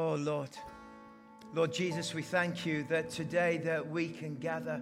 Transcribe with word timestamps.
Oh 0.00 0.14
Lord. 0.14 0.50
Lord 1.52 1.72
Jesus, 1.72 2.14
we 2.14 2.22
thank 2.22 2.64
you 2.64 2.84
that 2.84 3.10
today 3.10 3.56
that 3.64 3.90
we 3.90 4.08
can 4.08 4.36
gather, 4.36 4.80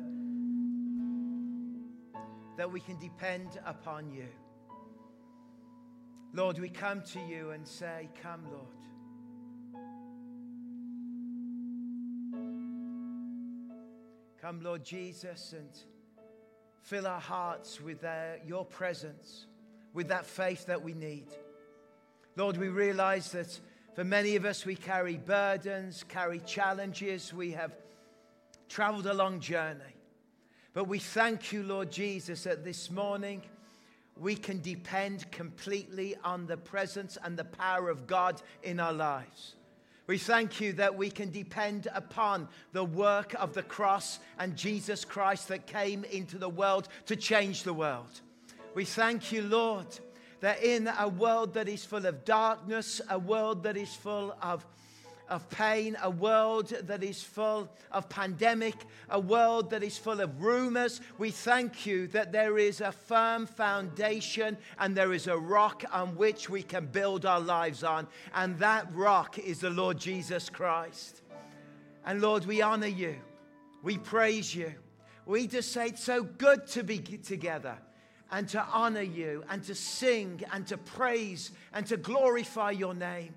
that 2.58 2.71
we 2.71 2.80
can 2.80 2.98
depend 2.98 3.58
upon 3.64 4.10
you. 4.10 4.26
Lord, 6.34 6.58
we 6.58 6.68
come 6.68 7.00
to 7.14 7.21
you 7.21 7.52
and 7.52 7.66
say, 7.66 8.11
Come, 8.23 8.43
Lord. 8.52 8.66
Come, 14.43 14.61
Lord 14.61 14.85
Jesus, 14.85 15.55
and 15.57 15.71
fill 16.83 17.07
our 17.07 17.21
hearts 17.21 17.80
with 17.80 18.05
uh, 18.05 18.35
your 18.46 18.67
presence, 18.67 19.46
with 19.95 20.09
that 20.09 20.27
faith 20.27 20.67
that 20.67 20.83
we 20.83 20.93
need. 20.93 21.29
Lord, 22.37 22.59
we 22.59 22.69
realize 22.69 23.33
that 23.33 23.59
for 23.96 24.04
many 24.04 24.36
of 24.36 24.45
us, 24.45 24.66
we 24.66 24.77
carry 24.77 25.16
burdens, 25.16 26.04
carry 26.06 26.41
challenges. 26.41 27.32
We 27.32 27.52
have 27.52 27.73
traveled 28.68 29.06
a 29.06 29.14
long 29.14 29.41
journey. 29.41 29.96
But 30.74 30.87
we 30.87 30.98
thank 30.98 31.50
you, 31.50 31.62
Lord 31.62 31.91
Jesus, 31.91 32.42
that 32.42 32.62
this 32.62 32.90
morning 32.90 33.40
we 34.18 34.37
can 34.37 34.60
depend 34.60 35.30
completely 35.32 36.14
on 36.23 36.46
the 36.46 36.59
presence 36.59 37.16
and 37.24 37.38
the 37.38 37.46
power 37.46 37.88
of 37.88 38.06
God 38.06 38.42
in 38.62 38.80
our 38.80 38.92
lives. 38.92 39.54
We 40.06 40.18
thank 40.18 40.60
you 40.60 40.74
that 40.74 40.95
we 40.95 41.09
can 41.09 41.30
depend 41.30 41.88
upon 41.95 42.48
the 42.73 42.84
work 42.84 43.32
of 43.38 43.54
the 43.54 43.62
cross 43.62 44.18
and 44.38 44.56
Jesus 44.56 45.06
Christ 45.06 45.48
that 45.48 45.66
came 45.66 46.04
into 46.04 46.37
the 46.37 46.51
world 46.51 46.88
to 47.06 47.16
change 47.16 47.62
the 47.62 47.73
world. 47.73 48.20
We 48.74 48.84
thank 48.84 49.32
you, 49.32 49.40
Lord, 49.40 49.87
that 50.40 50.62
in 50.62 50.88
a 50.98 51.08
world 51.08 51.54
that 51.54 51.68
is 51.68 51.84
full 51.84 52.06
of 52.06 52.24
darkness, 52.24 53.00
a 53.10 53.18
world 53.18 53.62
that 53.62 53.76
is 53.76 53.95
full 53.95 54.36
of, 54.42 54.66
of 55.28 55.48
pain, 55.50 55.96
a 56.02 56.10
world 56.10 56.68
that 56.68 57.02
is 57.02 57.23
full 57.23 57.68
of 57.90 58.09
pandemic, 58.09 58.74
a 59.09 59.18
world 59.18 59.70
that 59.70 59.82
is 59.82 59.96
full 59.96 60.20
of 60.20 60.43
rumors, 60.43 61.01
we 61.18 61.30
thank 61.30 61.87
you 61.87 62.06
that 62.09 62.32
there 62.32 62.59
is 62.59 62.80
a 62.80 62.93
firm 62.93 63.46
foundation 63.46 64.56
and 64.78 64.94
there 64.94 65.12
is 65.12 65.26
a 65.26 65.37
rock 65.37 65.84
on 65.93 66.16
which 66.16 66.50
we 66.50 66.62
can 66.62 66.87
build 66.87 67.25
our 67.25 67.41
lives 67.41 67.82
on. 67.82 68.06
And 68.34 68.59
that 68.59 68.93
rock 68.94 69.38
is 69.38 69.60
the 69.60 69.71
Lord 69.71 69.98
Jesus 69.98 70.50
Christ. 70.50 71.22
And 72.04 72.21
Lord, 72.21 72.47
we 72.47 72.62
honor 72.62 72.87
you. 72.87 73.16
We 73.82 73.98
praise 73.98 74.54
you. 74.54 74.75
We 75.25 75.48
just 75.48 75.72
say 75.72 75.88
it's 75.88 76.04
so 76.04 76.22
good 76.22 76.66
to 76.69 76.84
be 76.84 76.98
together 76.98 77.78
and 78.31 78.49
to 78.49 78.65
honor 78.72 79.03
you 79.03 79.44
and 79.50 79.62
to 79.65 79.75
sing 79.75 80.43
and 80.53 80.66
to 80.66 80.77
praise 80.77 81.53
and 81.72 81.87
to 81.87 81.97
glorify 81.97 82.71
your 82.71 82.94
name. 82.94 83.34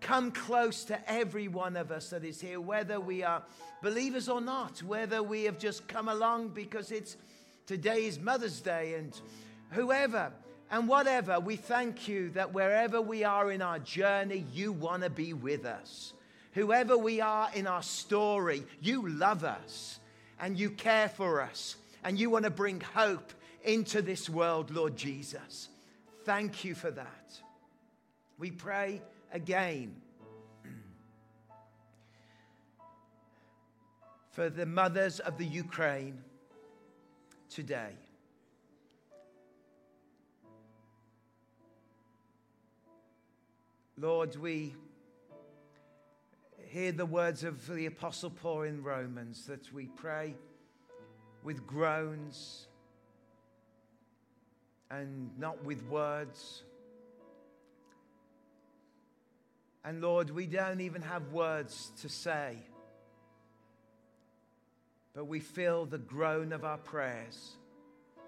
Come 0.00 0.32
close 0.32 0.84
to 0.84 1.10
every 1.10 1.48
one 1.48 1.76
of 1.76 1.92
us 1.92 2.10
that 2.10 2.24
is 2.24 2.40
here, 2.40 2.60
whether 2.60 2.98
we 2.98 3.22
are 3.22 3.42
believers 3.82 4.28
or 4.28 4.40
not, 4.40 4.82
whether 4.82 5.22
we 5.22 5.44
have 5.44 5.58
just 5.58 5.86
come 5.86 6.08
along 6.08 6.48
because 6.48 6.90
it's 6.90 7.16
today 7.66 8.06
is 8.06 8.18
Mother's 8.18 8.60
Day 8.60 8.94
and 8.94 9.18
whoever 9.70 10.32
and 10.72 10.88
whatever, 10.88 11.38
we 11.38 11.56
thank 11.56 12.08
you 12.08 12.30
that 12.30 12.54
wherever 12.54 13.00
we 13.00 13.24
are 13.24 13.52
in 13.52 13.60
our 13.60 13.78
journey, 13.78 14.46
you 14.54 14.72
want 14.72 15.02
to 15.02 15.10
be 15.10 15.34
with 15.34 15.66
us. 15.66 16.14
Whoever 16.52 16.96
we 16.96 17.20
are 17.20 17.50
in 17.54 17.66
our 17.66 17.82
story, 17.82 18.64
you 18.80 19.06
love 19.06 19.44
us 19.44 20.00
and 20.40 20.58
you 20.58 20.70
care 20.70 21.10
for 21.10 21.42
us 21.42 21.76
and 22.02 22.18
you 22.18 22.30
want 22.30 22.46
to 22.46 22.50
bring 22.50 22.80
hope 22.80 23.32
into 23.64 24.02
this 24.02 24.28
world, 24.28 24.70
Lord 24.70 24.96
Jesus. 24.96 25.68
Thank 26.24 26.64
you 26.64 26.74
for 26.74 26.90
that. 26.90 27.40
We 28.38 28.50
pray 28.50 29.02
again 29.32 29.96
for 34.30 34.50
the 34.50 34.66
mothers 34.66 35.20
of 35.20 35.38
the 35.38 35.46
Ukraine 35.46 36.18
today. 37.48 37.92
Lord, 43.98 44.34
we 44.36 44.74
hear 46.66 46.90
the 46.90 47.06
words 47.06 47.44
of 47.44 47.66
the 47.68 47.86
Apostle 47.86 48.30
Paul 48.30 48.62
in 48.62 48.82
Romans 48.82 49.46
that 49.46 49.72
we 49.72 49.86
pray 49.86 50.34
with 51.44 51.66
groans 51.66 52.66
and 54.92 55.30
not 55.38 55.64
with 55.64 55.82
words. 55.84 56.62
And 59.84 60.02
Lord, 60.02 60.30
we 60.30 60.46
don't 60.46 60.80
even 60.82 61.02
have 61.02 61.32
words 61.32 61.90
to 62.02 62.08
say, 62.08 62.56
but 65.14 65.24
we 65.24 65.40
feel 65.40 65.86
the 65.86 65.98
groan 65.98 66.52
of 66.52 66.64
our 66.64 66.78
prayers 66.78 67.56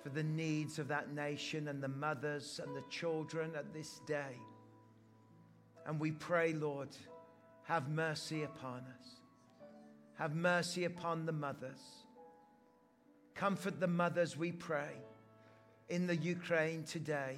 for 0.02 0.08
the 0.08 0.22
needs 0.22 0.78
of 0.78 0.88
that 0.88 1.14
nation 1.14 1.68
and 1.68 1.82
the 1.82 1.88
mothers 1.88 2.60
and 2.62 2.74
the 2.74 2.82
children 2.90 3.52
at 3.56 3.72
this 3.72 4.00
day. 4.06 4.38
And 5.86 6.00
we 6.00 6.12
pray, 6.12 6.54
Lord, 6.54 6.88
have 7.64 7.88
mercy 7.90 8.42
upon 8.42 8.78
us. 8.78 9.06
Have 10.18 10.34
mercy 10.34 10.84
upon 10.84 11.26
the 11.26 11.32
mothers. 11.32 11.80
Comfort 13.34 13.80
the 13.80 13.86
mothers, 13.86 14.36
we 14.36 14.50
pray 14.50 14.94
in 15.88 16.06
the 16.06 16.16
Ukraine 16.16 16.84
today. 16.84 17.36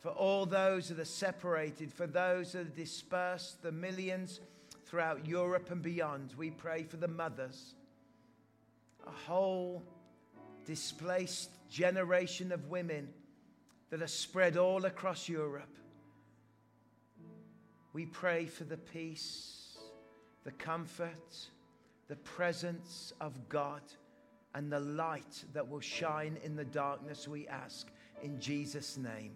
For 0.00 0.10
all 0.10 0.46
those 0.46 0.88
that 0.88 0.98
are 0.98 1.04
separated, 1.04 1.92
for 1.92 2.06
those 2.06 2.52
that 2.52 2.60
are 2.60 2.70
dispersed, 2.70 3.62
the 3.62 3.72
millions 3.72 4.40
throughout 4.84 5.26
Europe 5.26 5.70
and 5.70 5.82
beyond, 5.82 6.34
we 6.36 6.50
pray 6.50 6.82
for 6.82 6.96
the 6.96 7.08
mothers. 7.08 7.74
A 9.06 9.10
whole 9.10 9.82
displaced 10.64 11.50
generation 11.70 12.52
of 12.52 12.68
women 12.68 13.08
that 13.90 14.02
are 14.02 14.08
spread 14.08 14.56
all 14.56 14.84
across 14.84 15.28
Europe. 15.28 15.74
We 17.92 18.06
pray 18.06 18.46
for 18.46 18.64
the 18.64 18.76
peace, 18.76 19.78
the 20.44 20.52
comfort, 20.52 21.48
the 22.08 22.16
presence 22.16 23.12
of 23.20 23.48
God 23.48 23.82
and 24.56 24.72
the 24.72 24.80
light 24.80 25.44
that 25.52 25.68
will 25.68 25.80
shine 25.80 26.38
in 26.42 26.56
the 26.56 26.64
darkness, 26.64 27.28
we 27.28 27.46
ask 27.46 27.88
in 28.22 28.40
Jesus' 28.40 28.96
name. 28.96 29.32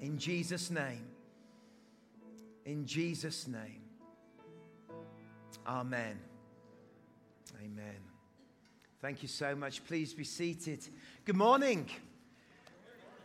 In 0.00 0.16
Jesus' 0.16 0.70
name. 0.70 1.06
In 2.64 2.86
Jesus' 2.86 3.46
name. 3.46 3.82
Amen. 5.66 6.18
Amen. 7.62 8.00
Thank 9.02 9.22
you 9.22 9.28
so 9.28 9.54
much. 9.54 9.84
Please 9.84 10.14
be 10.14 10.24
seated. 10.24 10.88
Good 11.26 11.36
morning. 11.36 11.90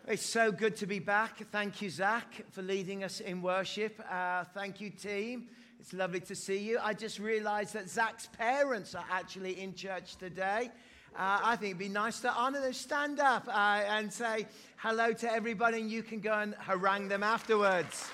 It's 0.09 0.25
so 0.25 0.51
good 0.51 0.75
to 0.75 0.85
be 0.85 0.99
back. 0.99 1.37
Thank 1.53 1.81
you, 1.81 1.89
Zach, 1.89 2.43
for 2.51 2.61
leading 2.61 3.05
us 3.05 3.21
in 3.21 3.41
worship. 3.41 3.97
Uh, 4.11 4.43
thank 4.53 4.81
you, 4.81 4.89
team. 4.89 5.47
It's 5.83 5.91
lovely 5.91 6.21
to 6.21 6.33
see 6.33 6.59
you. 6.59 6.79
I 6.81 6.93
just 6.93 7.19
realized 7.19 7.73
that 7.73 7.89
Zach's 7.89 8.27
parents 8.37 8.95
are 8.95 9.03
actually 9.11 9.59
in 9.59 9.75
church 9.75 10.15
today. 10.15 10.71
Uh, 11.13 11.39
I 11.43 11.57
think 11.57 11.71
it'd 11.71 11.77
be 11.77 11.89
nice 11.89 12.21
to 12.21 12.31
honor 12.31 12.61
them. 12.61 12.71
Stand 12.71 13.19
up 13.19 13.49
uh, 13.49 13.81
and 13.89 14.11
say 14.11 14.47
hello 14.77 15.11
to 15.11 15.29
everybody, 15.29 15.81
and 15.81 15.91
you 15.91 16.01
can 16.01 16.21
go 16.21 16.31
and 16.31 16.55
harangue 16.55 17.09
them 17.09 17.21
afterwards. 17.21 18.09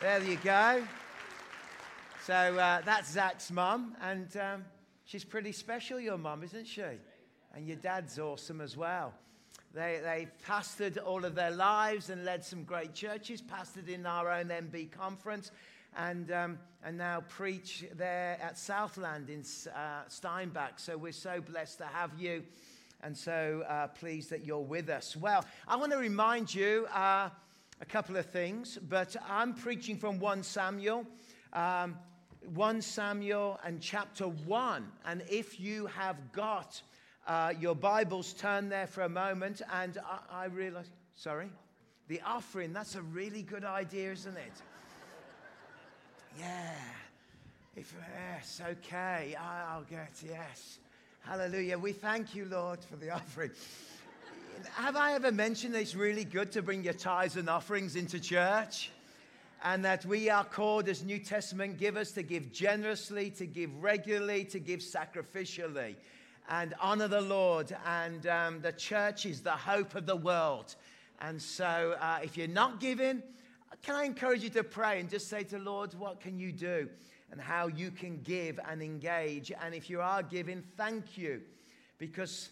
There 0.00 0.20
you 0.24 0.38
go. 0.42 0.82
So 2.24 2.34
uh, 2.34 2.80
that's 2.84 3.12
Zach's 3.12 3.52
mum, 3.52 3.94
and 4.02 4.36
um, 4.36 4.64
she's 5.04 5.24
pretty 5.24 5.52
special, 5.52 6.00
your 6.00 6.18
mum, 6.18 6.42
isn't 6.42 6.66
she? 6.66 6.82
And 7.54 7.68
your 7.68 7.76
dad's 7.76 8.18
awesome 8.18 8.60
as 8.60 8.76
well. 8.76 9.14
They, 9.72 10.00
they 10.02 10.26
pastored 10.44 10.98
all 11.04 11.24
of 11.24 11.36
their 11.36 11.52
lives 11.52 12.10
and 12.10 12.24
led 12.24 12.44
some 12.44 12.64
great 12.64 12.92
churches, 12.92 13.40
pastored 13.40 13.88
in 13.88 14.04
our 14.04 14.32
own 14.32 14.46
MB 14.46 14.90
conference 14.90 15.52
and, 15.96 16.30
um, 16.30 16.58
and 16.84 16.98
now 16.98 17.22
preach 17.28 17.84
there 17.94 18.38
at 18.42 18.58
Southland 18.58 19.30
in 19.30 19.44
uh, 19.74 20.02
Steinbach. 20.08 20.78
So 20.78 20.96
we're 20.96 21.12
so 21.12 21.40
blessed 21.40 21.78
to 21.78 21.86
have 21.86 22.10
you 22.18 22.42
and 23.02 23.16
so 23.16 23.64
uh, 23.68 23.88
pleased 23.88 24.30
that 24.30 24.44
you're 24.44 24.58
with 24.58 24.88
us. 24.88 25.16
Well, 25.16 25.44
I 25.68 25.76
want 25.76 25.92
to 25.92 25.98
remind 25.98 26.54
you 26.54 26.86
uh, 26.94 27.28
a 27.80 27.84
couple 27.84 28.16
of 28.16 28.26
things, 28.26 28.78
but 28.88 29.16
I'm 29.28 29.54
preaching 29.54 29.96
from 29.96 30.18
1 30.18 30.42
Samuel. 30.42 31.06
Um, 31.52 31.96
1 32.54 32.82
Samuel 32.82 33.58
and 33.64 33.80
chapter 33.80 34.24
1. 34.24 34.86
And 35.04 35.22
if 35.28 35.58
you 35.58 35.86
have 35.86 36.32
got 36.32 36.80
uh, 37.26 37.52
your 37.58 37.74
Bibles, 37.74 38.32
turn 38.34 38.68
there 38.68 38.86
for 38.86 39.02
a 39.02 39.08
moment. 39.08 39.62
And 39.72 39.98
I, 39.98 40.42
I 40.42 40.44
realize, 40.46 40.90
sorry, 41.16 41.50
the 42.08 42.20
offering, 42.24 42.72
that's 42.72 42.94
a 42.94 43.02
really 43.02 43.42
good 43.42 43.64
idea, 43.64 44.12
isn't 44.12 44.36
it? 44.36 44.52
Yeah. 46.38 46.72
If, 47.76 47.94
yes, 48.14 48.60
okay. 48.70 49.36
I'll 49.38 49.82
get, 49.82 50.10
yes. 50.26 50.78
Hallelujah. 51.22 51.78
We 51.78 51.92
thank 51.92 52.34
you, 52.34 52.46
Lord, 52.46 52.78
for 52.80 52.96
the 52.96 53.10
offering. 53.10 53.50
Have 54.72 54.96
I 54.96 55.14
ever 55.14 55.32
mentioned 55.32 55.74
that 55.74 55.80
it's 55.80 55.94
really 55.94 56.24
good 56.24 56.52
to 56.52 56.62
bring 56.62 56.84
your 56.84 56.94
tithes 56.94 57.36
and 57.36 57.48
offerings 57.48 57.96
into 57.96 58.18
church? 58.20 58.90
and 59.64 59.84
that 59.84 60.04
we 60.04 60.30
are 60.30 60.44
called 60.44 60.88
as 60.88 61.02
New 61.02 61.18
Testament 61.18 61.78
givers 61.78 62.12
to 62.12 62.22
give 62.22 62.52
generously, 62.52 63.30
to 63.30 63.46
give 63.46 63.82
regularly, 63.82 64.44
to 64.44 64.58
give 64.58 64.80
sacrificially, 64.80 65.94
and 66.48 66.74
honor 66.80 67.08
the 67.08 67.20
Lord. 67.20 67.74
And 67.84 68.26
um, 68.26 68.60
the 68.60 68.72
church 68.72 69.26
is 69.26 69.40
the 69.40 69.50
hope 69.50 69.94
of 69.94 70.06
the 70.06 70.16
world. 70.16 70.74
And 71.20 71.40
so, 71.40 71.96
uh, 72.00 72.18
if 72.22 72.36
you're 72.36 72.46
not 72.46 72.80
giving, 72.80 73.22
can 73.82 73.94
I 73.94 74.04
encourage 74.04 74.42
you 74.42 74.50
to 74.50 74.64
pray 74.64 75.00
and 75.00 75.08
just 75.08 75.28
say 75.28 75.44
to 75.44 75.58
Lord, 75.58 75.94
what 75.94 76.20
can 76.20 76.38
you 76.38 76.52
do? 76.52 76.88
And 77.30 77.40
how 77.40 77.66
you 77.66 77.90
can 77.90 78.22
give 78.22 78.60
and 78.68 78.82
engage. 78.82 79.52
And 79.62 79.74
if 79.74 79.90
you 79.90 80.00
are 80.00 80.22
giving, 80.22 80.62
thank 80.76 81.18
you. 81.18 81.42
Because 81.98 82.50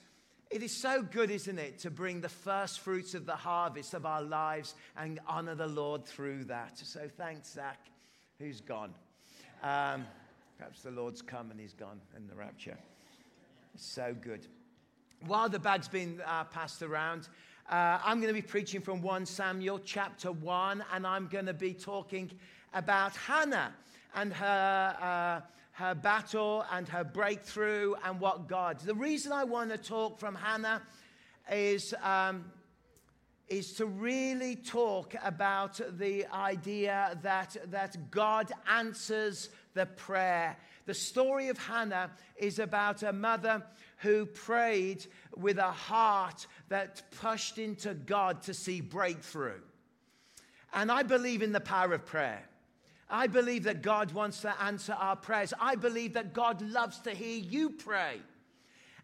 it 0.50 0.62
is 0.62 0.80
so 0.80 1.02
good, 1.02 1.30
isn't 1.30 1.58
it, 1.58 1.80
to 1.80 1.90
bring 1.90 2.20
the 2.20 2.28
first 2.28 2.80
fruits 2.80 3.14
of 3.14 3.26
the 3.26 3.36
harvest 3.36 3.94
of 3.94 4.06
our 4.06 4.22
lives 4.22 4.74
and 4.96 5.20
honor 5.26 5.54
the 5.54 5.66
Lord 5.66 6.04
through 6.04 6.44
that. 6.44 6.78
So 6.78 7.08
thanks, 7.16 7.52
Zach, 7.52 7.78
who's 8.38 8.60
gone. 8.60 8.94
Um, 9.62 10.06
perhaps 10.58 10.82
the 10.82 10.90
Lord's 10.90 11.22
come 11.22 11.50
and 11.50 11.58
he's 11.58 11.74
gone 11.74 12.00
in 12.16 12.26
the 12.26 12.34
rapture. 12.34 12.78
So 13.76 14.14
good. 14.20 14.46
While 15.26 15.48
the 15.48 15.58
bag's 15.58 15.88
been 15.88 16.20
uh, 16.24 16.44
passed 16.44 16.82
around, 16.82 17.28
uh, 17.70 17.98
I'm 18.04 18.20
going 18.20 18.34
to 18.34 18.40
be 18.40 18.46
preaching 18.46 18.80
from 18.80 19.00
1 19.00 19.26
Samuel 19.26 19.80
chapter 19.84 20.30
1, 20.32 20.84
and 20.92 21.06
I'm 21.06 21.28
going 21.28 21.46
to 21.46 21.54
be 21.54 21.72
talking 21.72 22.30
about 22.72 23.16
Hannah 23.16 23.72
and 24.14 24.32
her. 24.32 25.40
Uh, 25.42 25.46
her 25.74 25.92
battle 25.92 26.64
and 26.70 26.88
her 26.88 27.02
breakthrough 27.02 27.94
and 28.04 28.20
what 28.20 28.46
God. 28.46 28.78
The 28.78 28.94
reason 28.94 29.32
I 29.32 29.42
want 29.42 29.70
to 29.70 29.76
talk 29.76 30.20
from 30.20 30.36
Hannah 30.36 30.82
is, 31.50 31.92
um, 32.00 32.44
is 33.48 33.72
to 33.74 33.86
really 33.86 34.54
talk 34.54 35.16
about 35.24 35.80
the 35.98 36.26
idea 36.32 37.18
that, 37.22 37.56
that 37.72 38.10
God 38.12 38.52
answers 38.70 39.50
the 39.74 39.86
prayer. 39.86 40.56
The 40.86 40.94
story 40.94 41.48
of 41.48 41.58
Hannah 41.58 42.12
is 42.36 42.60
about 42.60 43.02
a 43.02 43.12
mother 43.12 43.64
who 44.04 44.26
prayed 44.26 45.06
with 45.34 45.58
a 45.58 45.72
heart 45.72 46.46
that 46.68 47.02
pushed 47.20 47.58
into 47.58 47.94
God 47.94 48.42
to 48.42 48.54
see 48.54 48.80
breakthrough. 48.80 49.60
And 50.72 50.92
I 50.92 51.02
believe 51.02 51.42
in 51.42 51.52
the 51.52 51.60
power 51.60 51.94
of 51.94 52.04
prayer. 52.04 52.44
I 53.08 53.26
believe 53.26 53.64
that 53.64 53.82
God 53.82 54.12
wants 54.12 54.40
to 54.42 54.62
answer 54.62 54.92
our 54.92 55.16
prayers. 55.16 55.52
I 55.58 55.74
believe 55.74 56.12
that 56.14 56.32
God 56.32 56.60
loves 56.62 56.98
to 57.00 57.10
hear 57.10 57.38
you 57.38 57.70
pray. 57.70 58.20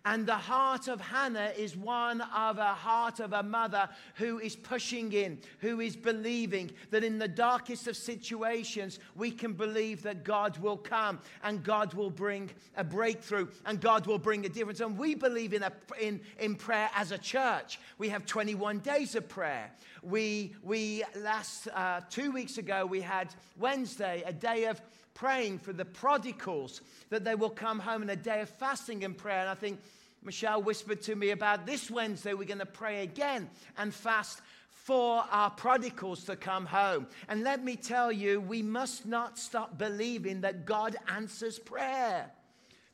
And 0.04 0.26
the 0.26 0.34
heart 0.34 0.88
of 0.88 0.98
Hannah 0.98 1.52
is 1.56 1.76
one 1.76 2.22
of 2.22 2.56
a 2.56 2.72
heart 2.72 3.20
of 3.20 3.34
a 3.34 3.42
mother 3.42 3.86
who 4.14 4.38
is 4.38 4.56
pushing 4.56 5.12
in, 5.12 5.38
who 5.58 5.80
is 5.80 5.94
believing 5.94 6.70
that 6.90 7.04
in 7.04 7.18
the 7.18 7.28
darkest 7.28 7.86
of 7.86 7.96
situations, 7.96 8.98
we 9.14 9.30
can 9.30 9.52
believe 9.52 10.02
that 10.02 10.24
God 10.24 10.56
will 10.58 10.78
come 10.78 11.20
and 11.44 11.62
God 11.62 11.92
will 11.92 12.10
bring 12.10 12.48
a 12.76 12.84
breakthrough 12.84 13.48
and 13.66 13.78
God 13.78 14.06
will 14.06 14.18
bring 14.18 14.46
a 14.46 14.48
difference. 14.48 14.80
And 14.80 14.96
we 14.96 15.14
believe 15.14 15.52
in, 15.52 15.62
a, 15.62 15.72
in, 16.00 16.20
in 16.38 16.54
prayer 16.54 16.88
as 16.96 17.12
a 17.12 17.18
church. 17.18 17.78
We 17.98 18.08
have 18.08 18.24
21 18.24 18.78
days 18.78 19.14
of 19.14 19.28
prayer. 19.28 19.70
We, 20.02 20.54
we 20.62 21.04
last 21.14 21.68
uh, 21.74 22.00
two 22.08 22.32
weeks 22.32 22.56
ago, 22.56 22.86
we 22.86 23.02
had 23.02 23.34
Wednesday, 23.58 24.22
a 24.24 24.32
day 24.32 24.64
of 24.64 24.80
praying 25.14 25.58
for 25.58 25.72
the 25.72 25.84
prodigals 25.84 26.80
that 27.10 27.24
they 27.24 27.34
will 27.34 27.50
come 27.50 27.78
home 27.78 28.02
in 28.02 28.10
a 28.10 28.16
day 28.16 28.40
of 28.40 28.48
fasting 28.48 29.04
and 29.04 29.16
prayer. 29.16 29.40
And 29.40 29.48
I 29.50 29.54
think 29.54 29.80
Michelle 30.22 30.62
whispered 30.62 31.02
to 31.02 31.14
me 31.14 31.30
about 31.30 31.66
this 31.66 31.90
Wednesday, 31.90 32.34
we're 32.34 32.44
going 32.44 32.58
to 32.58 32.66
pray 32.66 33.02
again 33.02 33.48
and 33.78 33.92
fast 33.92 34.40
for 34.68 35.24
our 35.30 35.50
prodigals 35.50 36.24
to 36.24 36.36
come 36.36 36.66
home. 36.66 37.06
And 37.28 37.42
let 37.42 37.62
me 37.62 37.76
tell 37.76 38.10
you, 38.10 38.40
we 38.40 38.62
must 38.62 39.06
not 39.06 39.38
stop 39.38 39.78
believing 39.78 40.40
that 40.40 40.66
God 40.66 40.96
answers 41.08 41.58
prayer, 41.58 42.30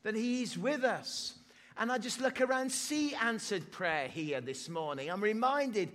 that 0.03 0.15
He's 0.15 0.57
with 0.57 0.83
us. 0.83 1.35
And 1.77 1.91
I 1.91 1.97
just 1.97 2.19
look 2.19 2.41
around, 2.41 2.71
see 2.71 3.13
answered 3.15 3.71
prayer 3.71 4.07
here 4.07 4.41
this 4.41 4.67
morning. 4.67 5.09
I'm 5.09 5.23
reminded 5.23 5.89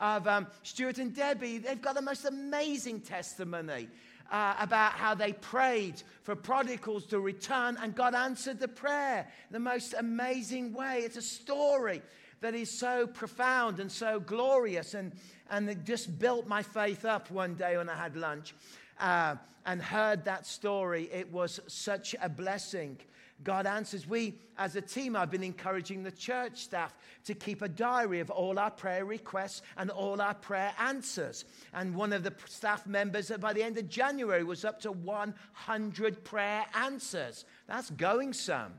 of 0.00 0.26
um, 0.26 0.46
Stuart 0.62 0.98
and 0.98 1.14
Debbie. 1.14 1.58
They've 1.58 1.80
got 1.80 1.94
the 1.94 2.02
most 2.02 2.24
amazing 2.24 3.00
testimony 3.00 3.88
uh, 4.30 4.54
about 4.58 4.92
how 4.92 5.14
they 5.14 5.32
prayed 5.32 6.02
for 6.22 6.34
prodigals 6.34 7.06
to 7.06 7.20
return, 7.20 7.78
and 7.82 7.94
God 7.94 8.14
answered 8.14 8.58
the 8.58 8.68
prayer 8.68 9.26
the 9.50 9.60
most 9.60 9.94
amazing 9.98 10.72
way. 10.72 11.00
It's 11.00 11.16
a 11.16 11.22
story 11.22 12.02
that 12.40 12.54
is 12.54 12.70
so 12.70 13.06
profound 13.06 13.80
and 13.80 13.90
so 13.90 14.20
glorious, 14.20 14.94
and, 14.94 15.12
and 15.50 15.68
it 15.68 15.84
just 15.84 16.18
built 16.18 16.46
my 16.46 16.62
faith 16.62 17.04
up 17.04 17.30
one 17.30 17.54
day 17.54 17.76
when 17.76 17.88
I 17.88 17.96
had 17.96 18.16
lunch 18.16 18.54
uh, 19.00 19.36
and 19.64 19.82
heard 19.82 20.24
that 20.24 20.46
story. 20.46 21.08
It 21.12 21.32
was 21.32 21.60
such 21.66 22.14
a 22.20 22.28
blessing. 22.28 22.98
God 23.44 23.66
answers. 23.66 24.06
We, 24.06 24.38
as 24.56 24.76
a 24.76 24.80
team, 24.80 25.14
I've 25.14 25.30
been 25.30 25.42
encouraging 25.42 26.02
the 26.02 26.10
church 26.10 26.58
staff 26.58 26.94
to 27.24 27.34
keep 27.34 27.62
a 27.62 27.68
diary 27.68 28.20
of 28.20 28.30
all 28.30 28.58
our 28.58 28.70
prayer 28.70 29.04
requests 29.04 29.62
and 29.76 29.90
all 29.90 30.20
our 30.20 30.34
prayer 30.34 30.72
answers. 30.78 31.44
And 31.74 31.94
one 31.94 32.12
of 32.12 32.22
the 32.22 32.32
staff 32.46 32.86
members, 32.86 33.30
uh, 33.30 33.38
by 33.38 33.52
the 33.52 33.62
end 33.62 33.78
of 33.78 33.88
January, 33.88 34.42
was 34.42 34.64
up 34.64 34.80
to 34.80 34.92
100 34.92 36.24
prayer 36.24 36.64
answers. 36.74 37.44
That's 37.66 37.90
going 37.90 38.32
some. 38.32 38.72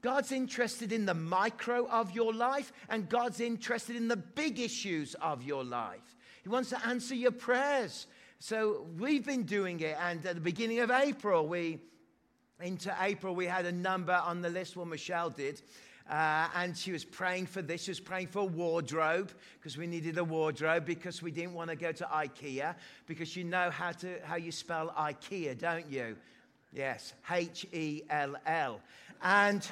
God's 0.00 0.30
interested 0.30 0.92
in 0.92 1.06
the 1.06 1.14
micro 1.14 1.88
of 1.88 2.12
your 2.12 2.32
life, 2.32 2.72
and 2.88 3.08
God's 3.08 3.40
interested 3.40 3.96
in 3.96 4.06
the 4.06 4.16
big 4.16 4.60
issues 4.60 5.14
of 5.14 5.42
your 5.42 5.64
life. 5.64 6.16
He 6.42 6.48
wants 6.48 6.70
to 6.70 6.86
answer 6.86 7.14
your 7.14 7.32
prayers. 7.32 8.06
So 8.38 8.86
we've 8.96 9.26
been 9.26 9.42
doing 9.42 9.80
it, 9.80 9.96
and 10.00 10.24
at 10.24 10.36
the 10.36 10.40
beginning 10.40 10.78
of 10.78 10.90
April, 10.92 11.48
we 11.48 11.80
into 12.60 12.94
April, 13.00 13.34
we 13.34 13.46
had 13.46 13.66
a 13.66 13.72
number 13.72 14.20
on 14.24 14.42
the 14.42 14.50
list, 14.50 14.76
well, 14.76 14.86
Michelle 14.86 15.30
did. 15.30 15.62
Uh, 16.10 16.48
and 16.54 16.76
she 16.76 16.90
was 16.90 17.04
praying 17.04 17.44
for 17.46 17.60
this. 17.60 17.82
She 17.82 17.90
was 17.90 18.00
praying 18.00 18.28
for 18.28 18.40
a 18.40 18.44
wardrobe 18.44 19.30
because 19.58 19.76
we 19.76 19.86
needed 19.86 20.16
a 20.16 20.24
wardrobe 20.24 20.86
because 20.86 21.22
we 21.22 21.30
didn't 21.30 21.52
want 21.52 21.68
to 21.68 21.76
go 21.76 21.92
to 21.92 22.04
IKEA 22.04 22.74
because 23.06 23.36
you 23.36 23.44
know 23.44 23.68
how, 23.70 23.92
to, 23.92 24.18
how 24.24 24.36
you 24.36 24.50
spell 24.50 24.92
IKEA, 24.98 25.58
don't 25.58 25.90
you? 25.90 26.16
Yes, 26.72 27.12
H 27.30 27.66
E 27.72 28.02
L 28.08 28.36
L. 28.46 28.80
And 29.22 29.66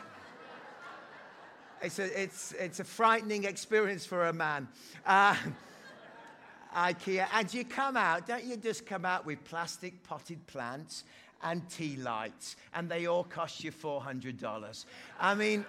it's 1.82 1.98
a, 1.98 2.22
it's, 2.22 2.52
it's 2.52 2.80
a 2.80 2.84
frightening 2.84 3.44
experience 3.44 4.04
for 4.04 4.26
a 4.26 4.32
man. 4.32 4.68
Uh, 5.06 5.36
IKEA. 6.76 7.26
And 7.32 7.52
you 7.54 7.64
come 7.64 7.96
out, 7.96 8.26
don't 8.26 8.44
you 8.44 8.58
just 8.58 8.84
come 8.84 9.06
out 9.06 9.24
with 9.24 9.42
plastic 9.44 10.02
potted 10.02 10.46
plants 10.46 11.04
and 11.42 11.68
tea 11.68 11.96
lights, 11.96 12.56
and 12.74 12.88
they 12.88 13.06
all 13.06 13.24
cost 13.24 13.62
you 13.62 13.72
$400. 13.72 14.84
I 15.20 15.34
mean, 15.34 15.64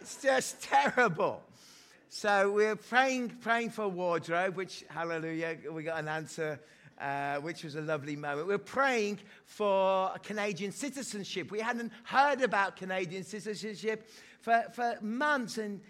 it's 0.00 0.22
just 0.22 0.62
terrible. 0.62 1.42
So 2.08 2.52
we're 2.52 2.76
praying, 2.76 3.30
praying 3.40 3.70
for 3.70 3.88
wardrobe, 3.88 4.56
which, 4.56 4.84
hallelujah, 4.88 5.56
we 5.70 5.82
got 5.82 5.98
an 5.98 6.08
answer, 6.08 6.60
uh, 7.00 7.36
which 7.36 7.64
was 7.64 7.74
a 7.74 7.80
lovely 7.80 8.16
moment. 8.16 8.48
We're 8.48 8.58
praying 8.58 9.18
for 9.46 10.12
Canadian 10.22 10.72
citizenship. 10.72 11.50
We 11.50 11.60
hadn't 11.60 11.90
heard 12.04 12.42
about 12.42 12.76
Canadian 12.76 13.24
citizenship 13.24 14.08
for, 14.42 14.64
for 14.74 14.98
months, 15.00 15.56
and 15.58 15.80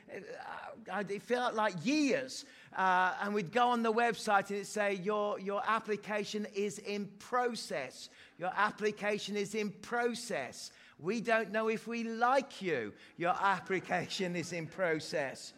uh, 0.90 1.02
it 1.09 1.23
felt 1.23 1.54
like 1.54 1.75
years. 1.85 2.45
Uh, 2.76 3.14
and 3.23 3.35
we'd 3.35 3.52
go 3.52 3.69
on 3.69 3.83
the 3.83 3.93
website 3.93 4.49
and 4.49 4.52
it'd 4.52 4.67
say, 4.67 4.95
your, 4.95 5.38
your 5.38 5.62
application 5.67 6.47
is 6.55 6.79
in 6.79 7.07
process. 7.19 8.09
Your 8.38 8.50
application 8.57 9.37
is 9.37 9.55
in 9.55 9.71
process. 9.71 10.71
We 10.99 11.21
don't 11.21 11.52
know 11.52 11.69
if 11.69 11.87
we 11.87 12.05
like 12.05 12.62
you. 12.62 12.93
Your 13.19 13.35
application 13.38 14.37
is 14.37 14.52
in 14.52 14.67
process. 14.67 15.52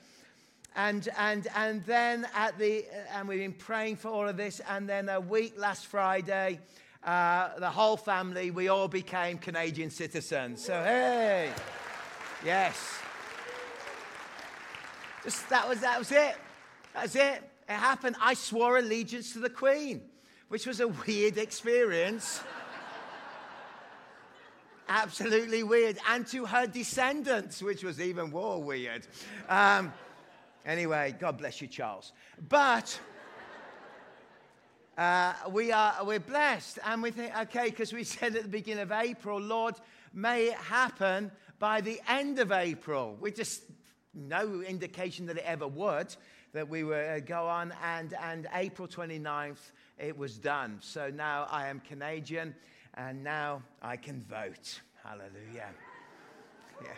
And, 0.74 1.08
and, 1.16 1.46
and 1.54 1.84
then 1.84 2.26
at 2.34 2.58
the, 2.58 2.84
and 3.12 3.28
we've 3.28 3.38
been 3.38 3.52
praying 3.52 3.96
for 3.96 4.08
all 4.08 4.28
of 4.28 4.36
this. 4.36 4.60
And 4.68 4.88
then 4.88 5.08
a 5.08 5.20
week 5.20 5.54
last 5.56 5.86
Friday, 5.86 6.58
uh, 7.04 7.50
the 7.58 7.70
whole 7.70 7.96
family, 7.96 8.50
we 8.50 8.68
all 8.68 8.88
became 8.88 9.38
Canadian 9.38 9.90
citizens. 9.90 10.64
So, 10.64 10.72
hey, 10.82 11.52
yes. 12.44 12.98
Just, 15.22 15.48
that, 15.50 15.68
was, 15.68 15.80
that 15.80 15.98
was 15.98 16.10
it. 16.10 16.34
That's 16.94 17.16
it. 17.16 17.50
It 17.68 17.72
happened. 17.72 18.16
I 18.20 18.34
swore 18.34 18.78
allegiance 18.78 19.32
to 19.32 19.40
the 19.40 19.50
Queen, 19.50 20.02
which 20.48 20.66
was 20.66 20.80
a 20.80 20.88
weird 20.88 21.38
experience. 21.38 22.40
Absolutely 24.88 25.64
weird. 25.64 25.98
And 26.08 26.26
to 26.28 26.46
her 26.46 26.66
descendants, 26.66 27.62
which 27.62 27.82
was 27.82 28.00
even 28.00 28.30
more 28.30 28.62
weird. 28.62 29.06
Um, 29.48 29.92
anyway, 30.64 31.16
God 31.18 31.38
bless 31.38 31.60
you, 31.60 31.68
Charles. 31.68 32.12
But. 32.48 32.98
Uh, 34.96 35.32
we 35.50 35.72
are 35.72 36.04
we're 36.04 36.20
blessed 36.20 36.78
and 36.86 37.02
we 37.02 37.10
think 37.10 37.36
okay 37.36 37.64
because 37.64 37.92
we 37.92 38.04
said 38.04 38.36
at 38.36 38.44
the 38.44 38.48
beginning 38.48 38.80
of 38.80 38.92
april 38.92 39.40
lord 39.40 39.74
may 40.12 40.44
it 40.44 40.54
happen 40.54 41.32
by 41.58 41.80
the 41.80 42.00
end 42.06 42.38
of 42.38 42.52
april 42.52 43.16
we 43.20 43.32
just 43.32 43.64
no 44.14 44.62
indication 44.62 45.26
that 45.26 45.36
it 45.36 45.42
ever 45.44 45.66
would 45.66 46.14
that 46.54 46.68
we 46.68 46.84
were 46.84 47.16
uh, 47.16 47.20
go 47.20 47.46
on, 47.48 47.74
and, 47.82 48.14
and 48.22 48.46
April 48.54 48.88
29th, 48.88 49.72
it 49.98 50.16
was 50.16 50.38
done. 50.38 50.78
So 50.80 51.10
now 51.10 51.46
I 51.50 51.68
am 51.68 51.80
Canadian, 51.80 52.54
and 52.94 53.22
now 53.22 53.62
I 53.82 53.96
can 53.96 54.22
vote. 54.22 54.80
Hallelujah. 55.04 55.68
Yeah. 56.82 56.90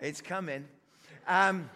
It's 0.00 0.20
coming. 0.20 0.66
Um, 1.26 1.70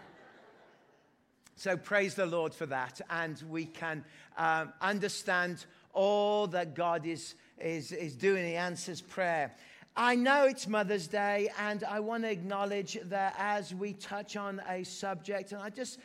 so 1.57 1.77
praise 1.77 2.15
the 2.15 2.27
Lord 2.27 2.53
for 2.53 2.67
that. 2.67 3.01
And 3.09 3.43
we 3.49 3.65
can 3.65 4.05
um, 4.37 4.73
understand 4.81 5.65
all 5.93 6.47
that 6.49 6.75
God 6.75 7.07
is, 7.07 7.35
is, 7.59 7.93
is 7.93 8.17
doing. 8.17 8.47
He 8.47 8.57
answers 8.57 9.01
prayer. 9.01 9.55
I 10.03 10.15
know 10.15 10.47
it's 10.47 10.67
Mother's 10.67 11.09
Day, 11.09 11.51
and 11.59 11.85
I 11.85 12.01
want 12.01 12.23
to 12.23 12.31
acknowledge 12.31 12.99
that 13.11 13.35
as 13.37 13.75
we 13.75 13.93
touch 13.93 14.35
on 14.35 14.63
a 14.67 14.83
subject, 14.83 15.53
and 15.53 15.61
I 15.61 15.69
just 15.69 15.99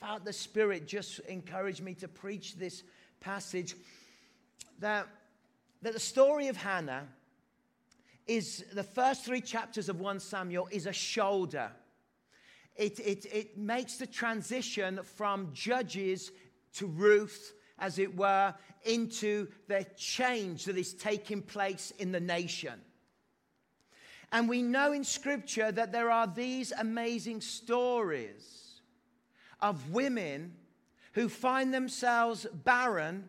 felt 0.00 0.24
the 0.24 0.32
Spirit 0.32 0.88
just 0.88 1.18
encouraged 1.28 1.82
me 1.82 1.92
to 1.96 2.08
preach 2.08 2.56
this 2.56 2.84
passage, 3.20 3.76
that, 4.78 5.06
that 5.82 5.92
the 5.92 6.00
story 6.00 6.48
of 6.48 6.56
Hannah 6.56 7.06
is 8.26 8.64
the 8.72 8.82
first 8.82 9.26
three 9.26 9.42
chapters 9.42 9.90
of 9.90 10.00
1 10.00 10.20
Samuel 10.20 10.66
is 10.70 10.86
a 10.86 10.92
shoulder. 10.94 11.70
It, 12.76 12.98
it, 12.98 13.26
it 13.26 13.58
makes 13.58 13.98
the 13.98 14.06
transition 14.06 15.00
from 15.02 15.50
Judges 15.52 16.32
to 16.76 16.86
Ruth, 16.86 17.52
as 17.78 17.98
it 17.98 18.16
were, 18.16 18.54
into 18.86 19.48
the 19.66 19.84
change 19.98 20.64
that 20.64 20.78
is 20.78 20.94
taking 20.94 21.42
place 21.42 21.92
in 21.98 22.10
the 22.10 22.20
nation. 22.20 22.80
And 24.32 24.48
we 24.48 24.62
know 24.62 24.92
in 24.92 25.04
Scripture 25.04 25.72
that 25.72 25.92
there 25.92 26.10
are 26.10 26.26
these 26.26 26.72
amazing 26.72 27.40
stories 27.40 28.80
of 29.60 29.90
women 29.90 30.54
who 31.12 31.28
find 31.28 31.72
themselves 31.72 32.46
barren 32.64 33.28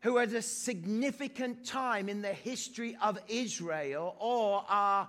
who 0.00 0.18
at 0.18 0.32
a 0.32 0.42
significant 0.42 1.64
time 1.64 2.08
in 2.08 2.22
the 2.22 2.32
history 2.32 2.96
of 3.02 3.18
Israel 3.28 4.14
or 4.18 4.64
are 4.68 5.08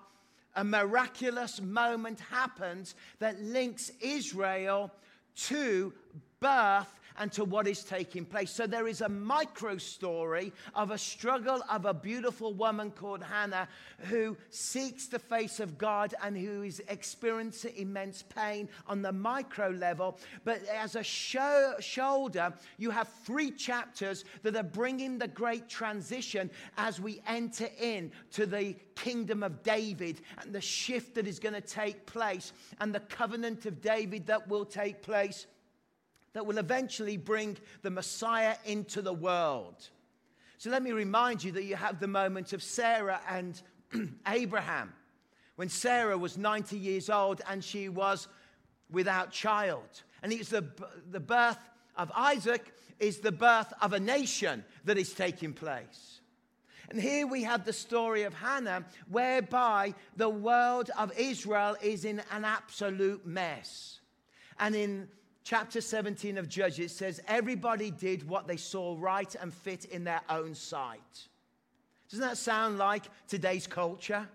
a 0.55 0.63
miraculous 0.63 1.61
moment 1.61 2.19
happens 2.19 2.95
that 3.19 3.39
links 3.39 3.91
Israel 4.01 4.91
to 5.35 5.93
birth 6.39 6.96
and 7.17 7.31
to 7.31 7.43
what 7.43 7.67
is 7.67 7.83
taking 7.83 8.25
place. 8.25 8.51
So 8.51 8.67
there 8.67 8.87
is 8.87 9.01
a 9.01 9.09
micro 9.09 9.77
story 9.77 10.53
of 10.75 10.91
a 10.91 10.97
struggle 10.97 11.63
of 11.69 11.85
a 11.85 11.93
beautiful 11.93 12.53
woman 12.53 12.91
called 12.91 13.23
Hannah 13.23 13.67
who 13.99 14.37
seeks 14.49 15.07
the 15.07 15.19
face 15.19 15.59
of 15.59 15.77
God 15.77 16.13
and 16.23 16.37
who 16.37 16.63
is 16.63 16.81
experiencing 16.87 17.73
immense 17.75 18.23
pain 18.23 18.69
on 18.87 19.01
the 19.01 19.11
micro 19.11 19.69
level. 19.69 20.19
But 20.43 20.65
as 20.67 20.95
a 20.95 21.03
shoulder, 21.03 22.53
you 22.77 22.91
have 22.91 23.09
three 23.25 23.51
chapters 23.51 24.25
that 24.43 24.55
are 24.55 24.63
bringing 24.63 25.17
the 25.17 25.27
great 25.27 25.67
transition 25.67 26.49
as 26.77 26.99
we 26.99 27.21
enter 27.27 27.69
in 27.79 28.11
to 28.31 28.45
the 28.45 28.75
kingdom 28.95 29.43
of 29.43 29.63
David 29.63 30.21
and 30.41 30.53
the 30.53 30.61
shift 30.61 31.15
that 31.15 31.27
is 31.27 31.39
going 31.39 31.53
to 31.53 31.61
take 31.61 32.05
place 32.05 32.53
and 32.79 32.93
the 32.93 32.99
covenant 32.99 33.65
of 33.65 33.81
David 33.81 34.25
that 34.27 34.47
will 34.47 34.65
take 34.65 35.01
place 35.01 35.47
that 36.33 36.45
will 36.45 36.57
eventually 36.57 37.17
bring 37.17 37.57
the 37.81 37.89
Messiah 37.89 38.55
into 38.65 39.01
the 39.01 39.13
world. 39.13 39.89
So 40.57 40.69
let 40.69 40.83
me 40.83 40.91
remind 40.91 41.43
you 41.43 41.51
that 41.53 41.63
you 41.63 41.75
have 41.75 41.99
the 41.99 42.07
moment 42.07 42.53
of 42.53 42.63
Sarah 42.63 43.21
and 43.29 43.61
Abraham 44.27 44.93
when 45.55 45.69
Sarah 45.69 46.17
was 46.17 46.37
90 46.37 46.77
years 46.77 47.09
old 47.09 47.41
and 47.49 47.63
she 47.63 47.89
was 47.89 48.27
without 48.89 49.31
child. 49.31 50.03
And 50.23 50.31
it's 50.31 50.49
the, 50.49 50.65
the 51.11 51.19
birth 51.19 51.59
of 51.95 52.11
Isaac 52.15 52.73
is 52.99 53.19
the 53.19 53.31
birth 53.31 53.71
of 53.81 53.93
a 53.93 53.99
nation 53.99 54.63
that 54.85 54.97
is 54.97 55.13
taking 55.13 55.53
place. 55.53 56.21
And 56.89 56.99
here 56.99 57.27
we 57.27 57.43
have 57.43 57.65
the 57.65 57.73
story 57.73 58.23
of 58.23 58.33
Hannah, 58.33 58.85
whereby 59.09 59.93
the 60.15 60.29
world 60.29 60.89
of 60.97 61.11
Israel 61.17 61.75
is 61.81 62.05
in 62.05 62.21
an 62.31 62.45
absolute 62.45 63.25
mess. 63.25 63.99
And 64.59 64.75
in 64.75 65.09
chapter 65.47 65.79
17 65.79 66.37
of 66.37 66.49
Judges 66.49 66.93
says, 66.93 67.21
Everybody 67.25 67.89
did 67.89 68.27
what 68.27 68.47
they 68.47 68.57
saw 68.57 68.97
right 68.99 69.33
and 69.39 69.53
fit 69.53 69.85
in 69.85 70.03
their 70.03 70.19
own 70.29 70.53
sight. 70.53 70.99
Doesn't 72.09 72.25
that 72.25 72.37
sound 72.37 72.77
like 72.77 73.03
today's 73.29 73.65
culture? 73.65 74.27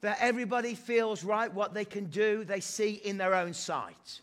That 0.00 0.18
everybody 0.20 0.74
feels 0.74 1.22
right 1.22 1.52
what 1.52 1.74
they 1.74 1.84
can 1.84 2.06
do, 2.06 2.42
they 2.42 2.58
see 2.58 2.94
in 2.94 3.18
their 3.18 3.34
own 3.34 3.54
sight. 3.54 4.20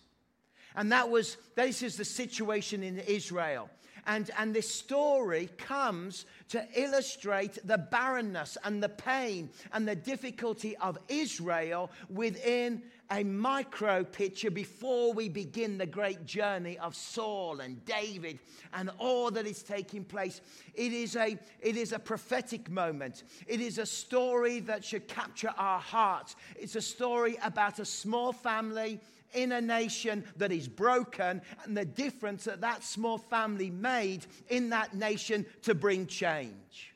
And 0.76 0.92
that 0.92 1.10
was, 1.10 1.38
this 1.56 1.82
is 1.82 1.96
the 1.96 2.06
situation 2.06 2.84
in 2.84 3.00
Israel. 3.00 3.70
And, 4.06 4.30
and 4.38 4.54
this 4.54 4.74
story 4.74 5.50
comes 5.58 6.26
to 6.50 6.66
illustrate 6.76 7.60
the 7.66 7.78
barrenness 7.78 8.58
and 8.64 8.84
the 8.84 8.90
pain 8.90 9.50
and 9.72 9.88
the 9.88 9.96
difficulty 9.96 10.76
of 10.78 10.98
Israel 11.08 11.92
within 12.10 12.84
a 13.10 13.24
micro 13.24 14.04
picture 14.04 14.52
before 14.52 15.14
we 15.14 15.30
begin 15.30 15.78
the 15.78 15.86
great 15.86 16.26
journey 16.26 16.78
of 16.80 16.96
Saul 16.96 17.62
and 17.62 17.84
David 17.86 18.40
and 18.74 18.90
all 18.98 19.32
that 19.32 19.46
is 19.46 19.64
taking 19.64 20.04
place. 20.04 20.42
It 20.74 20.94
is 20.94 21.16
a, 21.16 21.38
it 21.62 21.78
is 21.78 21.94
a 21.94 22.00
prophetic 22.00 22.70
moment. 22.70 23.24
It 23.48 23.62
is 23.62 23.78
a 23.78 23.86
story 23.86 24.60
that 24.62 24.84
should 24.84 25.08
capture 25.08 25.54
our 25.58 25.80
hearts. 25.80 26.36
It's 26.56 26.76
a 26.76 26.82
story 26.82 27.38
about 27.44 27.80
a 27.80 27.86
small 27.86 28.34
family 28.34 29.00
in 29.34 29.52
a 29.52 29.62
nation 29.62 30.24
that 30.38 30.52
is 30.52 30.68
broken 30.68 31.42
and 31.64 31.78
the 31.78 31.86
difference 31.86 32.46
that 32.46 32.62
that 32.62 32.84
small 32.84 33.18
family 33.18 33.70
made 33.70 34.26
in 34.50 34.70
that 34.70 34.94
nation 34.94 35.46
to 35.64 35.76
bring 35.76 36.08
change. 36.08 36.94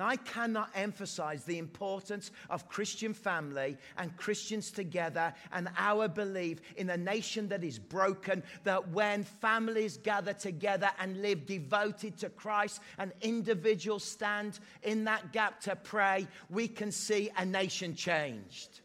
Now, 0.00 0.06
I 0.06 0.16
cannot 0.16 0.70
emphasize 0.74 1.44
the 1.44 1.58
importance 1.58 2.30
of 2.48 2.70
Christian 2.70 3.12
family 3.12 3.76
and 3.98 4.16
Christians 4.16 4.70
together 4.70 5.34
and 5.52 5.68
our 5.76 6.08
belief 6.08 6.60
in 6.78 6.88
a 6.88 6.96
nation 6.96 7.48
that 7.48 7.62
is 7.62 7.78
broken, 7.78 8.42
that 8.64 8.88
when 8.88 9.24
families 9.24 9.98
gather 9.98 10.32
together 10.32 10.88
and 11.00 11.20
live 11.20 11.44
devoted 11.44 12.16
to 12.20 12.30
Christ 12.30 12.80
and 12.96 13.12
individuals 13.20 14.02
stand 14.02 14.58
in 14.82 15.04
that 15.04 15.34
gap 15.34 15.60
to 15.64 15.76
pray, 15.76 16.26
we 16.48 16.66
can 16.66 16.90
see 16.90 17.30
a 17.36 17.44
nation 17.44 17.94
changed. 17.94 18.80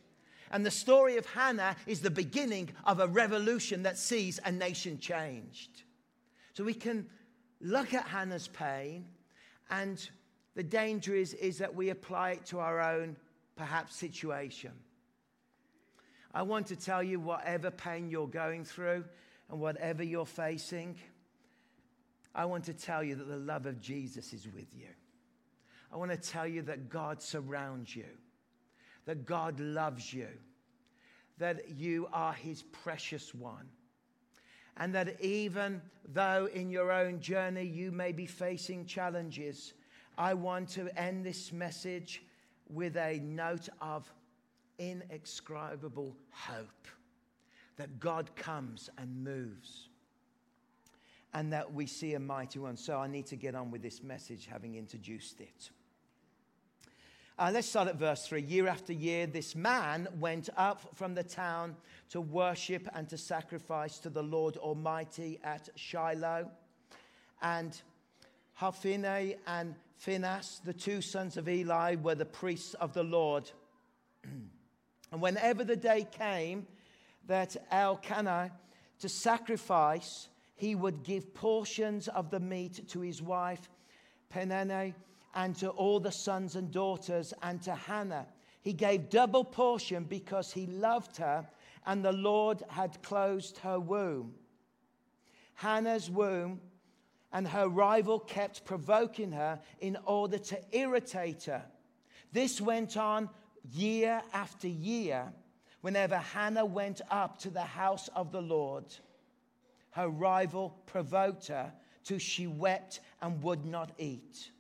And 0.52 0.66
the 0.66 0.70
story 0.70 1.16
of 1.16 1.26
Hannah 1.28 1.78
is 1.88 2.02
the 2.02 2.12
beginning 2.12 2.72
of 2.84 3.00
a 3.00 3.08
revolution 3.08 3.84
that 3.84 3.98
sees 3.98 4.42
a 4.44 4.52
nation 4.52 5.00
changed. 5.00 5.84
So 6.56 6.66
we 6.66 6.74
can 6.74 7.08
look 7.62 7.94
at 7.94 8.06
Hannah's 8.06 8.50
pain 8.50 9.06
and 9.70 10.10
the 10.56 10.64
danger 10.64 11.14
is, 11.14 11.34
is 11.34 11.58
that 11.58 11.76
we 11.76 11.90
apply 11.90 12.32
it 12.32 12.46
to 12.48 12.60
our 12.60 12.80
own, 12.80 13.18
perhaps, 13.56 13.96
situation. 13.96 14.72
I 16.34 16.42
want 16.42 16.68
to 16.68 16.76
tell 16.76 17.04
you 17.04 17.20
whatever 17.20 17.72
pain 17.72 18.10
you're 18.10 18.28
going 18.28 18.66
through 18.66 19.06
and 19.50 19.60
whatever 19.60 20.04
you're 20.04 20.26
facing, 20.26 20.96
I 22.34 22.46
want 22.46 22.66
to 22.66 22.74
tell 22.74 23.04
you 23.04 23.16
that 23.16 23.28
the 23.28 23.38
love 23.38 23.66
of 23.66 23.80
Jesus 23.80 24.34
is 24.34 24.46
with 24.46 24.76
you. 24.76 24.88
I 25.94 25.98
want 25.98 26.12
to 26.12 26.18
tell 26.18 26.48
you 26.48 26.62
that 26.64 26.90
God 26.90 27.22
surrounds 27.22 27.96
you, 27.96 28.08
that 29.06 29.26
God 29.26 29.60
loves 29.60 30.14
you, 30.14 30.28
that 31.38 31.70
you 31.70 32.08
are 32.12 32.34
his 32.34 32.64
precious 32.64 33.34
one. 33.34 33.70
And 34.78 34.94
that 34.94 35.22
even 35.22 35.82
though 36.14 36.50
in 36.54 36.70
your 36.70 36.92
own 36.92 37.22
journey 37.22 37.64
you 37.64 37.94
may 37.94 38.12
be 38.12 38.26
facing 38.26 38.86
challenges, 38.86 39.74
I 40.18 40.34
want 40.34 40.70
to 40.70 40.88
end 40.98 41.26
this 41.26 41.52
message 41.52 42.24
with 42.70 42.96
a 42.96 43.20
note 43.20 43.70
of 43.82 44.12
inexcribable 44.80 46.16
hope 46.32 46.88
that 47.78 48.00
God 48.00 48.34
comes 48.36 48.90
and 48.98 49.24
moves 49.24 49.90
and 51.34 51.52
that 51.52 51.74
we 51.74 51.86
see 51.86 52.14
a 52.14 52.20
mighty 52.20 52.60
one. 52.60 52.78
So 52.78 52.98
I 52.98 53.08
need 53.08 53.26
to 53.28 53.36
get 53.36 53.56
on 53.56 53.72
with 53.72 53.82
this 53.82 54.02
message 54.02 54.48
having 54.50 54.76
introduced 54.76 55.42
it. 55.42 55.70
Uh, 57.38 57.52
let's 57.54 57.68
start 57.68 57.90
at 57.90 57.98
verse 57.98 58.26
3. 58.26 58.42
Year 58.44 58.70
after 58.70 58.94
year, 58.94 59.28
this 59.28 59.54
man 59.54 60.08
went 60.18 60.48
up 60.56 60.96
from 60.96 61.14
the 61.14 61.24
town 61.24 61.76
to 62.10 62.22
worship 62.22 62.88
and 62.94 63.10
to 63.10 63.18
sacrifice 63.18 64.00
to 64.00 64.10
the 64.10 64.24
Lord 64.24 64.56
Almighty 64.56 65.40
at 65.44 65.68
Shiloh. 65.76 66.50
And 67.42 67.82
Hophni 68.54 69.36
and 69.46 69.76
Phinehas, 69.96 70.62
the 70.64 70.74
two 70.74 71.02
sons 71.02 71.38
of 71.38 71.48
Eli, 71.48 71.96
were 71.96 72.16
the 72.16 72.26
priests 72.26 72.74
of 72.76 72.94
the 72.94 73.04
Lord. 73.04 73.50
and 74.24 75.22
whenever 75.22 75.64
the 75.64 75.76
day 75.76 76.08
came 76.12 76.68
that 77.28 77.56
Elkanah 77.72 78.52
to 79.00 79.10
sacrifice, 79.10 80.30
he 80.56 80.76
would 80.76 81.04
give 81.04 81.34
portions 81.34 82.08
of 82.08 82.30
the 82.30 82.40
meat 82.40 82.88
to 82.90 83.02
his 83.02 83.22
wife 83.22 83.70
Peninnah 84.30 84.94
and 85.34 85.56
to 85.58 85.70
all 85.70 86.00
the 86.00 86.12
sons 86.12 86.56
and 86.56 86.72
daughters 86.72 87.34
and 87.42 87.62
to 87.64 87.76
Hannah 87.76 88.28
he 88.66 88.74
gave 88.74 89.12
double 89.12 89.44
portion 89.44 90.06
because 90.06 90.52
he 90.52 90.66
loved 90.66 91.18
her 91.18 91.48
and 91.86 92.04
the 92.04 92.12
Lord 92.12 92.64
had 92.68 93.04
closed 93.04 93.60
her 93.60 93.80
womb. 93.80 94.34
Hannah's 95.54 96.10
womb 96.10 96.60
and 97.36 97.50
her 97.50 97.68
rival 97.68 98.18
kept 98.18 98.64
provoking 98.64 99.34
her 99.34 99.60
in 99.82 99.98
order 100.06 100.38
to 100.38 100.58
irritate 100.72 101.44
her. 101.44 101.66
This 102.32 102.62
went 102.62 102.96
on 102.96 103.30
year 103.74 104.22
after 104.32 104.70
year 104.70 105.34
whenever 105.82 106.16
Hannah 106.16 106.64
went 106.64 107.02
up 107.12 107.38
to 107.40 107.50
the 107.50 107.60
house 107.60 108.08
of 108.16 108.32
the 108.32 108.42
Lord. 108.42 108.86
Her 109.92 110.08
rival 110.08 110.78
provoked 110.86 111.48
her 111.48 111.74
till 112.06 112.20
she 112.20 112.48
wept 112.48 113.02
and 113.22 113.44
would 113.44 113.66
not 113.66 113.92
eat. 113.98 114.52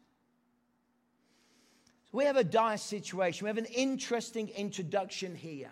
So 2.11 2.17
we 2.17 2.25
have 2.25 2.35
a 2.35 2.43
dire 2.43 2.75
situation. 2.75 3.45
We 3.45 3.49
have 3.49 3.57
an 3.57 3.73
interesting 3.73 4.49
introduction 4.49 5.33
here. 5.33 5.71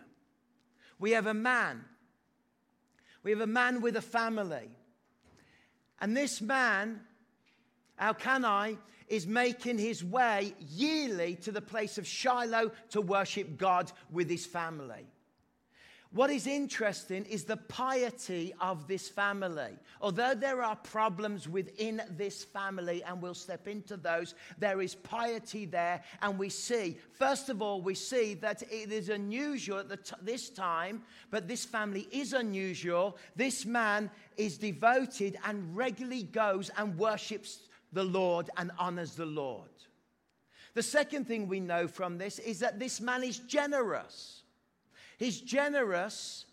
We 1.00 1.12
have 1.12 1.28
a 1.28 1.34
man. 1.34 1.84
We 3.24 3.32
have 3.32 3.42
a 3.42 3.48
man 3.48 3.82
with 3.82 3.98
a 3.98 4.02
family. 4.02 4.70
And 6.04 6.18
this 6.18 6.42
man, 6.42 7.00
Elkanah, 7.98 8.78
is 9.08 9.26
making 9.26 9.78
his 9.78 10.04
way 10.04 10.54
yearly 10.60 11.36
to 11.44 11.52
the 11.54 11.62
place 11.62 11.98
of 11.98 12.06
Shiloh 12.06 12.72
to 12.90 13.00
worship 13.00 13.58
God 13.58 13.90
with 14.12 14.30
his 14.30 14.46
family. 14.46 15.08
What 16.14 16.30
is 16.30 16.46
interesting 16.46 17.26
is 17.26 17.44
the 17.44 17.58
piety 17.58 18.54
of 18.62 18.88
this 18.88 19.10
family. 19.10 19.72
Although 20.00 20.36
there 20.36 20.62
are 20.62 20.76
problems 20.76 21.50
within 21.50 22.04
this 22.12 22.44
family, 22.44 23.04
and 23.04 23.20
we'll 23.20 23.34
step 23.34 23.68
into 23.68 23.98
those, 23.98 24.36
there 24.60 24.80
is 24.80 24.94
piety 24.94 25.66
there. 25.66 26.04
And 26.22 26.38
we 26.38 26.50
see, 26.50 27.00
first 27.14 27.50
of 27.50 27.64
all, 27.64 27.82
we 27.82 27.96
see 27.96 28.36
that 28.36 28.62
it 28.62 28.92
is 28.92 29.10
unusual 29.10 29.80
at 29.80 30.06
t- 30.06 30.14
this 30.22 30.52
time, 30.52 31.02
but 31.32 31.48
this 31.48 31.66
family 31.66 32.08
is 32.12 32.34
unusual. 32.34 33.18
This 33.36 33.66
man 33.66 34.12
is 34.38 34.60
devoted 34.60 35.40
and 35.48 35.76
regularly 35.76 36.24
goes 36.24 36.70
and 36.78 36.96
worships 36.96 37.70
the 37.92 38.04
Lord 38.04 38.52
and 38.58 38.70
honors 38.78 39.16
the 39.16 39.26
Lord. 39.26 39.70
The 40.76 40.84
second 40.84 41.26
thing 41.26 41.48
we 41.48 41.60
know 41.60 41.88
from 41.88 42.20
this 42.20 42.38
is 42.38 42.60
that 42.60 42.78
this 42.78 43.02
man 43.02 43.24
is 43.24 43.40
generous. 43.40 44.43
He's 45.24 45.40
generous 45.40 46.44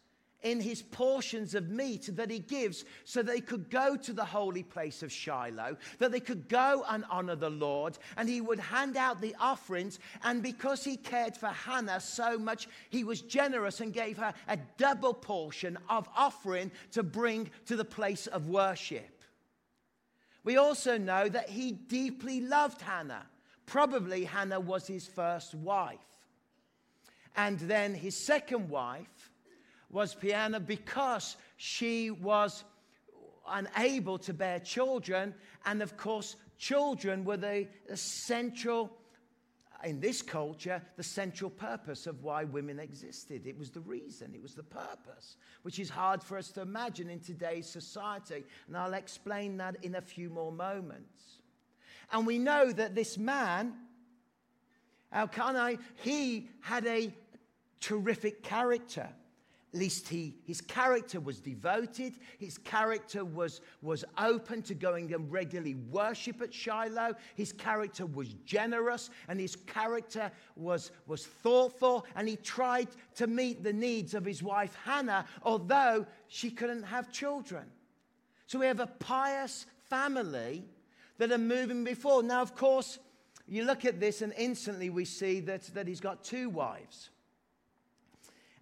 in 0.42 0.60
his 0.60 0.80
portions 0.80 1.56
of 1.56 1.70
meat 1.70 2.08
that 2.12 2.30
he 2.30 2.38
gives 2.38 2.84
so 3.04 3.20
they 3.20 3.40
could 3.40 3.68
go 3.68 3.96
to 3.96 4.12
the 4.12 4.24
holy 4.24 4.62
place 4.62 5.02
of 5.02 5.10
Shiloh, 5.10 5.76
that 5.98 6.12
they 6.12 6.20
could 6.20 6.48
go 6.48 6.84
and 6.88 7.04
honor 7.10 7.34
the 7.34 7.50
Lord, 7.50 7.98
and 8.16 8.28
he 8.28 8.40
would 8.40 8.60
hand 8.60 8.96
out 8.96 9.20
the 9.20 9.34
offerings. 9.40 9.98
And 10.22 10.40
because 10.40 10.84
he 10.84 10.96
cared 10.96 11.36
for 11.36 11.48
Hannah 11.48 11.98
so 11.98 12.38
much, 12.38 12.68
he 12.90 13.02
was 13.02 13.22
generous 13.22 13.80
and 13.80 13.92
gave 13.92 14.18
her 14.18 14.32
a 14.46 14.56
double 14.78 15.14
portion 15.14 15.76
of 15.88 16.08
offering 16.16 16.70
to 16.92 17.02
bring 17.02 17.50
to 17.66 17.74
the 17.74 17.84
place 17.84 18.28
of 18.28 18.48
worship. 18.48 19.20
We 20.44 20.58
also 20.58 20.96
know 20.96 21.28
that 21.28 21.50
he 21.50 21.72
deeply 21.72 22.40
loved 22.40 22.82
Hannah. 22.82 23.26
Probably 23.66 24.26
Hannah 24.26 24.60
was 24.60 24.86
his 24.86 25.08
first 25.08 25.56
wife. 25.56 25.98
And 27.36 27.58
then 27.60 27.94
his 27.94 28.16
second 28.16 28.68
wife 28.68 29.30
was 29.90 30.14
Peninnah 30.14 30.60
because 30.60 31.36
she 31.56 32.10
was 32.10 32.64
unable 33.48 34.18
to 34.18 34.32
bear 34.32 34.58
children. 34.60 35.34
And 35.66 35.82
of 35.82 35.96
course, 35.96 36.36
children 36.58 37.24
were 37.24 37.36
the, 37.36 37.66
the 37.88 37.96
central, 37.96 38.92
in 39.84 40.00
this 40.00 40.22
culture, 40.22 40.82
the 40.96 41.02
central 41.02 41.50
purpose 41.50 42.06
of 42.06 42.22
why 42.22 42.44
women 42.44 42.78
existed. 42.78 43.46
It 43.46 43.58
was 43.58 43.70
the 43.70 43.80
reason, 43.80 44.32
it 44.34 44.42
was 44.42 44.54
the 44.54 44.62
purpose, 44.62 45.36
which 45.62 45.78
is 45.78 45.90
hard 45.90 46.22
for 46.22 46.38
us 46.38 46.50
to 46.52 46.60
imagine 46.60 47.08
in 47.08 47.20
today's 47.20 47.68
society. 47.68 48.44
And 48.68 48.76
I'll 48.76 48.94
explain 48.94 49.56
that 49.56 49.76
in 49.82 49.96
a 49.96 50.00
few 50.00 50.30
more 50.30 50.52
moments. 50.52 51.40
And 52.12 52.26
we 52.26 52.38
know 52.38 52.72
that 52.72 52.94
this 52.94 53.16
man, 53.18 53.74
Elkanah, 55.12 55.78
he 55.96 56.48
had 56.60 56.86
a 56.86 57.12
terrific 57.80 58.42
character. 58.42 59.08
At 59.72 59.78
least 59.78 60.08
he, 60.08 60.34
his 60.44 60.60
character 60.60 61.20
was 61.20 61.38
devoted. 61.38 62.14
His 62.38 62.58
character 62.58 63.24
was, 63.24 63.60
was 63.82 64.04
open 64.18 64.62
to 64.62 64.74
going 64.74 65.14
and 65.14 65.30
regularly 65.30 65.74
worship 65.74 66.42
at 66.42 66.52
Shiloh. 66.52 67.14
His 67.36 67.52
character 67.52 68.04
was 68.04 68.34
generous 68.44 69.10
and 69.28 69.38
his 69.38 69.54
character 69.54 70.32
was, 70.56 70.90
was 71.06 71.24
thoughtful. 71.24 72.04
And 72.16 72.28
he 72.28 72.34
tried 72.34 72.88
to 73.14 73.28
meet 73.28 73.62
the 73.62 73.72
needs 73.72 74.14
of 74.14 74.24
his 74.24 74.42
wife 74.42 74.76
Hannah, 74.84 75.24
although 75.44 76.04
she 76.26 76.50
couldn't 76.50 76.82
have 76.82 77.12
children. 77.12 77.64
So 78.48 78.58
we 78.58 78.66
have 78.66 78.80
a 78.80 78.88
pious 78.88 79.66
family 79.88 80.64
that 81.18 81.30
are 81.30 81.38
moving 81.38 81.84
before. 81.84 82.24
Now, 82.24 82.42
of 82.42 82.56
course, 82.56 82.98
you 83.50 83.64
look 83.64 83.84
at 83.84 83.98
this 83.98 84.22
and 84.22 84.32
instantly 84.38 84.90
we 84.90 85.04
see 85.04 85.40
that, 85.40 85.62
that 85.74 85.88
he's 85.88 86.00
got 86.00 86.22
two 86.22 86.48
wives. 86.48 87.10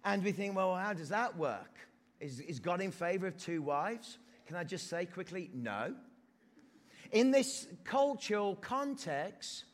And 0.03 0.23
we 0.23 0.31
think, 0.31 0.55
well, 0.55 0.75
how 0.75 0.93
does 0.93 1.09
that 1.09 1.37
work? 1.37 1.77
Is, 2.19 2.39
is 2.39 2.59
God 2.59 2.81
in 2.81 2.91
favor 2.91 3.27
of 3.27 3.37
two 3.37 3.61
wives? 3.61 4.17
Can 4.47 4.55
I 4.55 4.63
just 4.63 4.89
say 4.89 5.05
quickly, 5.05 5.51
no. 5.53 5.93
In 7.11 7.29
this 7.29 7.67
cultural 7.83 8.55
context 8.55 9.65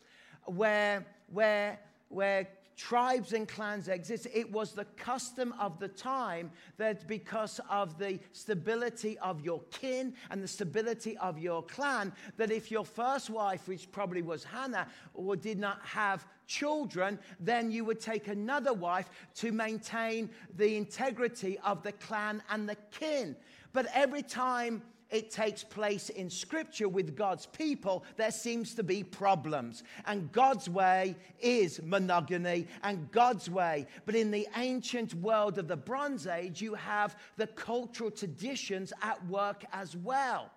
where, 0.43 1.05
where, 1.31 1.79
where 2.09 2.49
tribes 2.75 3.33
and 3.33 3.47
clans 3.47 3.87
exist. 3.87 4.27
It 4.33 4.51
was 4.51 4.73
the 4.73 4.85
custom 4.97 5.53
of 5.59 5.79
the 5.79 5.87
time 5.87 6.51
that 6.77 7.07
because 7.07 7.59
of 7.69 7.97
the 7.97 8.19
stability 8.33 9.17
of 9.19 9.41
your 9.41 9.61
kin 9.71 10.13
and 10.29 10.43
the 10.43 10.47
stability 10.47 11.17
of 11.17 11.39
your 11.39 11.63
clan, 11.63 12.13
that 12.37 12.51
if 12.51 12.71
your 12.71 12.85
first 12.85 13.29
wife, 13.29 13.67
which 13.67 13.91
probably 13.91 14.21
was 14.21 14.43
Hannah, 14.43 14.87
or 15.13 15.35
did 15.35 15.59
not 15.59 15.79
have 15.83 16.25
children, 16.47 17.17
then 17.39 17.71
you 17.71 17.85
would 17.85 17.99
take 17.99 18.27
another 18.27 18.73
wife 18.73 19.09
to 19.35 19.51
maintain 19.51 20.29
the 20.57 20.75
integrity 20.75 21.57
of 21.59 21.83
the 21.83 21.91
clan 21.93 22.43
and 22.49 22.67
the 22.67 22.75
kin. 22.91 23.35
But 23.73 23.87
every 23.93 24.23
time 24.23 24.81
it 25.11 25.29
takes 25.29 25.63
place 25.63 26.09
in 26.09 26.29
Scripture 26.29 26.89
with 26.89 27.15
God's 27.15 27.45
people, 27.45 28.03
there 28.17 28.31
seems 28.31 28.73
to 28.75 28.83
be 28.83 29.03
problems. 29.03 29.83
And 30.05 30.31
God's 30.31 30.67
way 30.67 31.15
is 31.39 31.79
monogamy 31.83 32.67
and 32.83 33.11
God's 33.11 33.49
way. 33.49 33.85
But 34.05 34.15
in 34.15 34.31
the 34.31 34.47
ancient 34.57 35.13
world 35.15 35.59
of 35.59 35.67
the 35.67 35.77
Bronze 35.77 36.25
Age, 36.25 36.61
you 36.61 36.73
have 36.73 37.15
the 37.37 37.47
cultural 37.47 38.09
traditions 38.09 38.91
at 39.01 39.23
work 39.27 39.63
as 39.71 39.95
well, 39.95 40.51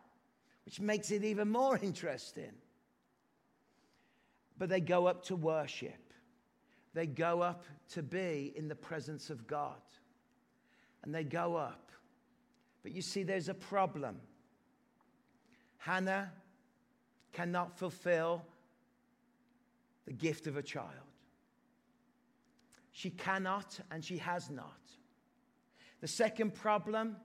which 0.65 0.81
makes 0.81 1.11
it 1.11 1.25
even 1.25 1.51
more 1.51 1.79
interesting. 1.83 2.53
But 4.57 4.71
they 4.71 4.81
go 4.81 5.07
up 5.07 5.25
to 5.27 5.37
worship, 5.37 6.13
they 6.95 7.07
go 7.07 7.43
up 7.43 7.65
to 7.93 8.03
be 8.03 8.53
in 8.57 8.67
the 8.67 8.75
presence 8.75 9.31
of 9.31 9.47
God. 9.47 9.77
And 11.05 11.15
they 11.15 11.23
go 11.23 11.55
up. 11.55 11.93
But 12.83 12.93
you 12.93 13.03
see, 13.03 13.23
there's 13.23 13.49
a 13.49 13.55
problem 13.55 14.17
Hannah 15.89 16.31
cannot 17.33 17.79
fulfill 17.79 18.45
the 20.05 20.13
gift 20.13 20.47
of 20.47 20.59
a 20.59 20.63
child. 20.63 21.09
She 22.93 23.09
cannot 23.09 23.81
and 23.91 24.05
she 24.05 24.19
has 24.19 24.51
not. 24.51 24.83
The 26.03 26.09
second 26.09 26.55
problem 26.55 27.17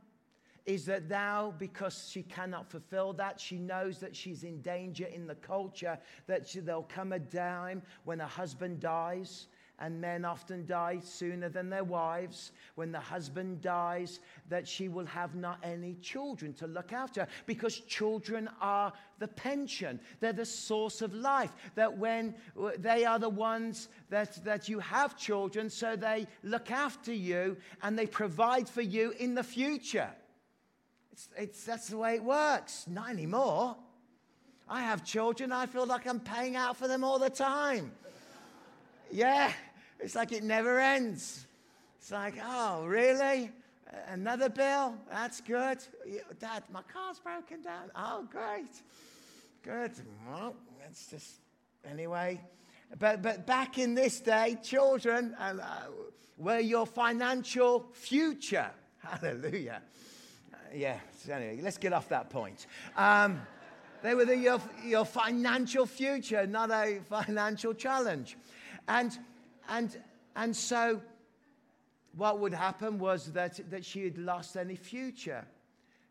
is 0.65 0.85
that 0.85 1.09
now, 1.09 1.53
because 1.57 2.07
she 2.09 2.23
cannot 2.23 2.71
fulfill 2.71 3.11
that, 3.13 3.37
she 3.37 3.57
knows 3.57 3.99
that 3.99 4.15
she's 4.15 4.45
in 4.45 4.61
danger 4.61 5.07
in 5.07 5.27
the 5.27 5.35
culture, 5.35 5.99
that 6.27 6.47
she, 6.47 6.61
there'll 6.61 6.83
come 6.83 7.11
a 7.11 7.19
time 7.19 7.81
when 8.05 8.19
her 8.19 8.27
husband 8.27 8.79
dies 8.79 9.47
and 9.79 9.99
men 9.99 10.23
often 10.23 10.65
die 10.65 10.99
sooner 11.03 11.49
than 11.49 11.69
their 11.69 11.83
wives. 11.83 12.51
When 12.75 12.91
the 12.91 12.99
husband 12.99 13.61
dies, 13.61 14.19
that 14.49 14.67
she 14.67 14.87
will 14.87 15.05
have 15.05 15.35
not 15.35 15.59
any 15.63 15.95
children 15.95 16.53
to 16.55 16.67
look 16.67 16.93
after 16.93 17.27
because 17.45 17.79
children 17.79 18.49
are 18.61 18.93
the 19.19 19.27
pension. 19.27 19.99
They're 20.19 20.33
the 20.33 20.45
source 20.45 21.01
of 21.01 21.13
life. 21.13 21.51
That 21.75 21.97
when 21.97 22.35
they 22.77 23.05
are 23.05 23.19
the 23.19 23.29
ones 23.29 23.89
that, 24.09 24.43
that 24.45 24.69
you 24.69 24.79
have 24.79 25.17
children, 25.17 25.69
so 25.69 25.95
they 25.95 26.27
look 26.43 26.71
after 26.71 27.13
you 27.13 27.57
and 27.81 27.97
they 27.97 28.07
provide 28.07 28.69
for 28.69 28.81
you 28.81 29.11
in 29.19 29.35
the 29.35 29.43
future. 29.43 30.09
It's, 31.11 31.29
it's, 31.37 31.63
that's 31.63 31.87
the 31.89 31.97
way 31.97 32.15
it 32.15 32.23
works. 32.23 32.85
Not 32.87 33.09
anymore. 33.09 33.75
I 34.69 34.81
have 34.81 35.03
children, 35.03 35.51
I 35.51 35.65
feel 35.65 35.85
like 35.85 36.07
I'm 36.07 36.19
paying 36.19 36.55
out 36.55 36.77
for 36.77 36.87
them 36.87 37.03
all 37.03 37.19
the 37.19 37.29
time. 37.29 37.91
Yeah, 39.13 39.53
it's 39.99 40.15
like 40.15 40.31
it 40.31 40.43
never 40.43 40.79
ends. 40.79 41.45
It's 41.99 42.11
like, 42.11 42.33
oh, 42.43 42.83
really? 42.83 43.51
Another 44.07 44.49
bill? 44.49 44.95
That's 45.07 45.39
good. 45.39 45.77
Dad, 46.39 46.63
my 46.71 46.81
car's 46.91 47.19
broken 47.19 47.61
down. 47.61 47.91
Oh, 47.95 48.27
great. 48.31 48.71
Good. 49.61 49.91
Well, 50.27 50.55
that's 50.81 51.11
just, 51.11 51.41
anyway. 51.87 52.41
but, 52.97 53.21
but 53.21 53.45
back 53.45 53.77
in 53.77 53.93
this 53.93 54.19
day, 54.19 54.57
children 54.63 55.35
uh, 55.35 55.53
were 56.39 56.59
your 56.59 56.87
financial 56.87 57.85
future. 57.93 58.71
Hallelujah. 58.97 59.83
Uh, 60.51 60.57
yeah, 60.73 60.97
so 61.23 61.33
anyway, 61.33 61.59
let's 61.61 61.77
get 61.77 61.93
off 61.93 62.09
that 62.09 62.31
point. 62.31 62.65
Um, 62.97 63.45
they 64.01 64.15
were 64.15 64.25
the, 64.25 64.35
your, 64.35 64.59
your 64.83 65.05
financial 65.05 65.85
future, 65.85 66.47
not 66.47 66.71
a 66.71 66.99
financial 67.09 67.75
challenge. 67.75 68.37
And, 68.87 69.17
and, 69.69 69.97
and 70.35 70.55
so 70.55 71.01
what 72.15 72.39
would 72.39 72.53
happen 72.53 72.99
was 72.99 73.31
that, 73.33 73.59
that 73.69 73.83
she 73.83 74.03
had 74.03 74.17
lost 74.17 74.55
any 74.55 74.75
future. 74.75 75.45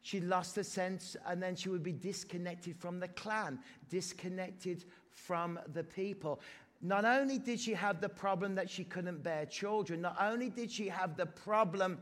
She 0.02 0.20
lost 0.20 0.58
a 0.58 0.64
sense, 0.64 1.16
and 1.26 1.40
then 1.40 1.54
she 1.54 1.68
would 1.68 1.82
be 1.82 1.92
disconnected 1.92 2.76
from 2.76 2.98
the 2.98 3.08
clan, 3.08 3.60
disconnected 3.88 4.84
from 5.10 5.60
the 5.72 5.84
people. 5.84 6.40
Not 6.80 7.04
only 7.04 7.38
did 7.38 7.60
she 7.60 7.74
have 7.74 8.00
the 8.00 8.08
problem 8.08 8.56
that 8.56 8.68
she 8.68 8.82
couldn't 8.82 9.22
bear 9.22 9.46
children, 9.46 10.00
not 10.00 10.16
only 10.20 10.50
did 10.50 10.72
she 10.72 10.88
have 10.88 11.16
the 11.16 11.26
problem 11.26 11.98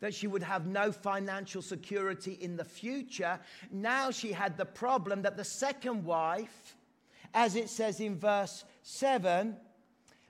that 0.00 0.12
she 0.12 0.26
would 0.26 0.42
have 0.42 0.66
no 0.66 0.92
financial 0.92 1.62
security 1.62 2.36
in 2.42 2.58
the 2.58 2.64
future, 2.64 3.40
now 3.70 4.10
she 4.10 4.32
had 4.32 4.58
the 4.58 4.66
problem 4.66 5.22
that 5.22 5.38
the 5.38 5.44
second 5.44 6.04
wife, 6.04 6.76
as 7.34 7.56
it 7.56 7.68
says 7.68 8.00
in 8.00 8.16
verse 8.16 8.64
7, 8.82 9.56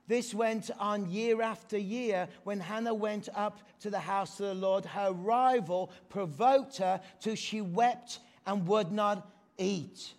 this 0.07 0.35
went 0.35 0.71
on 0.79 1.11
year 1.11 1.41
after 1.41 1.79
year. 1.79 2.29
When 2.43 2.61
Hannah 2.61 2.95
went 2.95 3.29
up 3.35 3.61
to 3.81 3.91
the 3.91 4.01
house 4.01 4.41
of 4.41 4.47
the 4.47 4.55
Lord, 4.55 4.85
her 4.85 5.13
rival 5.13 5.91
provoked 6.09 6.79
her 6.79 7.01
till 7.21 7.35
she 7.35 7.61
wept 7.61 8.21
and 8.47 8.67
would 8.67 8.91
not 8.91 9.31
eat. 9.57 10.13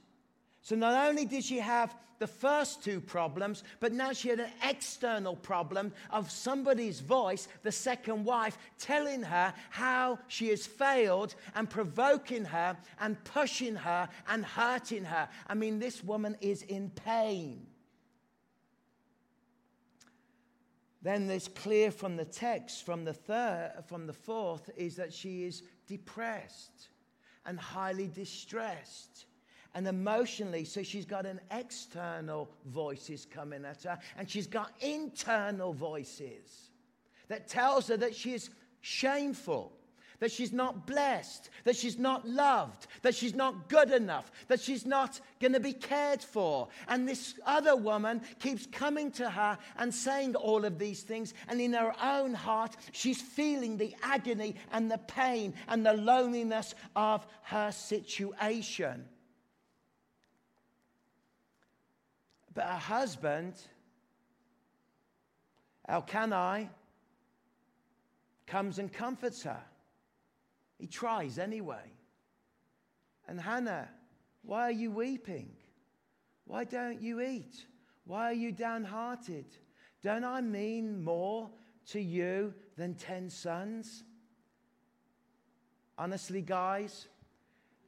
So 0.66 0.76
not 0.76 1.08
only 1.08 1.26
did 1.26 1.44
she 1.44 1.60
have 1.60 1.96
the 2.18 2.26
first 2.26 2.84
two 2.84 3.00
problems, 3.00 3.64
but 3.80 3.94
now 3.94 4.14
she 4.14 4.30
had 4.30 4.40
an 4.40 4.50
external 4.68 5.36
problem 5.36 5.94
of 6.10 6.32
somebody's 6.32 7.02
voice, 7.02 7.48
the 7.62 7.72
second 7.72 8.26
wife, 8.26 8.58
telling 8.80 9.22
her 9.22 9.54
how 9.70 10.18
she 10.28 10.48
has 10.48 10.66
failed 10.66 11.36
and 11.54 11.70
provoking 11.70 12.46
her 12.46 12.76
and 13.00 13.24
pushing 13.26 13.76
her 13.76 14.10
and 14.28 14.44
hurting 14.44 15.04
her. 15.04 15.30
I 15.46 15.54
mean, 15.54 15.78
this 15.78 16.04
woman 16.04 16.36
is 16.42 16.64
in 16.64 16.90
pain. 16.90 17.68
Then 21.04 21.30
it's 21.30 21.48
clear 21.48 21.92
from 21.92 22.18
the 22.18 22.26
text, 22.26 22.88
from 22.88 23.06
the 23.06 23.14
third, 23.14 23.84
from 23.86 24.08
the 24.08 24.14
fourth, 24.14 24.72
is 24.76 24.96
that 24.96 25.14
she 25.14 25.44
is 25.44 25.62
depressed 25.86 26.88
and 27.46 27.60
highly 27.60 28.08
distressed 28.08 29.28
and 29.76 29.88
emotionally. 29.88 30.66
So 30.66 30.82
she's 30.82 31.06
got 31.06 31.26
an 31.28 31.40
external 31.52 32.50
voices 32.66 33.28
coming 33.30 33.66
at 33.66 33.84
her, 33.84 34.00
and 34.18 34.28
she's 34.28 34.48
got 34.48 34.72
internal 34.80 35.74
voices 35.74 36.72
that 37.28 37.48
tells 37.48 37.90
her 37.90 37.98
that 37.98 38.16
she 38.16 38.34
is 38.34 38.50
shameful. 38.82 39.74
That 40.20 40.32
she's 40.32 40.54
not 40.54 40.88
blessed, 40.88 41.50
that 41.66 41.76
she's 41.76 42.00
not 42.00 42.26
loved, 42.26 42.88
that 43.02 43.14
she's 43.14 43.36
not 43.36 43.68
good 43.68 43.92
enough, 43.92 44.32
that 44.48 44.62
she's 44.62 44.86
not 44.86 45.20
going 45.42 45.52
to 45.52 45.60
be 45.60 45.74
cared 45.74 46.22
for. 46.22 46.70
And 46.88 47.06
this 47.06 47.34
other 47.46 47.76
woman 47.76 48.22
keeps 48.40 48.66
coming 48.66 49.12
to 49.12 49.30
her 49.30 49.58
and 49.78 49.94
saying 49.94 50.36
all 50.36 50.64
of 50.64 50.80
these 50.80 51.04
things. 51.04 51.34
And 51.50 51.60
in 51.60 51.74
her 51.74 51.94
own 52.02 52.34
heart, 52.34 52.78
she's 52.94 53.22
feeling 53.22 53.76
the 53.76 53.94
agony 54.04 54.56
and 54.72 54.90
the 54.90 55.00
pain 55.00 55.54
and 55.68 55.86
the 55.86 55.94
loneliness 55.94 56.76
of 56.96 57.28
her 57.44 57.74
situation. 57.74 59.04
But 62.56 62.64
her 62.64 62.80
husband, 62.80 63.54
Elkanah, 65.88 66.70
comes 68.48 68.80
and 68.80 68.92
comforts 68.92 69.44
her. 69.44 69.62
He 70.80 70.88
tries 70.88 71.38
anyway. 71.38 71.92
And 73.28 73.40
Hannah, 73.40 73.90
why 74.42 74.64
are 74.64 74.72
you 74.72 74.90
weeping? 74.90 75.52
Why 76.46 76.64
don't 76.64 77.02
you 77.02 77.22
eat? 77.22 77.66
Why 78.06 78.30
are 78.30 78.34
you 78.34 78.52
downhearted? 78.52 79.46
Don't 80.02 80.24
I 80.24 80.42
mean 80.42 81.04
more 81.04 81.50
to 81.92 82.00
you 82.00 82.54
than 82.78 82.96
ten 82.96 83.30
sons? 83.30 84.04
Honestly, 85.98 86.42
guys, 86.42 87.08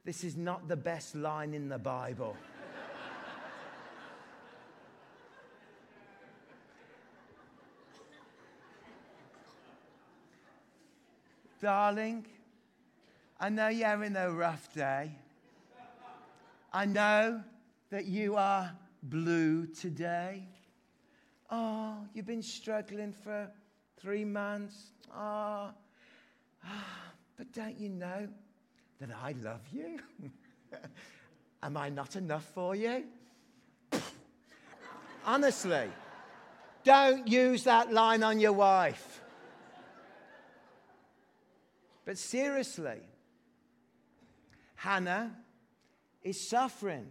this 0.04 0.24
is 0.24 0.36
not 0.36 0.66
the 0.66 0.76
best 0.76 1.14
line 1.14 1.54
in 1.54 1.68
the 1.68 1.78
Bible. 1.78 2.36
Darling, 11.60 12.24
I 13.40 13.48
know 13.48 13.68
you're 13.68 13.88
having 13.88 14.14
a 14.14 14.30
rough 14.30 14.72
day. 14.72 15.10
I 16.72 16.84
know 16.84 17.42
that 17.90 18.06
you 18.06 18.36
are 18.36 18.70
blue 19.02 19.66
today. 19.66 20.44
Oh, 21.50 21.96
you've 22.14 22.26
been 22.26 22.42
struggling 22.42 23.12
for 23.12 23.50
three 24.00 24.24
months. 24.24 24.92
Oh, 25.16 25.70
but 27.36 27.52
don't 27.52 27.76
you 27.78 27.88
know 27.88 28.28
that 29.00 29.10
I 29.22 29.34
love 29.42 29.62
you? 29.72 29.98
Am 31.62 31.76
I 31.76 31.88
not 31.88 32.14
enough 32.14 32.44
for 32.54 32.76
you? 32.76 33.04
Honestly, 35.26 35.88
don't 36.84 37.26
use 37.26 37.64
that 37.64 37.92
line 37.92 38.22
on 38.22 38.38
your 38.38 38.52
wife. 38.52 39.22
But 42.08 42.16
seriously, 42.16 43.00
Hannah 44.76 45.36
is 46.22 46.40
suffering. 46.40 47.06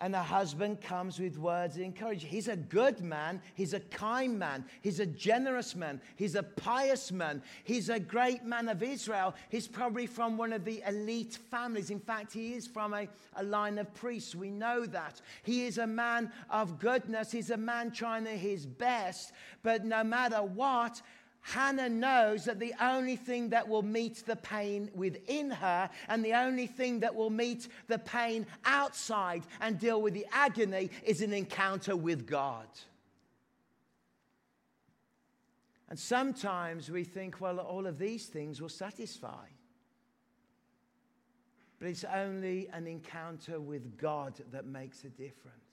And 0.00 0.14
her 0.14 0.22
husband 0.22 0.80
comes 0.80 1.18
with 1.18 1.36
words 1.36 1.74
of 1.74 1.82
encouragement. 1.82 2.30
He's 2.32 2.46
a 2.46 2.54
good 2.54 3.00
man. 3.00 3.42
He's 3.56 3.74
a 3.74 3.80
kind 3.80 4.38
man. 4.38 4.64
He's 4.80 5.00
a 5.00 5.06
generous 5.06 5.74
man. 5.74 6.00
He's 6.14 6.36
a 6.36 6.44
pious 6.44 7.10
man. 7.10 7.42
He's 7.64 7.88
a 7.88 7.98
great 7.98 8.44
man 8.44 8.68
of 8.68 8.80
Israel. 8.80 9.34
He's 9.48 9.66
probably 9.66 10.06
from 10.06 10.36
one 10.36 10.52
of 10.52 10.64
the 10.64 10.80
elite 10.86 11.38
families. 11.50 11.90
In 11.90 11.98
fact, 11.98 12.32
he 12.32 12.54
is 12.54 12.68
from 12.68 12.94
a, 12.94 13.08
a 13.34 13.42
line 13.42 13.78
of 13.78 13.92
priests. 13.94 14.36
We 14.36 14.50
know 14.50 14.86
that. 14.86 15.20
He 15.42 15.66
is 15.66 15.78
a 15.78 15.86
man 15.86 16.30
of 16.48 16.78
goodness. 16.78 17.32
He's 17.32 17.50
a 17.50 17.56
man 17.56 17.90
trying 17.90 18.26
his 18.26 18.66
best. 18.66 19.32
But 19.64 19.84
no 19.84 20.04
matter 20.04 20.44
what, 20.44 21.02
Hannah 21.46 21.90
knows 21.90 22.46
that 22.46 22.58
the 22.58 22.72
only 22.80 23.16
thing 23.16 23.50
that 23.50 23.68
will 23.68 23.82
meet 23.82 24.24
the 24.24 24.34
pain 24.34 24.90
within 24.94 25.50
her 25.50 25.90
and 26.08 26.24
the 26.24 26.32
only 26.32 26.66
thing 26.66 27.00
that 27.00 27.14
will 27.14 27.28
meet 27.28 27.68
the 27.86 27.98
pain 27.98 28.46
outside 28.64 29.42
and 29.60 29.78
deal 29.78 30.00
with 30.00 30.14
the 30.14 30.24
agony 30.32 30.90
is 31.04 31.20
an 31.20 31.34
encounter 31.34 31.96
with 31.96 32.26
God. 32.26 32.66
And 35.90 35.98
sometimes 35.98 36.90
we 36.90 37.04
think, 37.04 37.42
well, 37.42 37.58
all 37.58 37.86
of 37.86 37.98
these 37.98 38.24
things 38.24 38.62
will 38.62 38.70
satisfy. 38.70 39.46
But 41.78 41.88
it's 41.88 42.04
only 42.04 42.70
an 42.72 42.86
encounter 42.86 43.60
with 43.60 43.98
God 43.98 44.40
that 44.50 44.64
makes 44.64 45.04
a 45.04 45.10
difference. 45.10 45.63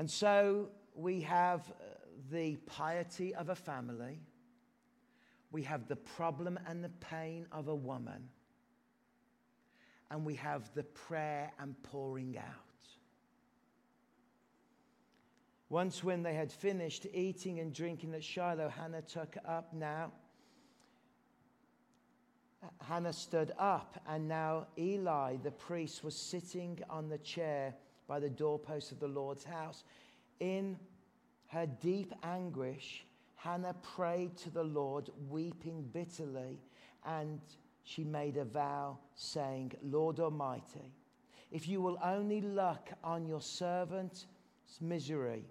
And 0.00 0.10
so 0.10 0.70
we 0.94 1.20
have 1.20 1.60
uh, 1.68 1.84
the 2.30 2.56
piety 2.64 3.34
of 3.34 3.50
a 3.50 3.54
family, 3.54 4.18
we 5.52 5.62
have 5.64 5.88
the 5.88 5.96
problem 5.96 6.58
and 6.66 6.82
the 6.82 6.88
pain 6.88 7.46
of 7.52 7.68
a 7.68 7.74
woman, 7.74 8.30
and 10.10 10.24
we 10.24 10.36
have 10.36 10.72
the 10.74 10.84
prayer 10.84 11.52
and 11.58 11.74
pouring 11.82 12.38
out. 12.38 12.88
Once, 15.68 16.02
when 16.02 16.22
they 16.22 16.32
had 16.32 16.50
finished 16.50 17.06
eating 17.12 17.60
and 17.60 17.74
drinking 17.74 18.14
at 18.14 18.24
Shiloh, 18.24 18.70
Hannah 18.70 19.02
took 19.02 19.36
up 19.46 19.74
now. 19.74 20.12
Hannah 22.80 23.12
stood 23.12 23.52
up, 23.58 24.00
and 24.08 24.26
now 24.26 24.68
Eli, 24.78 25.36
the 25.42 25.50
priest, 25.50 26.02
was 26.02 26.16
sitting 26.16 26.78
on 26.88 27.10
the 27.10 27.18
chair 27.18 27.74
by 28.10 28.18
the 28.18 28.28
doorpost 28.28 28.90
of 28.90 28.98
the 28.98 29.06
Lord's 29.06 29.44
house. 29.44 29.84
In 30.40 30.76
her 31.46 31.64
deep 31.64 32.12
anguish, 32.24 33.06
Hannah 33.36 33.76
prayed 33.94 34.36
to 34.38 34.50
the 34.50 34.64
Lord, 34.64 35.10
weeping 35.28 35.88
bitterly, 35.92 36.58
and 37.06 37.40
she 37.84 38.02
made 38.02 38.36
a 38.36 38.44
vow, 38.44 38.98
saying, 39.14 39.74
Lord 39.80 40.18
Almighty, 40.18 40.92
if 41.52 41.68
you 41.68 41.80
will 41.80 41.98
only 42.02 42.40
look 42.40 42.88
on 43.04 43.26
your 43.26 43.40
servant's 43.40 44.26
misery 44.80 45.44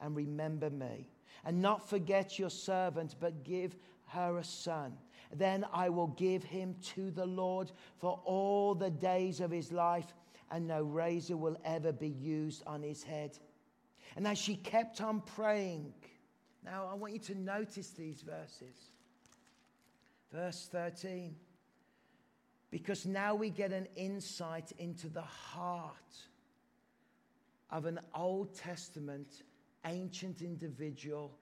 and 0.00 0.14
remember 0.14 0.70
me, 0.70 1.10
and 1.44 1.60
not 1.60 1.90
forget 1.90 2.38
your 2.38 2.50
servant, 2.50 3.16
but 3.18 3.42
give 3.42 3.74
her 4.06 4.38
a 4.38 4.44
son, 4.44 4.92
then 5.34 5.66
I 5.72 5.88
will 5.88 6.06
give 6.06 6.44
him 6.44 6.76
to 6.94 7.10
the 7.10 7.26
Lord 7.26 7.72
for 7.98 8.20
all 8.24 8.76
the 8.76 8.90
days 8.90 9.40
of 9.40 9.50
his 9.50 9.72
life, 9.72 10.14
and 10.50 10.66
no 10.66 10.82
razor 10.82 11.36
will 11.36 11.56
ever 11.64 11.92
be 11.92 12.08
used 12.08 12.62
on 12.66 12.82
his 12.82 13.02
head. 13.02 13.38
And 14.16 14.26
as 14.26 14.38
she 14.38 14.56
kept 14.56 15.00
on 15.00 15.20
praying, 15.20 15.92
now 16.64 16.88
I 16.90 16.94
want 16.94 17.12
you 17.12 17.18
to 17.20 17.34
notice 17.34 17.90
these 17.90 18.22
verses. 18.22 18.90
Verse 20.32 20.68
13. 20.70 21.34
Because 22.70 23.06
now 23.06 23.34
we 23.34 23.50
get 23.50 23.72
an 23.72 23.86
insight 23.96 24.72
into 24.78 25.08
the 25.08 25.22
heart 25.22 25.94
of 27.70 27.86
an 27.86 28.00
Old 28.14 28.54
Testament 28.54 29.42
ancient 29.84 30.42
individual 30.42 31.36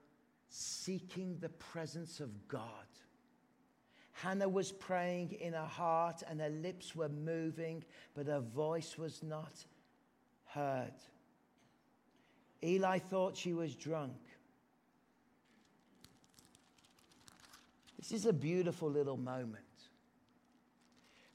seeking 0.49 1.39
the 1.41 1.49
presence 1.49 2.21
of 2.21 2.31
God. 2.49 2.61
Hannah 4.13 4.49
was 4.49 4.73
praying 4.73 5.33
in 5.33 5.55
her 5.55 5.65
heart 5.65 6.23
and 6.29 6.41
her 6.41 6.51
lips 6.51 6.95
were 6.95 7.09
moving, 7.09 7.83
but 8.15 8.27
her 8.27 8.41
voice 8.41 8.97
was 8.99 9.23
not 9.23 9.65
heard. 10.47 10.93
Eli 12.63 12.99
thought 12.99 13.37
she 13.37 13.53
was 13.53 13.75
drunk. 13.75 14.17
This 17.99 18.13
is 18.13 18.27
a 18.27 18.33
beautiful 18.33 18.91
little 18.91 19.17
moment. 19.17 19.65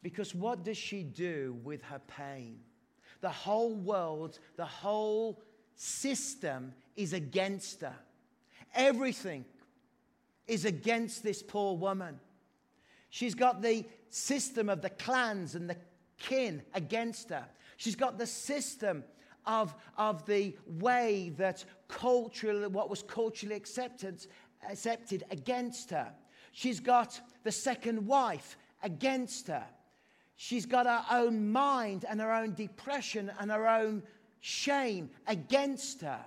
Because 0.04 0.36
what 0.36 0.64
does 0.64 0.78
she 0.78 1.04
do 1.04 1.58
with 1.64 1.82
her 1.84 2.00
pain? 2.08 2.60
The 3.22 3.30
whole 3.30 3.74
world, 3.74 4.40
the 4.56 4.66
whole 4.66 5.42
system 5.76 6.74
is 6.96 7.14
against 7.14 7.82
her. 7.82 7.96
Everything 8.76 9.44
is 10.48 10.66
against 10.66 11.24
this 11.24 11.42
poor 11.42 11.76
woman. 11.76 12.20
She's 13.10 13.36
got 13.36 13.62
the 13.62 13.86
system 14.10 14.70
of 14.70 14.82
the 14.82 14.90
clans 14.90 15.56
and 15.56 15.70
the 15.70 15.78
kin 16.18 16.62
against 16.74 17.30
her. 17.30 17.46
She's 17.78 17.96
got 17.96 18.18
the 18.18 18.28
system 18.28 19.04
of, 19.46 19.74
of 19.98 20.26
the 20.26 20.56
way 20.68 21.32
that 21.38 21.64
culturally, 21.88 22.68
what 22.68 22.90
was 22.90 23.04
culturally 23.04 23.56
accepted, 23.56 24.26
accepted 24.70 25.24
against 25.32 25.92
her. 25.92 26.12
She's 26.52 26.80
got 26.80 27.20
the 27.44 27.52
second 27.52 28.06
wife 28.06 28.58
against 28.84 29.48
her. 29.48 29.66
She's 30.36 30.66
got 30.66 30.86
her 30.86 31.06
own 31.12 31.52
mind 31.52 32.06
and 32.08 32.20
her 32.20 32.32
own 32.32 32.54
depression 32.54 33.32
and 33.40 33.50
her 33.50 33.68
own 33.68 34.04
shame 34.40 35.10
against 35.28 36.02
her. 36.02 36.24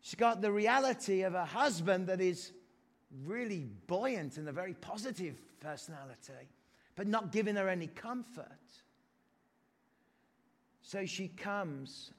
She's 0.00 0.14
got 0.14 0.40
the 0.40 0.50
reality 0.50 1.22
of 1.22 1.34
a 1.34 1.44
husband 1.44 2.06
that 2.06 2.20
is 2.20 2.52
really 3.24 3.66
buoyant 3.86 4.36
and 4.36 4.48
a 4.48 4.52
very 4.52 4.74
positive 4.74 5.40
personality, 5.60 6.48
but 6.96 7.06
not 7.06 7.32
giving 7.32 7.56
her 7.56 7.68
any 7.68 7.88
comfort. 7.88 8.46
So 10.82 11.06
she 11.06 11.28
comes, 11.28 12.12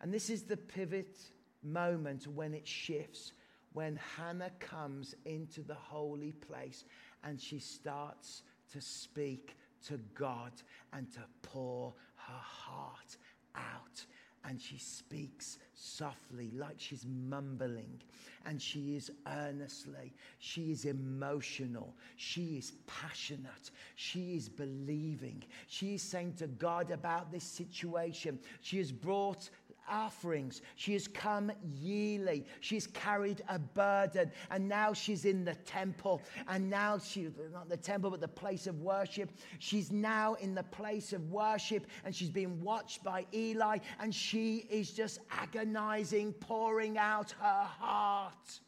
and 0.00 0.12
this 0.12 0.30
is 0.30 0.42
the 0.42 0.56
pivot 0.56 1.18
moment 1.62 2.26
when 2.26 2.54
it 2.54 2.66
shifts, 2.66 3.32
when 3.72 3.98
Hannah 4.16 4.50
comes 4.58 5.14
into 5.24 5.62
the 5.62 5.74
holy 5.74 6.32
place 6.32 6.84
and 7.22 7.40
she 7.40 7.58
starts 7.58 8.42
to 8.72 8.80
speak 8.80 9.56
to 9.86 9.98
God 10.14 10.52
and 10.92 11.12
to 11.12 11.20
pour 11.42 11.94
her 12.16 12.40
heart 12.40 13.16
out 13.54 14.04
and 14.48 14.60
she 14.60 14.78
speaks 14.78 15.58
softly, 15.74 16.50
like 16.56 16.76
she's 16.78 17.04
mumbling, 17.28 18.00
and 18.46 18.62
she 18.62 18.96
is 18.96 19.10
earnestly, 19.26 20.12
she 20.38 20.70
is 20.70 20.84
emotional, 20.84 21.92
she 22.16 22.56
is 22.56 22.72
passionate, 22.86 23.70
she 23.96 24.36
is 24.36 24.48
believing, 24.48 25.42
she 25.66 25.94
is 25.94 26.02
saying 26.02 26.34
to 26.34 26.46
God 26.46 26.90
about 26.92 27.32
this 27.32 27.44
situation. 27.44 28.38
She 28.60 28.78
has 28.78 28.92
brought 28.92 29.50
offerings. 29.88 30.62
She 30.76 30.92
has 30.94 31.08
come 31.08 31.52
yearly. 31.80 32.44
She's 32.60 32.86
carried 32.86 33.42
a 33.48 33.58
burden. 33.58 34.30
And 34.50 34.68
now 34.68 34.92
she's 34.92 35.24
in 35.24 35.44
the 35.44 35.54
temple. 35.54 36.22
And 36.48 36.68
now 36.70 36.98
she's 36.98 37.30
not 37.52 37.68
the 37.68 37.76
temple, 37.76 38.10
but 38.10 38.20
the 38.20 38.28
place 38.28 38.66
of 38.66 38.80
worship. 38.80 39.30
She's 39.58 39.90
now 39.90 40.34
in 40.34 40.54
the 40.54 40.62
place 40.64 41.12
of 41.12 41.30
worship. 41.30 41.86
And 42.04 42.14
she's 42.14 42.30
been 42.30 42.60
watched 42.62 43.02
by 43.04 43.26
Eli. 43.32 43.78
And 44.00 44.14
she 44.14 44.66
is 44.70 44.90
just 44.90 45.20
agonizing, 45.30 46.32
pouring 46.34 46.98
out 46.98 47.32
her 47.32 47.64
heart. 47.64 48.60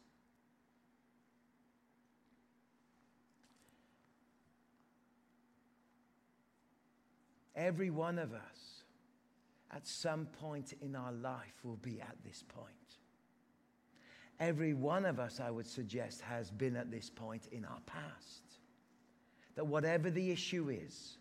Every 7.55 7.89
one 7.89 8.17
of 8.17 8.31
us 8.33 8.78
at 9.71 9.87
some 9.87 10.25
point 10.25 10.73
in 10.81 10.95
our 10.95 11.11
life 11.11 11.59
will 11.63 11.77
be 11.77 12.01
at 12.01 12.15
this 12.25 12.43
point. 12.47 12.73
Every 14.39 14.73
one 14.73 15.05
of 15.05 15.19
us, 15.19 15.39
I 15.39 15.51
would 15.51 15.67
suggest, 15.67 16.21
has 16.21 16.49
been 16.49 16.75
at 16.75 16.91
this 16.91 17.09
point 17.09 17.47
in 17.51 17.65
our 17.65 17.79
past. 17.85 18.43
That 19.55 19.67
whatever 19.67 20.09
the 20.09 20.31
issue 20.31 20.69
is, 20.69 21.17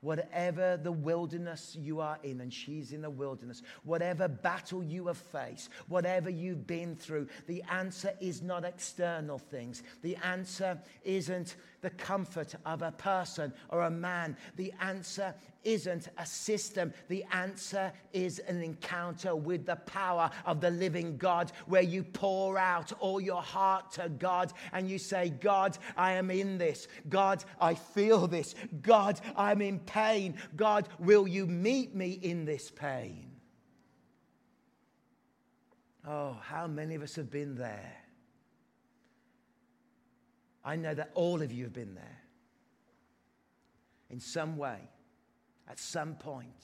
whatever 0.00 0.76
the 0.76 0.92
wilderness 0.92 1.76
you 1.80 2.00
are 2.00 2.18
in, 2.22 2.40
and 2.40 2.52
she's 2.52 2.92
in 2.92 3.02
the 3.02 3.10
wilderness, 3.10 3.62
whatever 3.84 4.28
battle 4.28 4.82
you 4.82 5.08
have 5.08 5.18
faced, 5.18 5.70
whatever 5.88 6.30
you've 6.30 6.66
been 6.66 6.94
through, 6.94 7.26
the 7.46 7.62
answer 7.70 8.12
is 8.20 8.42
not 8.42 8.64
external 8.64 9.38
things. 9.38 9.82
The 10.02 10.16
answer 10.24 10.78
isn't 11.04 11.56
the 11.82 11.90
comfort 11.90 12.54
of 12.64 12.80
a 12.82 12.92
person 12.92 13.52
or 13.68 13.82
a 13.82 13.90
man. 13.90 14.36
The 14.56 14.72
answer 14.80 15.34
isn't 15.64 16.08
a 16.16 16.24
system. 16.24 16.92
The 17.08 17.24
answer 17.32 17.92
is 18.12 18.38
an 18.40 18.62
encounter 18.62 19.36
with 19.36 19.66
the 19.66 19.76
power 19.76 20.30
of 20.46 20.60
the 20.60 20.70
living 20.70 21.16
God 21.16 21.52
where 21.66 21.82
you 21.82 22.02
pour 22.02 22.56
out 22.56 22.92
all 23.00 23.20
your 23.20 23.42
heart 23.42 23.92
to 23.92 24.08
God 24.08 24.52
and 24.72 24.88
you 24.88 24.98
say, 24.98 25.30
God, 25.40 25.76
I 25.96 26.12
am 26.12 26.30
in 26.30 26.56
this. 26.56 26.88
God, 27.08 27.44
I 27.60 27.74
feel 27.74 28.26
this. 28.26 28.54
God, 28.80 29.20
I'm 29.36 29.60
in 29.60 29.80
pain. 29.80 30.36
God, 30.56 30.88
will 30.98 31.28
you 31.28 31.46
meet 31.46 31.94
me 31.94 32.12
in 32.12 32.44
this 32.44 32.70
pain? 32.70 33.28
Oh, 36.06 36.36
how 36.42 36.66
many 36.66 36.94
of 36.94 37.02
us 37.02 37.14
have 37.16 37.30
been 37.30 37.54
there? 37.54 38.01
I 40.64 40.76
know 40.76 40.94
that 40.94 41.10
all 41.14 41.42
of 41.42 41.52
you 41.52 41.64
have 41.64 41.72
been 41.72 41.94
there 41.94 42.20
in 44.10 44.20
some 44.20 44.56
way 44.56 44.78
at 45.68 45.78
some 45.78 46.14
point 46.14 46.62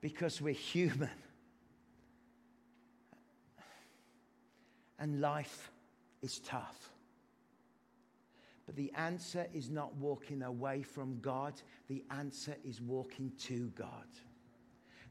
because 0.00 0.40
we're 0.40 0.54
human. 0.54 1.10
And 4.98 5.20
life 5.20 5.70
is 6.22 6.38
tough. 6.38 6.90
But 8.64 8.76
the 8.76 8.92
answer 8.96 9.46
is 9.52 9.68
not 9.68 9.94
walking 9.96 10.42
away 10.42 10.82
from 10.82 11.18
God, 11.20 11.54
the 11.88 12.04
answer 12.10 12.56
is 12.64 12.80
walking 12.80 13.32
to 13.40 13.68
God. 13.76 14.06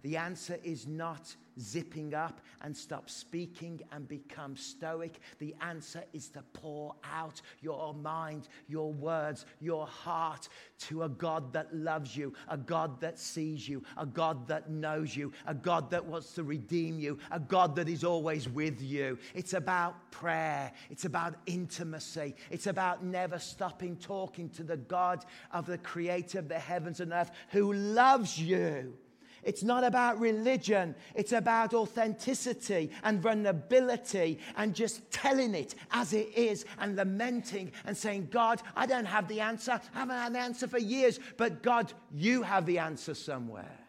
The 0.03 0.17
answer 0.17 0.59
is 0.63 0.85
not 0.85 1.33
zipping 1.59 2.13
up 2.13 2.41
and 2.61 2.75
stop 2.75 3.09
speaking 3.09 3.81
and 3.91 4.07
become 4.07 4.57
stoic. 4.57 5.19
The 5.39 5.55
answer 5.61 6.03
is 6.11 6.29
to 6.29 6.43
pour 6.53 6.95
out 7.09 7.41
your 7.61 7.93
mind, 7.93 8.47
your 8.67 8.91
words, 8.91 9.45
your 9.61 9.87
heart 9.87 10.49
to 10.79 11.03
a 11.03 11.09
God 11.09 11.53
that 11.53 11.73
loves 11.73 12.17
you, 12.17 12.33
a 12.49 12.57
God 12.57 12.99
that 12.99 13.17
sees 13.17 13.67
you, 13.67 13.83
a 13.97 14.05
God 14.05 14.47
that 14.47 14.69
knows 14.69 15.15
you, 15.15 15.31
a 15.47 15.53
God 15.53 15.89
that 15.91 16.05
wants 16.05 16.33
to 16.33 16.43
redeem 16.43 16.99
you, 16.99 17.17
a 17.31 17.39
God 17.39 17.75
that 17.75 17.87
is 17.87 18.03
always 18.03 18.49
with 18.49 18.81
you. 18.81 19.17
It's 19.33 19.53
about 19.53 20.11
prayer, 20.11 20.71
it's 20.89 21.05
about 21.05 21.35
intimacy, 21.45 22.35
it's 22.51 22.67
about 22.67 23.05
never 23.05 23.39
stopping 23.39 23.95
talking 23.95 24.49
to 24.49 24.63
the 24.63 24.77
God 24.77 25.23
of 25.51 25.65
the 25.65 25.77
creator 25.77 26.39
of 26.39 26.49
the 26.49 26.59
heavens 26.59 26.99
and 26.99 27.13
earth 27.13 27.31
who 27.51 27.71
loves 27.71 28.37
you 28.39 28.97
it's 29.45 29.63
not 29.63 29.83
about 29.83 30.19
religion, 30.19 30.95
it's 31.15 31.31
about 31.31 31.73
authenticity 31.73 32.89
and 33.03 33.21
vulnerability 33.21 34.39
and 34.57 34.73
just 34.73 35.09
telling 35.11 35.55
it 35.55 35.75
as 35.91 36.13
it 36.13 36.29
is 36.35 36.65
and 36.79 36.95
lamenting 36.95 37.71
and 37.85 37.95
saying, 37.95 38.29
God, 38.31 38.61
I 38.75 38.85
don't 38.85 39.05
have 39.05 39.27
the 39.27 39.41
answer. 39.41 39.79
I 39.93 39.99
haven't 39.99 40.15
had 40.15 40.33
the 40.33 40.39
answer 40.39 40.67
for 40.67 40.79
years, 40.79 41.19
but 41.37 41.63
God, 41.63 41.93
you 42.13 42.43
have 42.43 42.65
the 42.65 42.79
answer 42.79 43.13
somewhere. 43.13 43.79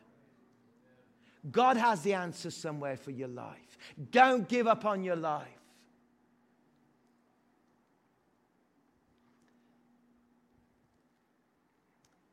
God 1.50 1.76
has 1.76 2.02
the 2.02 2.14
answer 2.14 2.50
somewhere 2.50 2.96
for 2.96 3.10
your 3.10 3.28
life. 3.28 3.78
Don't 4.10 4.48
give 4.48 4.66
up 4.66 4.84
on 4.84 5.04
your 5.04 5.16
life. 5.16 5.48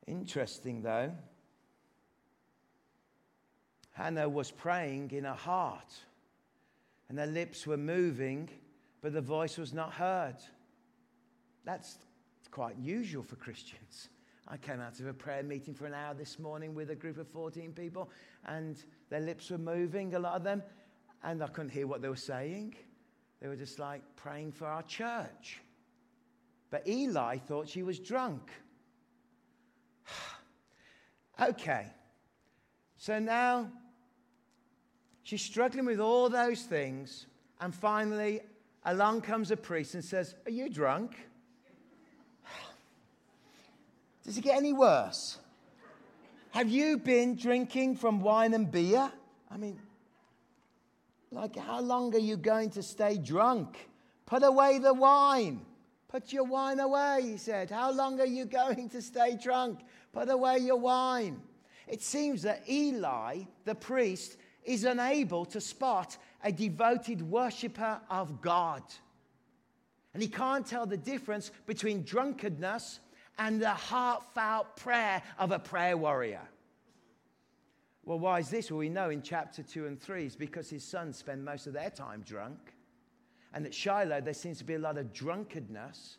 Interesting, 0.06 0.82
though. 0.82 1.12
Hannah 3.92 4.28
was 4.28 4.50
praying 4.50 5.10
in 5.12 5.24
her 5.24 5.34
heart, 5.34 5.92
and 7.08 7.18
her 7.18 7.26
lips 7.26 7.66
were 7.66 7.76
moving, 7.76 8.48
but 9.00 9.12
the 9.12 9.20
voice 9.20 9.58
was 9.58 9.72
not 9.72 9.92
heard. 9.92 10.36
That's 11.64 11.98
quite 12.50 12.76
usual 12.78 13.22
for 13.22 13.36
Christians. 13.36 14.08
I 14.48 14.56
came 14.56 14.80
out 14.80 14.98
of 14.98 15.06
a 15.06 15.14
prayer 15.14 15.42
meeting 15.42 15.74
for 15.74 15.86
an 15.86 15.94
hour 15.94 16.14
this 16.14 16.38
morning 16.38 16.74
with 16.74 16.90
a 16.90 16.94
group 16.94 17.18
of 17.18 17.28
14 17.28 17.72
people, 17.72 18.10
and 18.46 18.82
their 19.10 19.20
lips 19.20 19.50
were 19.50 19.58
moving, 19.58 20.14
a 20.14 20.18
lot 20.18 20.34
of 20.34 20.42
them, 20.42 20.62
and 21.22 21.42
I 21.42 21.46
couldn't 21.46 21.70
hear 21.70 21.86
what 21.86 22.02
they 22.02 22.08
were 22.08 22.16
saying. 22.16 22.74
They 23.40 23.48
were 23.48 23.56
just 23.56 23.78
like 23.78 24.02
praying 24.16 24.52
for 24.52 24.66
our 24.66 24.82
church. 24.82 25.60
But 26.70 26.88
Eli 26.88 27.38
thought 27.38 27.68
she 27.68 27.82
was 27.82 27.98
drunk. 27.98 28.50
okay, 31.40 31.86
so 33.02 33.18
now 33.18 33.68
she's 35.24 35.42
struggling 35.42 35.86
with 35.86 35.98
all 35.98 36.28
those 36.28 36.62
things, 36.62 37.26
and 37.60 37.74
finally, 37.74 38.42
along 38.84 39.22
comes 39.22 39.50
a 39.50 39.56
priest 39.56 39.94
and 39.94 40.04
says, 40.04 40.36
Are 40.46 40.52
you 40.52 40.68
drunk? 40.68 41.16
Does 44.24 44.38
it 44.38 44.42
get 44.42 44.56
any 44.56 44.72
worse? 44.72 45.38
Have 46.52 46.68
you 46.68 46.96
been 46.96 47.34
drinking 47.34 47.96
from 47.96 48.20
wine 48.20 48.54
and 48.54 48.70
beer? 48.70 49.10
I 49.50 49.56
mean, 49.56 49.80
like, 51.32 51.56
how 51.56 51.80
long 51.80 52.14
are 52.14 52.18
you 52.18 52.36
going 52.36 52.70
to 52.70 52.84
stay 52.84 53.18
drunk? 53.18 53.88
Put 54.26 54.44
away 54.44 54.78
the 54.78 54.94
wine. 54.94 55.62
Put 56.06 56.32
your 56.32 56.44
wine 56.44 56.78
away, 56.78 57.22
he 57.22 57.36
said. 57.36 57.68
How 57.68 57.90
long 57.90 58.20
are 58.20 58.26
you 58.26 58.44
going 58.62 58.90
to 58.90 59.02
stay 59.02 59.36
drunk? 59.42 59.80
Put 60.12 60.30
away 60.30 60.58
your 60.58 60.78
wine. 60.78 61.42
It 61.88 62.02
seems 62.02 62.42
that 62.42 62.68
Eli, 62.68 63.42
the 63.64 63.74
priest, 63.74 64.36
is 64.64 64.84
unable 64.84 65.44
to 65.46 65.60
spot 65.60 66.16
a 66.44 66.52
devoted 66.52 67.22
worshiper 67.22 68.00
of 68.10 68.40
God. 68.40 68.82
And 70.14 70.22
he 70.22 70.28
can't 70.28 70.66
tell 70.66 70.86
the 70.86 70.96
difference 70.96 71.50
between 71.66 72.04
drunkenness 72.04 73.00
and 73.38 73.60
the 73.60 73.70
heartfelt 73.70 74.76
prayer 74.76 75.22
of 75.38 75.52
a 75.52 75.58
prayer 75.58 75.96
warrior. 75.96 76.42
Well, 78.04 78.18
why 78.18 78.40
is 78.40 78.50
this? 78.50 78.70
Well, 78.70 78.78
we 78.78 78.88
know 78.88 79.10
in 79.10 79.22
chapter 79.22 79.62
2 79.62 79.86
and 79.86 80.00
3 80.00 80.26
is 80.26 80.36
because 80.36 80.68
his 80.68 80.84
sons 80.84 81.16
spend 81.16 81.44
most 81.44 81.66
of 81.66 81.72
their 81.72 81.90
time 81.90 82.22
drunk. 82.22 82.58
And 83.54 83.64
at 83.64 83.74
Shiloh, 83.74 84.20
there 84.20 84.34
seems 84.34 84.58
to 84.58 84.64
be 84.64 84.74
a 84.74 84.78
lot 84.78 84.98
of 84.98 85.12
drunkenness. 85.12 86.16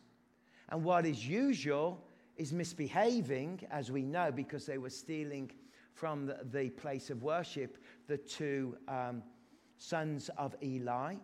And 0.69 0.83
what 0.83 1.05
is 1.05 1.27
usual 1.27 2.03
is 2.37 2.51
misbehaving, 2.51 3.61
as 3.69 3.91
we 3.91 4.03
know, 4.03 4.31
because 4.31 4.65
they 4.65 4.77
were 4.77 4.89
stealing 4.89 5.51
from 5.93 6.25
the, 6.25 6.39
the 6.51 6.69
place 6.69 7.09
of 7.09 7.21
worship 7.21 7.77
the 8.07 8.17
two 8.17 8.75
um, 8.87 9.21
sons 9.77 10.29
of 10.37 10.55
Eli. 10.63 11.15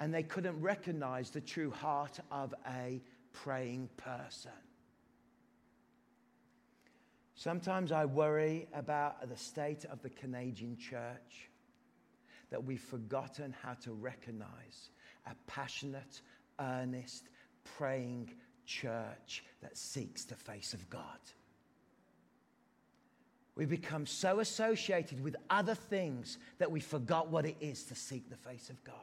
And 0.00 0.14
they 0.14 0.22
couldn't 0.22 0.60
recognize 0.60 1.30
the 1.30 1.40
true 1.40 1.70
heart 1.70 2.18
of 2.30 2.54
a 2.66 3.00
praying 3.32 3.88
person. 3.96 4.52
Sometimes 7.34 7.92
I 7.92 8.04
worry 8.04 8.66
about 8.74 9.28
the 9.28 9.36
state 9.36 9.84
of 9.84 10.02
the 10.02 10.10
Canadian 10.10 10.76
church, 10.76 11.50
that 12.50 12.64
we've 12.64 12.80
forgotten 12.80 13.54
how 13.62 13.74
to 13.74 13.92
recognize 13.92 14.90
a 15.26 15.34
passionate, 15.46 16.22
earnest, 16.58 17.28
praying 17.76 18.32
church 18.68 19.42
that 19.62 19.76
seeks 19.76 20.24
the 20.24 20.36
face 20.36 20.74
of 20.74 20.88
God. 20.90 21.18
We 23.56 23.64
become 23.64 24.06
so 24.06 24.38
associated 24.38 25.24
with 25.24 25.34
other 25.50 25.74
things 25.74 26.38
that 26.58 26.70
we 26.70 26.78
forgot 26.78 27.28
what 27.28 27.44
it 27.44 27.56
is 27.60 27.82
to 27.84 27.96
seek 27.96 28.30
the 28.30 28.36
face 28.36 28.70
of 28.70 28.84
God. 28.84 28.94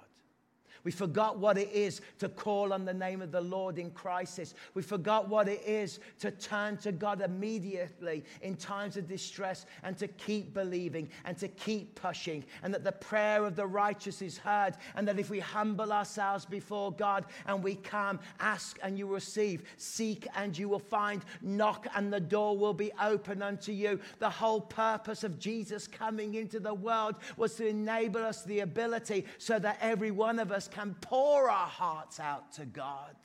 We 0.85 0.91
forgot 0.91 1.39
what 1.39 1.57
it 1.57 1.71
is 1.73 1.99
to 2.19 2.29
call 2.29 2.71
on 2.71 2.85
the 2.85 2.93
name 2.93 3.21
of 3.23 3.31
the 3.31 3.41
Lord 3.41 3.79
in 3.79 3.89
crisis. 3.89 4.53
We 4.75 4.83
forgot 4.83 5.27
what 5.27 5.49
it 5.49 5.63
is 5.65 5.99
to 6.19 6.29
turn 6.29 6.77
to 6.77 6.91
God 6.91 7.21
immediately 7.21 8.23
in 8.43 8.55
times 8.55 8.95
of 8.95 9.07
distress 9.07 9.65
and 9.83 9.97
to 9.97 10.07
keep 10.07 10.53
believing 10.53 11.09
and 11.25 11.35
to 11.39 11.47
keep 11.47 11.95
pushing. 11.95 12.45
And 12.61 12.71
that 12.73 12.83
the 12.83 12.91
prayer 12.91 13.45
of 13.45 13.55
the 13.55 13.65
righteous 13.65 14.21
is 14.21 14.37
heard. 14.37 14.75
And 14.95 15.07
that 15.07 15.19
if 15.19 15.31
we 15.31 15.39
humble 15.39 15.91
ourselves 15.91 16.45
before 16.45 16.91
God 16.91 17.25
and 17.47 17.63
we 17.63 17.75
come, 17.75 18.19
ask 18.39 18.77
and 18.83 18.97
you 18.97 19.07
receive, 19.07 19.63
seek 19.77 20.27
and 20.35 20.55
you 20.55 20.69
will 20.69 20.77
find, 20.77 21.25
knock 21.41 21.87
and 21.95 22.13
the 22.13 22.19
door 22.19 22.55
will 22.55 22.75
be 22.75 22.91
open 23.01 23.41
unto 23.41 23.71
you. 23.71 23.99
The 24.19 24.29
whole 24.29 24.61
purpose 24.61 25.23
of 25.23 25.39
Jesus 25.39 25.87
coming 25.87 26.35
into 26.35 26.59
the 26.59 26.75
world 26.75 27.15
was 27.37 27.55
to 27.55 27.67
enable 27.67 28.23
us 28.23 28.43
the 28.43 28.59
ability 28.59 29.25
so 29.39 29.57
that 29.57 29.79
every 29.81 30.11
one 30.11 30.37
of 30.37 30.51
us 30.51 30.67
can 30.75 30.95
pour 30.99 31.49
our 31.49 31.67
hearts 31.67 32.19
out 32.19 32.51
to 32.51 32.65
God. 32.65 33.15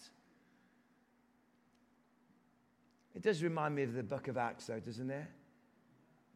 It 3.16 3.22
does 3.22 3.42
remind 3.42 3.74
me 3.74 3.82
of 3.82 3.92
the 3.92 4.04
book 4.04 4.28
of 4.28 4.36
Acts, 4.36 4.66
though, 4.66 4.78
doesn't 4.78 5.10
it? 5.10 5.26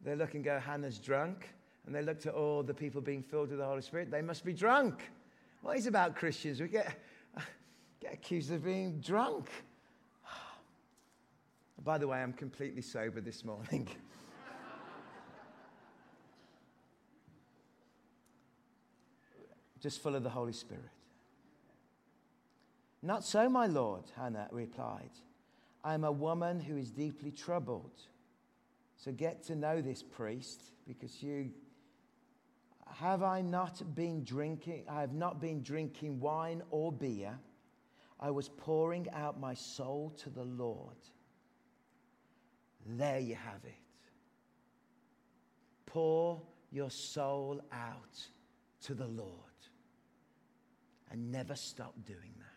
They 0.03 0.13
look 0.13 0.33
and 0.33 0.43
go, 0.43 0.59
Hannah's 0.59 0.99
drunk. 0.99 1.47
And 1.85 1.95
they 1.95 2.01
looked 2.01 2.25
at 2.25 2.33
all 2.33 2.63
the 2.63 2.73
people 2.73 2.99
being 2.99 3.23
filled 3.23 3.47
with 3.49 3.59
the 3.59 3.65
Holy 3.65 3.81
Spirit. 3.81 4.11
They 4.11 4.21
must 4.21 4.43
be 4.43 4.51
drunk. 4.51 5.09
What 5.61 5.77
is 5.77 5.87
about 5.87 6.17
Christians? 6.17 6.59
We 6.59 6.67
get, 6.67 6.99
get 8.01 8.13
accused 8.13 8.51
of 8.51 8.65
being 8.65 8.99
drunk. 8.99 9.47
By 11.85 11.97
the 11.97 12.09
way, 12.09 12.21
I'm 12.21 12.33
completely 12.33 12.81
sober 12.81 13.21
this 13.21 13.45
morning. 13.45 13.87
Just 19.79 20.03
full 20.03 20.15
of 20.15 20.23
the 20.23 20.29
Holy 20.29 20.51
Spirit. 20.51 20.89
Not 23.05 23.23
so, 23.23 23.47
my 23.47 23.67
Lord, 23.67 24.05
Hannah 24.15 24.47
replied. 24.51 25.11
I 25.83 25.93
am 25.93 26.03
a 26.03 26.11
woman 26.11 26.59
who 26.59 26.75
is 26.75 26.89
deeply 26.89 27.29
troubled. 27.29 28.01
So 28.97 29.11
get 29.11 29.43
to 29.43 29.55
know 29.55 29.79
this 29.79 30.01
priest 30.01 30.71
because 30.87 31.21
you 31.21 31.51
have 32.87 33.21
I 33.21 33.41
not 33.41 33.83
been 33.93 34.23
drinking 34.23 34.85
I 34.89 35.01
have 35.01 35.13
not 35.13 35.39
been 35.39 35.61
drinking 35.61 36.19
wine 36.19 36.63
or 36.71 36.91
beer 36.91 37.37
I 38.19 38.31
was 38.31 38.49
pouring 38.49 39.07
out 39.11 39.39
my 39.39 39.53
soul 39.53 40.13
to 40.23 40.29
the 40.29 40.43
Lord 40.43 40.95
there 42.85 43.19
you 43.19 43.35
have 43.35 43.65
it 43.65 43.73
pour 45.87 46.41
your 46.71 46.91
soul 46.91 47.59
out 47.71 48.19
to 48.83 48.93
the 48.93 49.07
Lord 49.07 49.29
and 51.11 51.31
never 51.31 51.55
stop 51.55 51.95
doing 52.05 52.33
that 52.37 52.54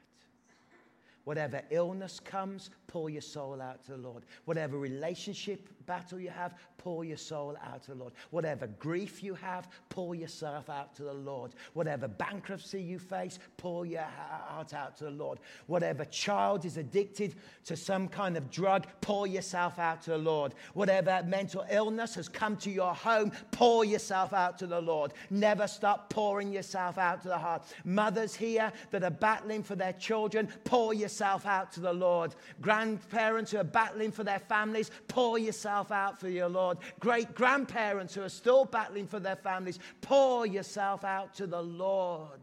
Whatever 1.28 1.60
illness 1.68 2.20
comes, 2.20 2.70
pour 2.86 3.10
your 3.10 3.20
soul 3.20 3.60
out 3.60 3.84
to 3.84 3.90
the 3.90 3.98
Lord. 3.98 4.24
Whatever 4.46 4.78
relationship 4.78 5.68
battle 5.84 6.18
you 6.18 6.30
have, 6.30 6.54
pour 6.78 7.04
your 7.04 7.18
soul 7.18 7.56
out 7.66 7.82
to 7.82 7.90
the 7.90 7.96
Lord. 7.96 8.14
Whatever 8.30 8.66
grief 8.66 9.22
you 9.22 9.34
have, 9.34 9.68
pour 9.90 10.14
yourself 10.14 10.70
out 10.70 10.94
to 10.96 11.02
the 11.02 11.12
Lord. 11.12 11.52
Whatever 11.74 12.08
bankruptcy 12.08 12.80
you 12.80 12.98
face, 12.98 13.38
pour 13.58 13.84
your 13.84 14.02
heart 14.02 14.72
out 14.72 14.96
to 14.98 15.04
the 15.04 15.10
Lord. 15.10 15.38
Whatever 15.66 16.06
child 16.06 16.64
is 16.64 16.78
addicted 16.78 17.34
to 17.66 17.76
some 17.76 18.08
kind 18.08 18.38
of 18.38 18.50
drug, 18.50 18.86
pour 19.02 19.26
yourself 19.26 19.78
out 19.78 20.00
to 20.02 20.10
the 20.10 20.18
Lord. 20.18 20.54
Whatever 20.72 21.22
mental 21.26 21.66
illness 21.70 22.14
has 22.14 22.28
come 22.28 22.56
to 22.58 22.70
your 22.70 22.94
home, 22.94 23.32
pour 23.50 23.84
yourself 23.84 24.32
out 24.32 24.58
to 24.58 24.66
the 24.66 24.80
Lord. 24.80 25.12
Never 25.28 25.66
stop 25.66 26.08
pouring 26.08 26.52
yourself 26.52 26.96
out 26.96 27.20
to 27.22 27.28
the 27.28 27.38
heart. 27.38 27.64
Mothers 27.84 28.34
here 28.34 28.72
that 28.92 29.04
are 29.04 29.10
battling 29.10 29.62
for 29.62 29.74
their 29.74 29.92
children, 29.94 30.48
pour 30.64 30.94
yourself 30.94 31.17
out 31.22 31.72
to 31.72 31.80
the 31.80 31.92
Lord. 31.92 32.34
Grandparents 32.60 33.50
who 33.50 33.58
are 33.58 33.64
battling 33.64 34.12
for 34.12 34.24
their 34.24 34.38
families, 34.38 34.90
pour 35.08 35.38
yourself 35.38 35.90
out 35.90 36.18
for 36.18 36.28
your 36.28 36.48
Lord. 36.48 36.78
Great 37.00 37.34
grandparents 37.34 38.14
who 38.14 38.22
are 38.22 38.28
still 38.28 38.64
battling 38.64 39.06
for 39.06 39.20
their 39.20 39.36
families, 39.36 39.78
pour 40.00 40.46
yourself 40.46 41.04
out 41.04 41.34
to 41.34 41.46
the 41.46 41.62
Lord. 41.62 42.40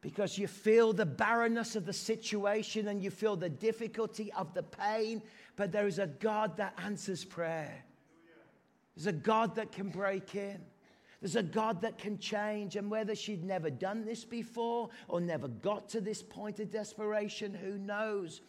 Because 0.00 0.38
you 0.38 0.46
feel 0.46 0.92
the 0.92 1.04
barrenness 1.04 1.76
of 1.76 1.84
the 1.84 1.92
situation 1.92 2.88
and 2.88 3.02
you 3.02 3.10
feel 3.10 3.36
the 3.36 3.50
difficulty 3.50 4.32
of 4.32 4.54
the 4.54 4.62
pain, 4.62 5.22
but 5.56 5.72
there 5.72 5.86
is 5.86 5.98
a 5.98 6.06
God 6.06 6.56
that 6.56 6.74
answers 6.82 7.24
prayer. 7.24 7.84
There's 8.96 9.06
a 9.06 9.12
God 9.12 9.54
that 9.56 9.72
can 9.72 9.88
break 9.88 10.34
in. 10.34 10.60
There's 11.20 11.36
a 11.36 11.42
God 11.42 11.82
that 11.82 11.98
can 11.98 12.18
change. 12.18 12.76
And 12.76 12.90
whether 12.90 13.14
she'd 13.14 13.44
never 13.44 13.70
done 13.70 14.04
this 14.04 14.24
before 14.24 14.88
or 15.08 15.20
never 15.20 15.48
got 15.48 15.88
to 15.90 16.00
this 16.00 16.22
point 16.22 16.60
of 16.60 16.70
desperation, 16.70 17.52
who 17.52 17.78
knows? 17.78 18.40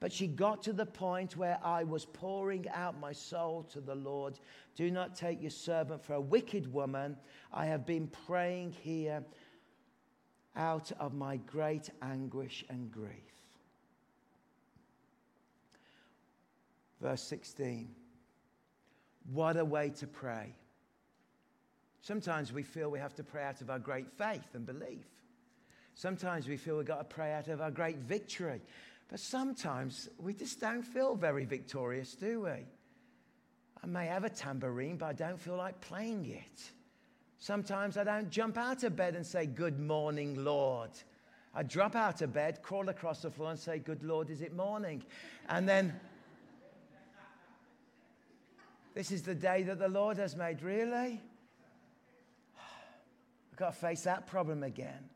But 0.00 0.12
she 0.12 0.26
got 0.26 0.62
to 0.64 0.72
the 0.72 0.86
point 0.86 1.36
where 1.36 1.58
I 1.62 1.84
was 1.84 2.04
pouring 2.06 2.66
out 2.70 2.98
my 2.98 3.12
soul 3.12 3.62
to 3.72 3.80
the 3.80 3.94
Lord. 3.94 4.38
Do 4.74 4.90
not 4.90 5.14
take 5.14 5.40
your 5.40 5.50
servant 5.50 6.04
for 6.04 6.14
a 6.14 6.20
wicked 6.20 6.72
woman. 6.72 7.16
I 7.52 7.66
have 7.66 7.86
been 7.86 8.08
praying 8.26 8.74
here 8.80 9.22
out 10.56 10.92
of 10.98 11.14
my 11.14 11.36
great 11.36 11.90
anguish 12.02 12.64
and 12.68 12.90
grief. 12.90 13.10
Verse 17.00 17.22
16. 17.22 17.88
What 19.32 19.56
a 19.56 19.64
way 19.64 19.90
to 19.90 20.06
pray. 20.06 20.54
Sometimes 22.04 22.52
we 22.52 22.62
feel 22.62 22.90
we 22.90 22.98
have 22.98 23.14
to 23.14 23.24
pray 23.24 23.44
out 23.44 23.62
of 23.62 23.70
our 23.70 23.78
great 23.78 24.12
faith 24.18 24.44
and 24.52 24.66
belief. 24.66 25.06
Sometimes 25.94 26.46
we 26.46 26.58
feel 26.58 26.76
we've 26.76 26.84
got 26.84 26.98
to 26.98 27.04
pray 27.04 27.32
out 27.32 27.48
of 27.48 27.62
our 27.62 27.70
great 27.70 27.96
victory. 27.96 28.60
But 29.08 29.20
sometimes 29.20 30.10
we 30.18 30.34
just 30.34 30.60
don't 30.60 30.82
feel 30.82 31.14
very 31.14 31.46
victorious, 31.46 32.14
do 32.14 32.42
we? 32.42 32.66
I 33.82 33.86
may 33.86 34.04
have 34.04 34.24
a 34.24 34.28
tambourine, 34.28 34.98
but 34.98 35.06
I 35.06 35.12
don't 35.14 35.40
feel 35.40 35.56
like 35.56 35.80
playing 35.80 36.26
it. 36.26 36.70
Sometimes 37.38 37.96
I 37.96 38.04
don't 38.04 38.28
jump 38.28 38.58
out 38.58 38.84
of 38.84 38.94
bed 38.94 39.16
and 39.16 39.24
say, 39.24 39.46
Good 39.46 39.80
morning, 39.80 40.44
Lord. 40.44 40.90
I 41.54 41.62
drop 41.62 41.96
out 41.96 42.20
of 42.20 42.34
bed, 42.34 42.60
crawl 42.60 42.90
across 42.90 43.22
the 43.22 43.30
floor, 43.30 43.50
and 43.50 43.58
say, 43.58 43.78
Good 43.78 44.02
Lord, 44.02 44.28
is 44.28 44.42
it 44.42 44.54
morning? 44.54 45.02
And 45.48 45.66
then, 45.66 45.98
This 48.92 49.10
is 49.10 49.22
the 49.22 49.34
day 49.34 49.62
that 49.62 49.78
the 49.78 49.88
Lord 49.88 50.18
has 50.18 50.36
made. 50.36 50.62
Really? 50.62 51.22
I've 53.54 53.58
got 53.58 53.74
to 53.74 53.78
face 53.78 54.02
that 54.02 54.26
problem 54.26 54.64
again. 54.64 55.08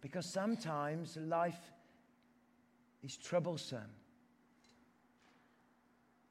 Because 0.00 0.26
sometimes 0.26 1.16
life 1.16 1.70
is 3.04 3.16
troublesome. 3.16 3.92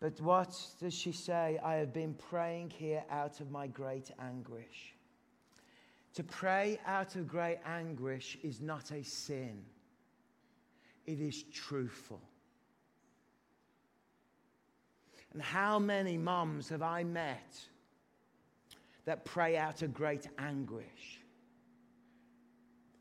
But 0.02 0.20
what 0.20 0.54
does 0.82 0.94
she 0.94 1.14
say? 1.14 1.62
I 1.64 1.76
have 1.76 1.94
been 1.94 2.14
praying 2.14 2.72
here 2.72 3.06
out 3.10 3.40
of 3.40 3.52
my 3.52 3.68
great 3.68 4.12
anguish. 4.20 4.96
To 6.16 6.24
pray 6.26 6.78
out 6.86 7.16
of 7.16 7.26
great 7.26 7.60
anguish 7.66 8.38
is 8.44 8.60
not 8.60 8.92
a 8.92 9.06
sin, 9.06 9.64
it 11.06 11.22
is 11.22 11.44
truthful. 11.54 12.20
And 15.32 15.42
how 15.42 15.80
many 15.80 16.18
moms 16.18 16.68
have 16.68 16.82
I 16.82 17.06
met 17.06 17.62
that 19.06 19.26
pray 19.26 19.58
out 19.58 19.82
of 19.82 19.94
great 19.94 20.28
anguish? 20.38 21.22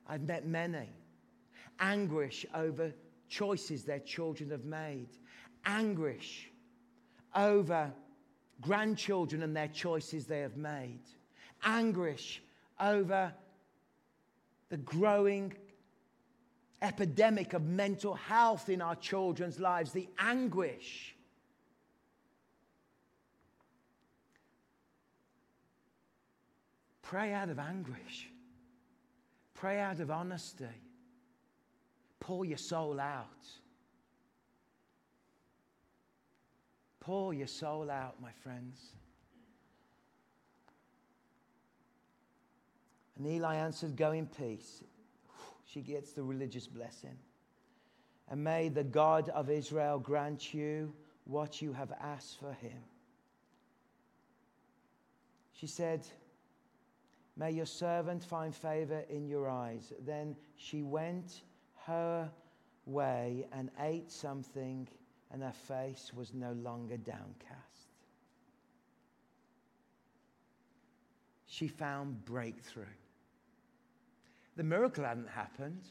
I've 0.08 0.22
met 0.22 0.46
many. 0.46 0.88
Anguish 1.78 2.44
over 2.54 2.92
choices 3.28 3.84
their 3.84 4.00
children 4.00 4.50
have 4.50 4.64
made, 4.64 5.08
anguish 5.64 6.50
over 7.34 7.92
grandchildren 8.60 9.42
and 9.42 9.56
their 9.56 9.68
choices 9.68 10.26
they 10.26 10.40
have 10.40 10.56
made, 10.56 11.00
anguish 11.64 12.42
over 12.80 13.32
the 14.68 14.76
growing 14.78 15.54
epidemic 16.82 17.52
of 17.52 17.62
mental 17.62 18.14
health 18.14 18.68
in 18.68 18.80
our 18.80 18.96
children's 18.96 19.60
lives, 19.60 19.92
the 19.92 20.08
anguish. 20.18 21.14
Pray 27.10 27.32
out 27.32 27.48
of 27.48 27.58
anguish. 27.58 28.30
Pray 29.54 29.80
out 29.80 29.98
of 29.98 30.12
honesty. 30.12 30.64
Pour 32.20 32.44
your 32.44 32.56
soul 32.56 33.00
out. 33.00 33.48
Pour 37.00 37.34
your 37.34 37.48
soul 37.48 37.90
out, 37.90 38.22
my 38.22 38.30
friends. 38.44 38.92
And 43.18 43.26
Eli 43.26 43.56
answered, 43.56 43.96
Go 43.96 44.12
in 44.12 44.26
peace. 44.26 44.84
She 45.64 45.80
gets 45.80 46.12
the 46.12 46.22
religious 46.22 46.68
blessing. 46.68 47.18
And 48.28 48.44
may 48.44 48.68
the 48.68 48.84
God 48.84 49.30
of 49.30 49.50
Israel 49.50 49.98
grant 49.98 50.54
you 50.54 50.94
what 51.24 51.60
you 51.60 51.72
have 51.72 51.90
asked 52.00 52.38
for 52.38 52.52
him. 52.52 52.78
She 55.52 55.66
said, 55.66 56.06
May 57.40 57.52
your 57.52 57.64
servant 57.64 58.22
find 58.22 58.54
favor 58.54 59.02
in 59.08 59.26
your 59.26 59.48
eyes. 59.48 59.94
Then 60.04 60.36
she 60.56 60.82
went 60.82 61.40
her 61.86 62.30
way 62.84 63.46
and 63.50 63.70
ate 63.80 64.12
something 64.12 64.86
and 65.32 65.42
her 65.42 65.54
face 65.66 66.12
was 66.14 66.34
no 66.34 66.52
longer 66.52 66.98
downcast. 66.98 67.94
She 71.46 71.66
found 71.66 72.26
breakthrough. 72.26 72.84
The 74.56 74.62
miracle 74.62 75.04
hadn't 75.04 75.30
happened. 75.30 75.84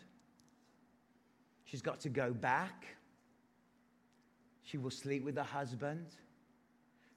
She's 1.65 1.81
got 1.81 1.99
to 2.01 2.09
go 2.09 2.31
back. 2.31 2.85
She 4.61 4.77
will 4.77 4.91
sleep 4.91 5.23
with 5.23 5.35
her 5.35 5.41
husband. 5.41 6.05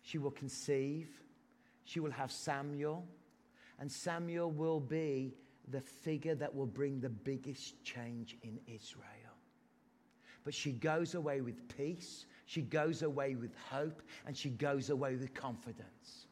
She 0.00 0.16
will 0.16 0.30
conceive. 0.30 1.10
She 1.84 2.00
will 2.00 2.12
have 2.12 2.32
Samuel. 2.32 3.06
And 3.82 3.90
Samuel 3.90 4.48
will 4.48 4.78
be 4.78 5.34
the 5.66 5.80
figure 5.80 6.36
that 6.36 6.54
will 6.54 6.68
bring 6.68 7.00
the 7.00 7.08
biggest 7.08 7.82
change 7.82 8.36
in 8.44 8.60
Israel. 8.72 9.34
But 10.44 10.54
she 10.54 10.70
goes 10.70 11.16
away 11.16 11.40
with 11.40 11.66
peace, 11.76 12.26
she 12.46 12.62
goes 12.62 13.02
away 13.02 13.34
with 13.34 13.50
hope, 13.68 14.00
and 14.24 14.36
she 14.36 14.50
goes 14.50 14.90
away 14.90 15.16
with 15.16 15.34
confidence. 15.34 16.28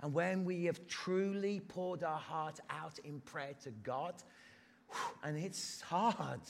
And 0.00 0.14
when 0.14 0.44
we 0.44 0.66
have 0.66 0.86
truly 0.86 1.58
poured 1.58 2.04
our 2.04 2.20
heart 2.20 2.60
out 2.70 3.00
in 3.02 3.18
prayer 3.18 3.54
to 3.64 3.72
God, 3.72 4.14
and 5.24 5.36
it's 5.36 5.80
hard. 5.80 6.42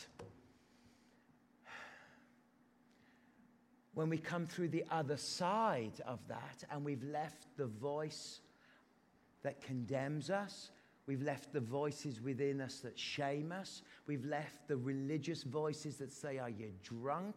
When 3.95 4.11
we 4.11 4.19
come 4.19 4.47
through 4.47 4.69
the 4.69 4.85
other 4.91 5.17
side 5.17 6.03
of 6.07 6.19
that 6.29 6.65
and 6.71 6.85
we've 6.85 7.05
left 7.05 7.47
the 7.57 7.67
voice 7.67 8.41
that 9.43 9.61
condemns 9.61 10.31
us, 10.31 10.71
We've 11.07 11.23
left 11.23 11.53
the 11.53 11.61
voices 11.61 12.21
within 12.21 12.61
us 12.61 12.79
that 12.81 12.99
shame 12.99 13.51
us. 13.51 13.83
We've 14.07 14.25
left 14.25 14.69
the 14.69 14.77
religious 14.77 15.43
voices 15.43 15.97
that 15.97 16.13
say, 16.13 16.39
Are 16.39 16.49
you 16.49 16.71
drunk? 16.85 17.35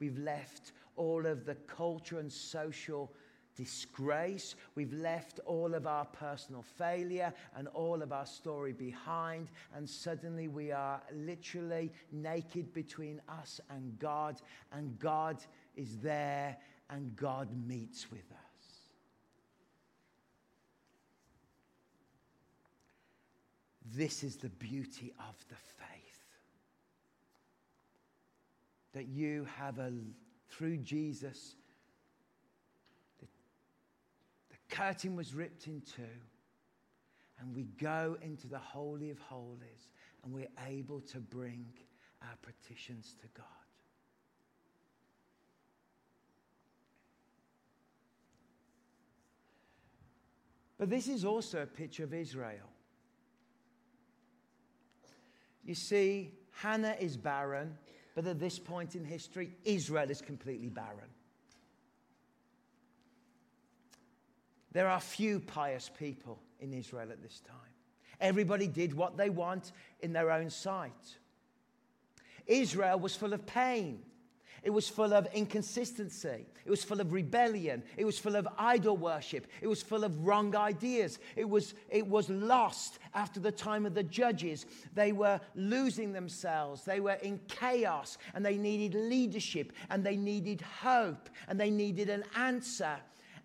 We've 0.00 0.18
left 0.18 0.72
all 0.96 1.24
of 1.24 1.44
the 1.44 1.54
culture 1.54 2.18
and 2.18 2.32
social 2.32 3.12
disgrace. 3.54 4.56
We've 4.74 4.92
left 4.92 5.40
all 5.46 5.74
of 5.74 5.86
our 5.86 6.04
personal 6.04 6.62
failure 6.62 7.32
and 7.56 7.68
all 7.68 8.02
of 8.02 8.12
our 8.12 8.26
story 8.26 8.72
behind. 8.72 9.48
And 9.74 9.88
suddenly 9.88 10.48
we 10.48 10.72
are 10.72 11.00
literally 11.14 11.92
naked 12.12 12.72
between 12.74 13.20
us 13.28 13.60
and 13.70 13.98
God. 13.98 14.42
And 14.72 14.98
God 14.98 15.38
is 15.76 15.96
there 15.98 16.56
and 16.90 17.14
God 17.16 17.48
meets 17.66 18.10
with 18.10 18.30
us. 18.32 18.45
This 23.94 24.24
is 24.24 24.36
the 24.36 24.48
beauty 24.48 25.12
of 25.18 25.36
the 25.48 25.54
faith. 25.54 26.24
That 28.92 29.06
you 29.06 29.46
have 29.56 29.78
a, 29.78 29.92
through 30.48 30.78
Jesus, 30.78 31.54
the, 33.20 33.26
the 34.50 34.74
curtain 34.74 35.14
was 35.14 35.34
ripped 35.34 35.66
in 35.66 35.82
two, 35.82 36.02
and 37.38 37.54
we 37.54 37.64
go 37.80 38.16
into 38.22 38.48
the 38.48 38.58
Holy 38.58 39.10
of 39.10 39.18
Holies, 39.18 39.90
and 40.24 40.32
we're 40.32 40.48
able 40.66 41.00
to 41.12 41.18
bring 41.20 41.66
our 42.22 42.36
petitions 42.42 43.14
to 43.20 43.28
God. 43.36 43.46
But 50.78 50.90
this 50.90 51.08
is 51.08 51.24
also 51.24 51.62
a 51.62 51.66
picture 51.66 52.04
of 52.04 52.12
Israel. 52.12 52.68
You 55.66 55.74
see, 55.74 56.30
Hannah 56.52 56.96
is 56.98 57.16
barren, 57.16 57.76
but 58.14 58.24
at 58.26 58.38
this 58.38 58.58
point 58.58 58.94
in 58.94 59.04
history, 59.04 59.50
Israel 59.64 60.08
is 60.10 60.22
completely 60.22 60.68
barren. 60.68 61.10
There 64.72 64.86
are 64.86 65.00
few 65.00 65.40
pious 65.40 65.90
people 65.98 66.38
in 66.60 66.72
Israel 66.72 67.10
at 67.10 67.20
this 67.20 67.40
time. 67.40 67.56
Everybody 68.20 68.68
did 68.68 68.94
what 68.94 69.16
they 69.16 69.28
want 69.28 69.72
in 70.00 70.12
their 70.12 70.30
own 70.30 70.50
sight. 70.50 71.18
Israel 72.46 72.98
was 73.00 73.16
full 73.16 73.32
of 73.32 73.44
pain. 73.44 74.02
It 74.62 74.70
was 74.70 74.88
full 74.88 75.12
of 75.12 75.28
inconsistency. 75.32 76.46
It 76.64 76.70
was 76.70 76.82
full 76.82 77.00
of 77.00 77.12
rebellion. 77.12 77.82
It 77.96 78.04
was 78.04 78.18
full 78.18 78.36
of 78.36 78.48
idol 78.58 78.96
worship. 78.96 79.46
It 79.60 79.66
was 79.66 79.82
full 79.82 80.04
of 80.04 80.26
wrong 80.26 80.54
ideas. 80.56 81.18
It 81.36 81.48
was, 81.48 81.74
it 81.88 82.06
was 82.06 82.28
lost 82.28 82.98
after 83.14 83.38
the 83.38 83.52
time 83.52 83.86
of 83.86 83.94
the 83.94 84.02
judges. 84.02 84.66
They 84.94 85.12
were 85.12 85.40
losing 85.54 86.12
themselves. 86.12 86.84
They 86.84 87.00
were 87.00 87.18
in 87.22 87.40
chaos 87.48 88.18
and 88.34 88.44
they 88.44 88.56
needed 88.56 88.94
leadership 88.94 89.72
and 89.90 90.04
they 90.04 90.16
needed 90.16 90.60
hope 90.60 91.30
and 91.48 91.60
they 91.60 91.70
needed 91.70 92.10
an 92.10 92.24
answer. 92.36 92.96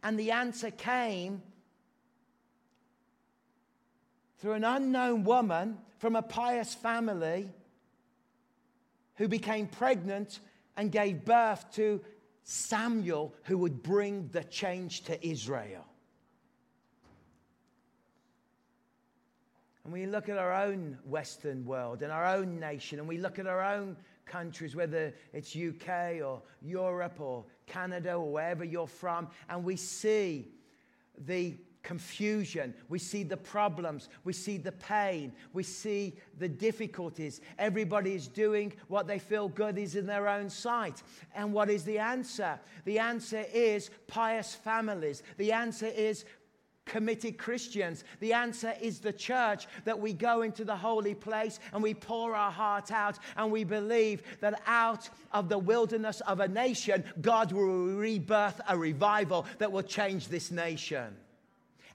And 0.04 0.18
the 0.18 0.32
answer 0.32 0.72
came 0.72 1.42
through 4.40 4.54
an 4.54 4.64
unknown 4.64 5.24
woman 5.24 5.78
from 6.00 6.16
a 6.16 6.22
pious 6.24 6.74
family 6.74 7.48
who 9.18 9.28
became 9.28 9.68
pregnant 9.68 10.40
and 10.78 10.92
gave 10.92 11.26
birth 11.26 11.72
to 11.74 12.02
Samuel, 12.44 13.34
who 13.44 13.58
would 13.60 13.84
bring 13.84 14.30
the 14.30 14.44
change 14.44 15.02
to 15.02 15.28
Israel. 15.28 15.86
And 19.84 19.94
we 19.94 20.06
look 20.06 20.30
at 20.30 20.38
our 20.38 20.54
own 20.54 20.98
Western 21.06 21.66
world 21.66 22.04
and 22.04 22.12
our 22.12 22.26
own 22.26 22.60
nation, 22.60 23.00
and 23.00 23.08
we 23.08 23.18
look 23.18 23.40
at 23.40 23.48
our 23.48 23.62
own 23.62 23.98
countries, 24.26 24.76
whether 24.76 25.14
it's 25.34 25.56
UK 25.56 26.22
or 26.24 26.42
Europe 26.62 27.20
or 27.20 27.46
Canada 27.68 28.14
or 28.14 28.32
wherever 28.32 28.64
you're 28.64 28.88
from, 28.88 29.28
and 29.50 29.64
we 29.64 29.76
see 29.76 30.48
the 31.18 31.58
confusion, 31.84 32.74
we 32.90 33.00
see 33.00 33.24
the 33.24 33.38
problems, 33.38 34.10
we 34.24 34.34
see 34.34 34.58
the 34.58 34.72
pain, 34.72 35.34
we 35.54 35.64
see 35.64 36.14
the 36.38 36.48
difficulties. 36.48 37.42
Everybody 37.58 38.14
is 38.14 38.28
doing 38.28 38.74
what 38.88 39.08
they 39.08 39.20
feel 39.20 39.48
good 39.48 39.78
is 39.78 39.96
in 39.96 40.06
their 40.06 40.28
own 40.28 40.50
sight. 40.50 41.02
And 41.36 41.54
what 41.54 41.70
is 41.70 41.84
the 41.84 42.00
answer? 42.00 42.60
The 42.86 43.00
answer 43.00 43.46
is 43.54 43.90
pious 44.08 44.54
families. 44.54 45.24
The 45.38 45.52
answer 45.52 45.88
is 45.88 46.26
committed 46.86 47.38
Christians. 47.38 48.04
The 48.20 48.34
answer 48.34 48.74
is 48.82 49.00
the 49.00 49.14
church 49.14 49.68
that 49.86 50.00
we 50.00 50.14
go 50.14 50.42
into 50.42 50.66
the 50.66 50.76
holy 50.76 51.16
place 51.16 51.60
and 51.74 51.82
we 51.82 51.94
pour 51.94 52.36
our 52.36 52.52
heart 52.52 52.92
out 52.92 53.18
and 53.38 53.52
we 53.52 53.64
believe 53.64 54.24
that 54.42 54.62
out 54.66 55.10
of 55.32 55.48
the 55.48 55.58
wilderness 55.58 56.22
of 56.22 56.40
a 56.40 56.48
nation, 56.48 57.04
God 57.22 57.52
will 57.52 57.96
rebirth 57.96 58.60
a 58.68 58.78
revival 58.78 59.46
that 59.60 59.72
will 59.72 59.84
change 59.84 60.28
this 60.28 60.52
nation. 60.52 61.16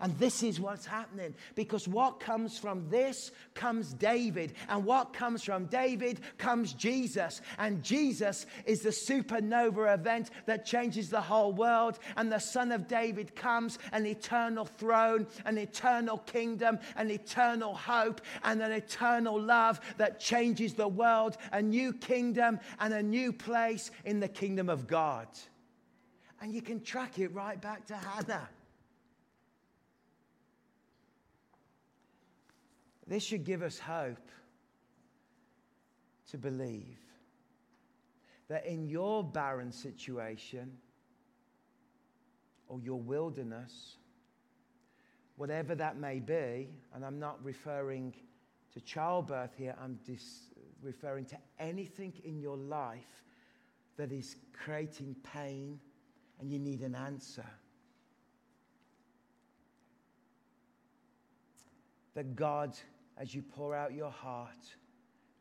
And 0.01 0.17
this 0.19 0.43
is 0.43 0.61
what's 0.61 0.85
happening 0.85 1.35
because 1.55 1.89
what 1.89 2.21
comes 2.21 2.59
from 2.59 2.89
this 2.91 3.31
comes 3.55 3.95
David. 3.95 4.53
And 4.69 4.85
what 4.85 5.13
comes 5.13 5.43
from 5.43 5.67
David 5.67 6.21
comes 6.39 6.75
Jesus. 6.75 7.41
And 7.59 7.83
Jesus 7.83 8.47
is 8.67 8.83
the 8.83 8.91
supernova 8.91 9.95
event 9.95 10.31
that 10.47 10.67
changes 10.67 11.09
the 11.09 11.21
whole 11.21 11.53
world. 11.53 11.99
And 12.17 12.31
the 12.31 12.39
Son 12.39 12.73
of 12.73 12.89
David 12.89 13.35
comes, 13.35 13.79
an 13.93 14.07
eternal 14.07 14.67
throne, 14.67 15.27
an 15.45 15.57
eternal 15.59 16.19
kingdom, 16.19 16.79
an 16.97 17.11
eternal 17.11 17.75
hope, 17.75 18.21
and 18.45 18.61
an 18.63 18.73
eternal 18.73 19.41
love 19.41 19.81
that 19.97 20.21
changes 20.21 20.75
the 20.75 20.89
world, 20.89 21.37
a 21.53 21.63
new 21.63 21.93
kingdom 21.93 22.61
and 22.81 22.93
a 22.93 23.03
new 23.03 23.33
place 23.33 23.91
in 24.05 24.21
the 24.21 24.29
kingdom 24.29 24.69
of 24.69 24.87
God. 24.87 25.27
And 26.41 26.53
you 26.53 26.61
can 26.61 26.83
track 26.83 27.19
it 27.19 27.33
right 27.33 27.61
back 27.61 27.87
to 27.87 27.97
Hannah. 27.97 28.49
This 33.07 33.23
should 33.23 33.45
give 33.45 33.63
us 33.63 33.79
hope 33.79 34.31
to 36.31 36.39
believe 36.39 36.99
that 38.49 38.67
in 38.67 38.89
your 38.89 39.23
barren 39.23 39.73
situation 39.73 40.73
or 42.69 42.81
your 42.81 43.01
wilderness, 43.01 43.97
whatever 45.37 45.75
that 45.75 45.99
may 45.99 46.19
be, 46.19 46.69
and 46.95 47.05
I'm 47.05 47.19
not 47.19 47.43
referring 47.45 48.15
to 48.73 48.81
childbirth 48.81 49.55
here, 49.57 49.77
I'm 49.83 49.99
dis- 50.05 50.51
referring 50.83 51.25
to 51.27 51.37
anything 51.59 52.13
in 52.25 52.41
your 52.41 52.57
life 52.57 53.23
that 53.97 54.13
is 54.13 54.37
creating 54.53 55.17
pain 55.23 55.81
and 56.41 56.51
you 56.51 56.59
need 56.59 56.83
an 56.83 56.95
answer. 56.95 57.47
That 62.15 62.37
God 62.37 62.77
as 63.19 63.35
you 63.35 63.43
pour 63.43 63.75
out 63.75 63.93
your 63.93 64.11
heart 64.11 64.75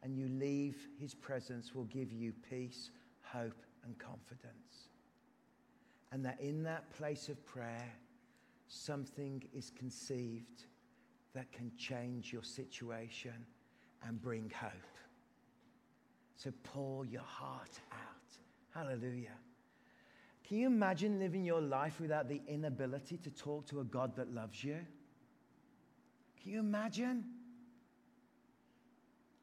and 0.03 0.17
you 0.17 0.28
leave 0.28 0.88
his 0.99 1.13
presence 1.13 1.73
will 1.73 1.86
give 1.86 2.11
you 2.11 2.32
peace, 2.49 2.91
hope, 3.21 3.61
and 3.84 3.97
confidence. 3.97 4.89
And 6.11 6.23
that 6.26 6.39
in 6.39 6.63
that 6.63 6.89
place 6.95 7.28
of 7.28 7.43
prayer, 7.45 7.91
something 8.67 9.43
is 9.53 9.71
conceived 9.71 10.65
that 11.34 11.51
can 11.51 11.71
change 11.78 12.32
your 12.32 12.43
situation 12.43 13.45
and 14.07 14.21
bring 14.21 14.51
hope. 14.55 14.71
So 16.38 16.51
pour 16.63 17.05
your 17.05 17.23
heart 17.23 17.80
out. 17.91 17.99
Hallelujah. 18.73 19.38
Can 20.47 20.57
you 20.57 20.67
imagine 20.67 21.19
living 21.19 21.43
your 21.43 21.61
life 21.61 21.99
without 21.99 22.30
the 22.30 22.41
inability 22.47 23.17
to 23.17 23.32
talk 23.32 23.65
to 23.67 23.80
a 23.80 23.84
God 23.84 24.15
that 24.15 24.34
loves 24.34 24.63
you? 24.63 24.78
Can 26.41 26.51
you 26.51 26.59
imagine? 26.59 27.23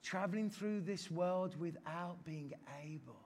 Traveling 0.03 0.50
through 0.50 0.80
this 0.80 1.11
world 1.11 1.59
without 1.59 2.24
being 2.24 2.53
able 2.84 3.20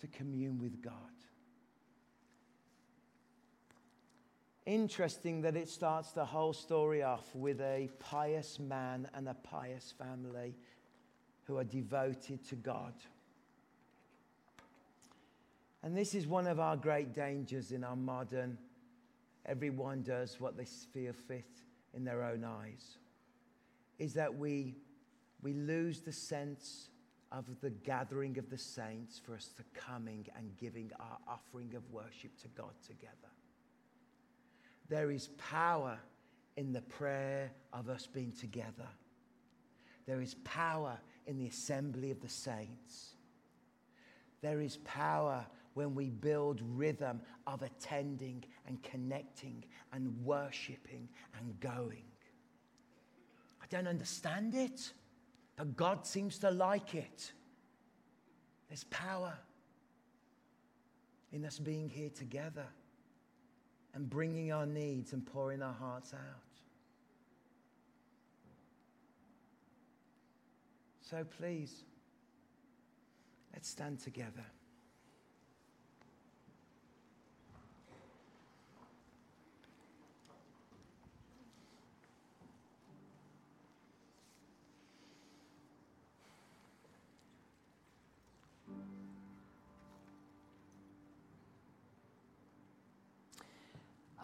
to 0.00 0.06
commune 0.06 0.58
with 0.58 0.80
God. 0.82 0.92
Interesting 4.64 5.42
that 5.42 5.56
it 5.56 5.68
starts 5.68 6.12
the 6.12 6.24
whole 6.24 6.52
story 6.52 7.02
off 7.02 7.34
with 7.34 7.60
a 7.60 7.88
pious 8.00 8.58
man 8.58 9.08
and 9.14 9.28
a 9.28 9.34
pious 9.34 9.94
family 9.96 10.56
who 11.44 11.56
are 11.58 11.64
devoted 11.64 12.44
to 12.48 12.56
God. 12.56 12.94
And 15.84 15.96
this 15.96 16.14
is 16.14 16.26
one 16.26 16.48
of 16.48 16.58
our 16.58 16.76
great 16.76 17.14
dangers 17.14 17.70
in 17.70 17.84
our 17.84 17.94
modern, 17.94 18.58
everyone 19.44 20.02
does 20.02 20.40
what 20.40 20.56
they 20.56 20.64
feel 20.64 21.12
fit 21.12 21.44
in 21.94 22.04
their 22.04 22.24
own 22.24 22.42
eyes 22.42 22.98
is 23.98 24.14
that 24.14 24.34
we, 24.34 24.76
we 25.42 25.52
lose 25.52 26.00
the 26.00 26.12
sense 26.12 26.90
of 27.32 27.44
the 27.60 27.70
gathering 27.70 28.38
of 28.38 28.48
the 28.50 28.58
saints 28.58 29.18
for 29.18 29.34
us 29.34 29.50
to 29.56 29.64
coming 29.74 30.26
and 30.36 30.56
giving 30.56 30.90
our 31.00 31.18
offering 31.26 31.74
of 31.74 31.82
worship 31.90 32.36
to 32.40 32.48
God 32.48 32.72
together. 32.86 33.12
There 34.88 35.10
is 35.10 35.28
power 35.36 35.98
in 36.56 36.72
the 36.72 36.82
prayer 36.82 37.50
of 37.72 37.88
us 37.88 38.06
being 38.06 38.32
together. 38.32 38.88
There 40.06 40.20
is 40.20 40.34
power 40.44 40.98
in 41.26 41.36
the 41.38 41.48
assembly 41.48 42.10
of 42.10 42.20
the 42.20 42.28
saints. 42.28 43.14
There 44.40 44.60
is 44.60 44.76
power 44.78 45.44
when 45.74 45.94
we 45.94 46.10
build 46.10 46.62
rhythm 46.74 47.20
of 47.46 47.62
attending 47.62 48.44
and 48.66 48.82
connecting 48.82 49.64
and 49.92 50.24
worshiping 50.24 51.08
and 51.38 51.58
going. 51.60 52.04
I 53.66 53.76
don't 53.76 53.88
understand 53.88 54.54
it, 54.54 54.92
but 55.56 55.76
God 55.76 56.06
seems 56.06 56.38
to 56.38 56.50
like 56.52 56.94
it. 56.94 57.32
There's 58.68 58.84
power 58.84 59.36
in 61.32 61.44
us 61.44 61.58
being 61.58 61.88
here 61.88 62.10
together 62.10 62.66
and 63.92 64.08
bringing 64.08 64.52
our 64.52 64.66
needs 64.66 65.12
and 65.12 65.26
pouring 65.26 65.62
our 65.62 65.72
hearts 65.72 66.14
out. 66.14 66.20
So 71.00 71.24
please, 71.24 71.84
let's 73.52 73.68
stand 73.68 73.98
together. 73.98 74.44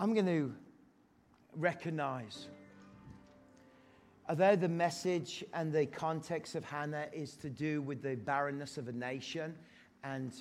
I'm 0.03 0.15
going 0.15 0.27
to 0.27 0.53
recognize. 1.55 2.49
Although 4.29 4.57
the 4.57 4.69
message 4.69 5.45
and 5.55 5.73
the 5.73 5.87
context 5.87 6.57
of 6.57 6.65
Hannah 6.65 7.07
is 7.13 7.37
to 7.37 7.49
do 7.49 7.81
with 7.81 8.03
the 8.03 8.17
barrenness 8.17 8.79
of 8.79 8.89
a 8.89 8.93
nation 8.93 9.55
and 10.03 10.35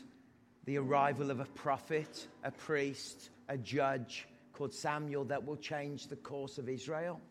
the 0.66 0.80
arrival 0.80 1.30
of 1.30 1.42
a 1.42 1.46
prophet, 1.46 2.26
a 2.44 2.50
priest, 2.50 3.30
a 3.50 3.58
judge 3.60 4.28
called 4.54 4.74
Samuel 4.74 5.26
that 5.26 5.46
will 5.46 5.58
change 5.58 6.08
the 6.08 6.16
course 6.16 6.58
of 6.58 6.68
Israel. 6.68 7.22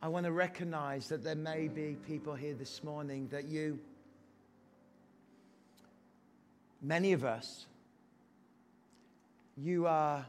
I 0.00 0.08
want 0.08 0.24
to 0.24 0.32
recognize 0.32 1.10
that 1.10 1.22
there 1.22 1.34
may 1.34 1.68
be 1.68 1.98
people 2.06 2.34
here 2.34 2.54
this 2.54 2.82
morning 2.82 3.28
that 3.32 3.44
you, 3.44 3.78
many 6.80 7.12
of 7.12 7.26
us, 7.26 7.66
you 9.58 9.86
are 9.86 10.24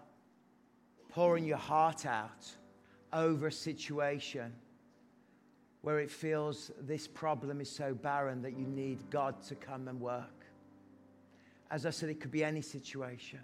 pouring 1.11 1.45
your 1.45 1.57
heart 1.57 2.05
out 2.05 2.49
over 3.13 3.47
a 3.47 3.51
situation 3.51 4.53
where 5.81 5.99
it 5.99 6.09
feels 6.09 6.71
this 6.79 7.07
problem 7.07 7.59
is 7.59 7.69
so 7.69 7.93
barren 7.93 8.41
that 8.41 8.57
you 8.57 8.65
need 8.65 8.97
God 9.09 9.41
to 9.43 9.55
come 9.55 9.87
and 9.87 9.99
work. 9.99 10.45
As 11.69 11.85
I 11.85 11.89
said, 11.89 12.09
it 12.09 12.19
could 12.19 12.31
be 12.31 12.43
any 12.43 12.61
situation. 12.61 13.39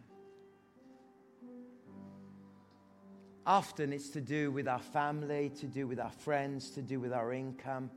Often 3.46 3.94
it's 3.94 4.10
to 4.10 4.22
do 4.22 4.52
with 4.52 4.68
our 4.68 4.80
family, 4.80 5.52
to 5.60 5.66
do 5.66 5.88
with 5.88 6.00
our 6.00 6.12
friends, 6.12 6.70
to 6.72 6.82
do 6.82 7.00
with 7.00 7.14
our 7.14 7.34
income, 7.34 7.90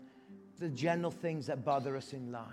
the 0.58 0.68
general 0.68 1.10
things 1.10 1.46
that 1.46 1.64
bother 1.64 1.96
us 1.96 2.12
in 2.12 2.32
life. 2.32 2.44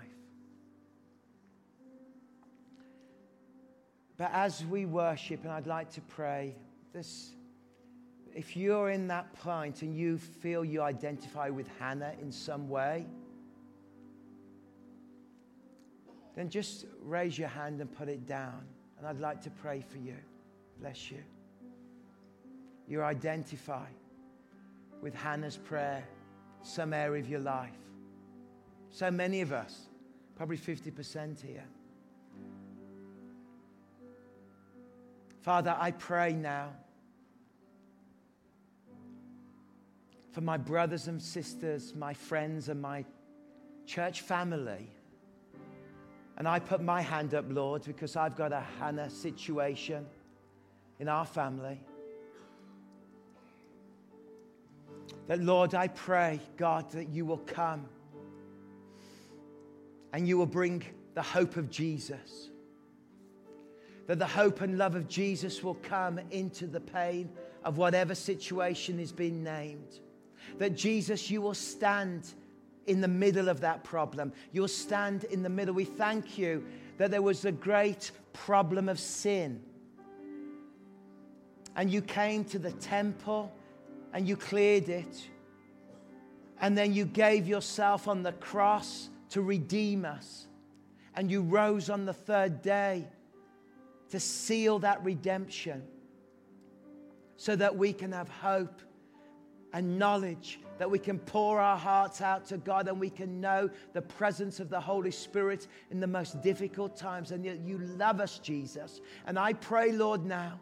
But 4.16 4.30
as 4.32 4.64
we 4.64 4.84
worship, 4.84 5.44
and 5.44 5.52
I'd 5.52 5.68
like 5.68 5.92
to 5.92 6.00
pray, 6.00 6.56
this 6.98 7.30
if 8.34 8.56
you're 8.56 8.90
in 8.90 9.08
that 9.08 9.32
point 9.34 9.82
and 9.82 9.96
you 9.96 10.18
feel 10.18 10.64
you 10.64 10.82
identify 10.82 11.48
with 11.48 11.68
Hannah 11.78 12.12
in 12.20 12.30
some 12.30 12.68
way, 12.68 13.06
then 16.36 16.48
just 16.48 16.86
raise 17.02 17.36
your 17.36 17.48
hand 17.48 17.80
and 17.80 17.90
put 17.90 18.08
it 18.08 18.26
down. 18.26 18.62
And 18.96 19.06
I'd 19.06 19.18
like 19.18 19.42
to 19.42 19.50
pray 19.50 19.80
for 19.80 19.98
you. 19.98 20.16
Bless 20.80 21.10
you. 21.10 21.18
You 22.86 23.02
identify 23.02 23.86
with 25.00 25.14
Hannah's 25.14 25.56
prayer, 25.56 26.04
some 26.62 26.92
area 26.92 27.20
of 27.20 27.28
your 27.28 27.40
life. 27.40 27.78
So 28.90 29.10
many 29.10 29.40
of 29.40 29.52
us, 29.52 29.88
probably 30.36 30.58
50% 30.58 31.44
here. 31.44 31.64
Father, 35.42 35.76
I 35.78 35.90
pray 35.92 36.34
now 36.34 36.70
for 40.38 40.44
my 40.44 40.56
brothers 40.56 41.08
and 41.08 41.20
sisters, 41.20 41.96
my 41.96 42.14
friends, 42.14 42.68
and 42.68 42.80
my 42.80 43.04
church 43.86 44.20
family. 44.20 44.88
And 46.36 46.46
I 46.46 46.60
put 46.60 46.80
my 46.80 47.02
hand 47.02 47.34
up, 47.34 47.46
Lord, 47.48 47.82
because 47.82 48.14
I've 48.14 48.36
got 48.36 48.52
a 48.52 48.62
Hannah 48.78 49.10
situation 49.10 50.06
in 51.00 51.08
our 51.08 51.26
family. 51.26 51.80
That, 55.26 55.40
Lord, 55.40 55.74
I 55.74 55.88
pray, 55.88 56.38
God, 56.56 56.88
that 56.92 57.08
you 57.08 57.26
will 57.26 57.38
come 57.38 57.86
and 60.12 60.28
you 60.28 60.38
will 60.38 60.46
bring 60.46 60.84
the 61.14 61.22
hope 61.22 61.56
of 61.56 61.68
Jesus. 61.68 62.50
That 64.06 64.20
the 64.20 64.26
hope 64.28 64.60
and 64.60 64.78
love 64.78 64.94
of 64.94 65.08
Jesus 65.08 65.64
will 65.64 65.78
come 65.82 66.20
into 66.30 66.68
the 66.68 66.78
pain 66.78 67.28
of 67.64 67.76
whatever 67.76 68.14
situation 68.14 69.00
is 69.00 69.10
being 69.10 69.42
named 69.42 69.98
that 70.58 70.74
Jesus, 70.74 71.30
you 71.30 71.42
will 71.42 71.54
stand 71.54 72.32
in 72.86 73.00
the 73.00 73.08
middle 73.08 73.48
of 73.48 73.60
that 73.60 73.84
problem. 73.84 74.32
You'll 74.52 74.66
stand 74.66 75.24
in 75.24 75.42
the 75.42 75.48
middle. 75.48 75.74
We 75.74 75.84
thank 75.84 76.38
you 76.38 76.64
that 76.96 77.10
there 77.10 77.22
was 77.22 77.44
a 77.44 77.52
great 77.52 78.10
problem 78.32 78.88
of 78.88 78.98
sin. 78.98 79.62
And 81.76 81.90
you 81.90 82.00
came 82.00 82.44
to 82.46 82.58
the 82.58 82.72
temple 82.72 83.52
and 84.12 84.26
you 84.26 84.36
cleared 84.36 84.88
it. 84.88 85.28
And 86.60 86.76
then 86.76 86.92
you 86.92 87.04
gave 87.04 87.46
yourself 87.46 88.08
on 88.08 88.22
the 88.22 88.32
cross 88.32 89.10
to 89.30 89.42
redeem 89.42 90.04
us. 90.04 90.46
And 91.14 91.30
you 91.30 91.42
rose 91.42 91.90
on 91.90 92.04
the 92.04 92.12
third 92.12 92.62
day 92.62 93.06
to 94.10 94.18
seal 94.18 94.78
that 94.80 95.04
redemption 95.04 95.82
so 97.36 97.54
that 97.54 97.76
we 97.76 97.92
can 97.92 98.12
have 98.12 98.28
hope 98.28 98.80
and 99.72 99.98
knowledge 99.98 100.60
that 100.78 100.90
we 100.90 100.98
can 100.98 101.18
pour 101.18 101.60
our 101.60 101.76
hearts 101.76 102.20
out 102.20 102.46
to 102.46 102.56
God 102.56 102.88
and 102.88 102.98
we 102.98 103.10
can 103.10 103.40
know 103.40 103.68
the 103.92 104.02
presence 104.02 104.60
of 104.60 104.70
the 104.70 104.80
Holy 104.80 105.10
Spirit 105.10 105.66
in 105.90 106.00
the 106.00 106.06
most 106.06 106.40
difficult 106.40 106.96
times. 106.96 107.32
And 107.32 107.44
yet 107.44 107.58
you 107.60 107.78
love 107.78 108.20
us, 108.20 108.38
Jesus. 108.38 109.00
And 109.26 109.38
I 109.38 109.52
pray, 109.52 109.92
Lord, 109.92 110.24
now, 110.24 110.60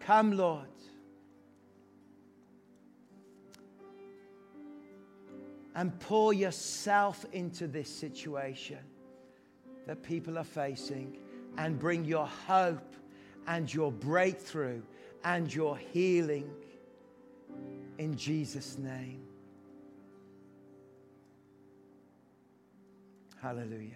come, 0.00 0.36
Lord. 0.36 0.66
And 5.74 5.98
pour 6.00 6.32
yourself 6.32 7.26
into 7.32 7.66
this 7.66 7.90
situation 7.90 8.78
that 9.86 10.02
people 10.02 10.38
are 10.38 10.44
facing 10.44 11.18
and 11.58 11.78
bring 11.78 12.04
your 12.04 12.26
hope 12.26 12.94
and 13.46 13.72
your 13.72 13.92
breakthrough 13.92 14.80
and 15.22 15.52
your 15.52 15.76
healing 15.76 16.50
in 17.98 18.16
Jesus' 18.16 18.78
name. 18.78 19.22
Hallelujah. 23.40 23.92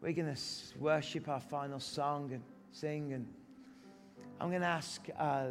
We're 0.00 0.12
going 0.12 0.34
to 0.34 0.40
worship 0.78 1.28
our 1.28 1.40
final 1.40 1.80
song 1.80 2.32
and 2.32 2.42
sing. 2.72 3.12
And 3.12 3.26
I'm 4.40 4.50
going 4.50 4.62
to 4.62 4.66
ask 4.66 5.06
uh, 5.18 5.48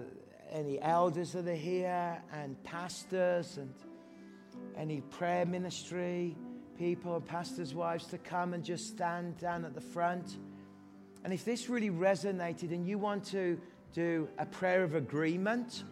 any 0.51 0.81
elders 0.81 1.31
that 1.33 1.47
are 1.47 1.53
here 1.53 2.21
and 2.33 2.61
pastors 2.63 3.57
and 3.57 3.73
any 4.77 5.01
prayer 5.01 5.45
ministry 5.45 6.35
people, 6.77 7.15
and 7.15 7.25
pastors' 7.25 7.73
wives 7.73 8.05
to 8.07 8.17
come 8.17 8.53
and 8.53 8.63
just 8.63 8.87
stand 8.87 9.37
down 9.37 9.65
at 9.65 9.73
the 9.73 9.81
front. 9.81 10.37
And 11.23 11.33
if 11.33 11.45
this 11.45 11.69
really 11.69 11.89
resonated 11.89 12.71
and 12.71 12.85
you 12.85 12.97
want 12.97 13.25
to 13.27 13.59
do 13.93 14.27
a 14.37 14.45
prayer 14.45 14.83
of 14.83 14.95
agreement, 14.95 15.83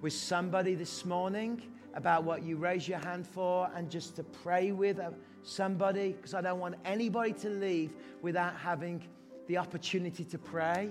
with 0.00 0.12
somebody 0.12 0.74
this 0.74 1.04
morning 1.04 1.62
about 1.94 2.24
what 2.24 2.42
you 2.42 2.56
raise 2.56 2.88
your 2.88 2.98
hand 2.98 3.26
for 3.26 3.70
and 3.74 3.90
just 3.90 4.16
to 4.16 4.22
pray 4.22 4.72
with 4.72 4.98
uh, 4.98 5.10
somebody 5.42 6.12
because 6.12 6.34
I 6.34 6.40
don't 6.40 6.60
want 6.60 6.76
anybody 6.84 7.32
to 7.34 7.50
leave 7.50 7.92
without 8.22 8.56
having 8.56 9.02
the 9.46 9.58
opportunity 9.58 10.24
to 10.24 10.38
pray, 10.38 10.90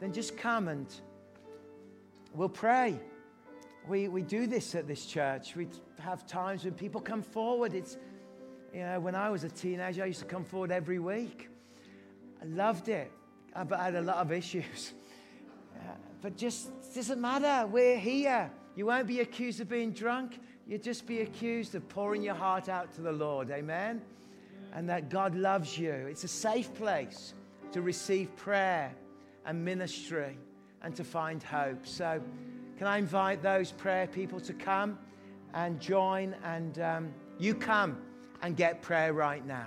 then 0.00 0.12
just 0.12 0.36
come 0.36 0.68
and 0.68 0.86
we'll 2.34 2.48
pray. 2.48 2.98
We, 3.86 4.08
we 4.08 4.22
do 4.22 4.46
this 4.46 4.74
at 4.74 4.86
this 4.86 5.06
church. 5.06 5.54
We 5.54 5.68
have 5.98 6.26
times 6.26 6.64
when 6.64 6.74
people 6.74 7.00
come 7.00 7.22
forward. 7.22 7.74
It's, 7.74 7.96
you 8.72 8.80
know, 8.80 9.00
when 9.00 9.14
I 9.14 9.30
was 9.30 9.44
a 9.44 9.48
teenager, 9.48 10.02
I 10.02 10.06
used 10.06 10.20
to 10.20 10.26
come 10.26 10.44
forward 10.44 10.70
every 10.70 10.98
week. 10.98 11.48
I 12.40 12.46
loved 12.46 12.88
it, 12.88 13.10
but 13.54 13.78
I 13.78 13.84
had 13.84 13.94
a 13.94 14.02
lot 14.02 14.16
of 14.16 14.32
issues. 14.32 14.94
But 16.20 16.36
just 16.36 16.70
doesn't 16.94 17.20
matter. 17.20 17.66
We're 17.66 17.98
here. 17.98 18.50
You 18.74 18.86
won't 18.86 19.06
be 19.06 19.20
accused 19.20 19.60
of 19.60 19.68
being 19.68 19.92
drunk. 19.92 20.40
You'll 20.66 20.80
just 20.80 21.06
be 21.06 21.20
accused 21.20 21.74
of 21.74 21.88
pouring 21.88 22.22
your 22.22 22.34
heart 22.34 22.68
out 22.68 22.92
to 22.94 23.00
the 23.00 23.12
Lord. 23.12 23.50
Amen? 23.50 24.02
And 24.74 24.88
that 24.88 25.08
God 25.08 25.34
loves 25.34 25.78
you. 25.78 25.92
It's 25.92 26.24
a 26.24 26.28
safe 26.28 26.74
place 26.74 27.34
to 27.72 27.82
receive 27.82 28.34
prayer 28.36 28.92
and 29.46 29.64
ministry 29.64 30.36
and 30.82 30.94
to 30.96 31.04
find 31.04 31.42
hope. 31.42 31.86
So, 31.86 32.20
can 32.76 32.86
I 32.86 32.98
invite 32.98 33.42
those 33.42 33.72
prayer 33.72 34.06
people 34.06 34.40
to 34.40 34.52
come 34.52 34.98
and 35.54 35.80
join? 35.80 36.34
And 36.44 36.78
um, 36.78 37.14
you 37.38 37.54
come 37.54 38.00
and 38.42 38.56
get 38.56 38.82
prayer 38.82 39.12
right 39.12 39.44
now. 39.44 39.66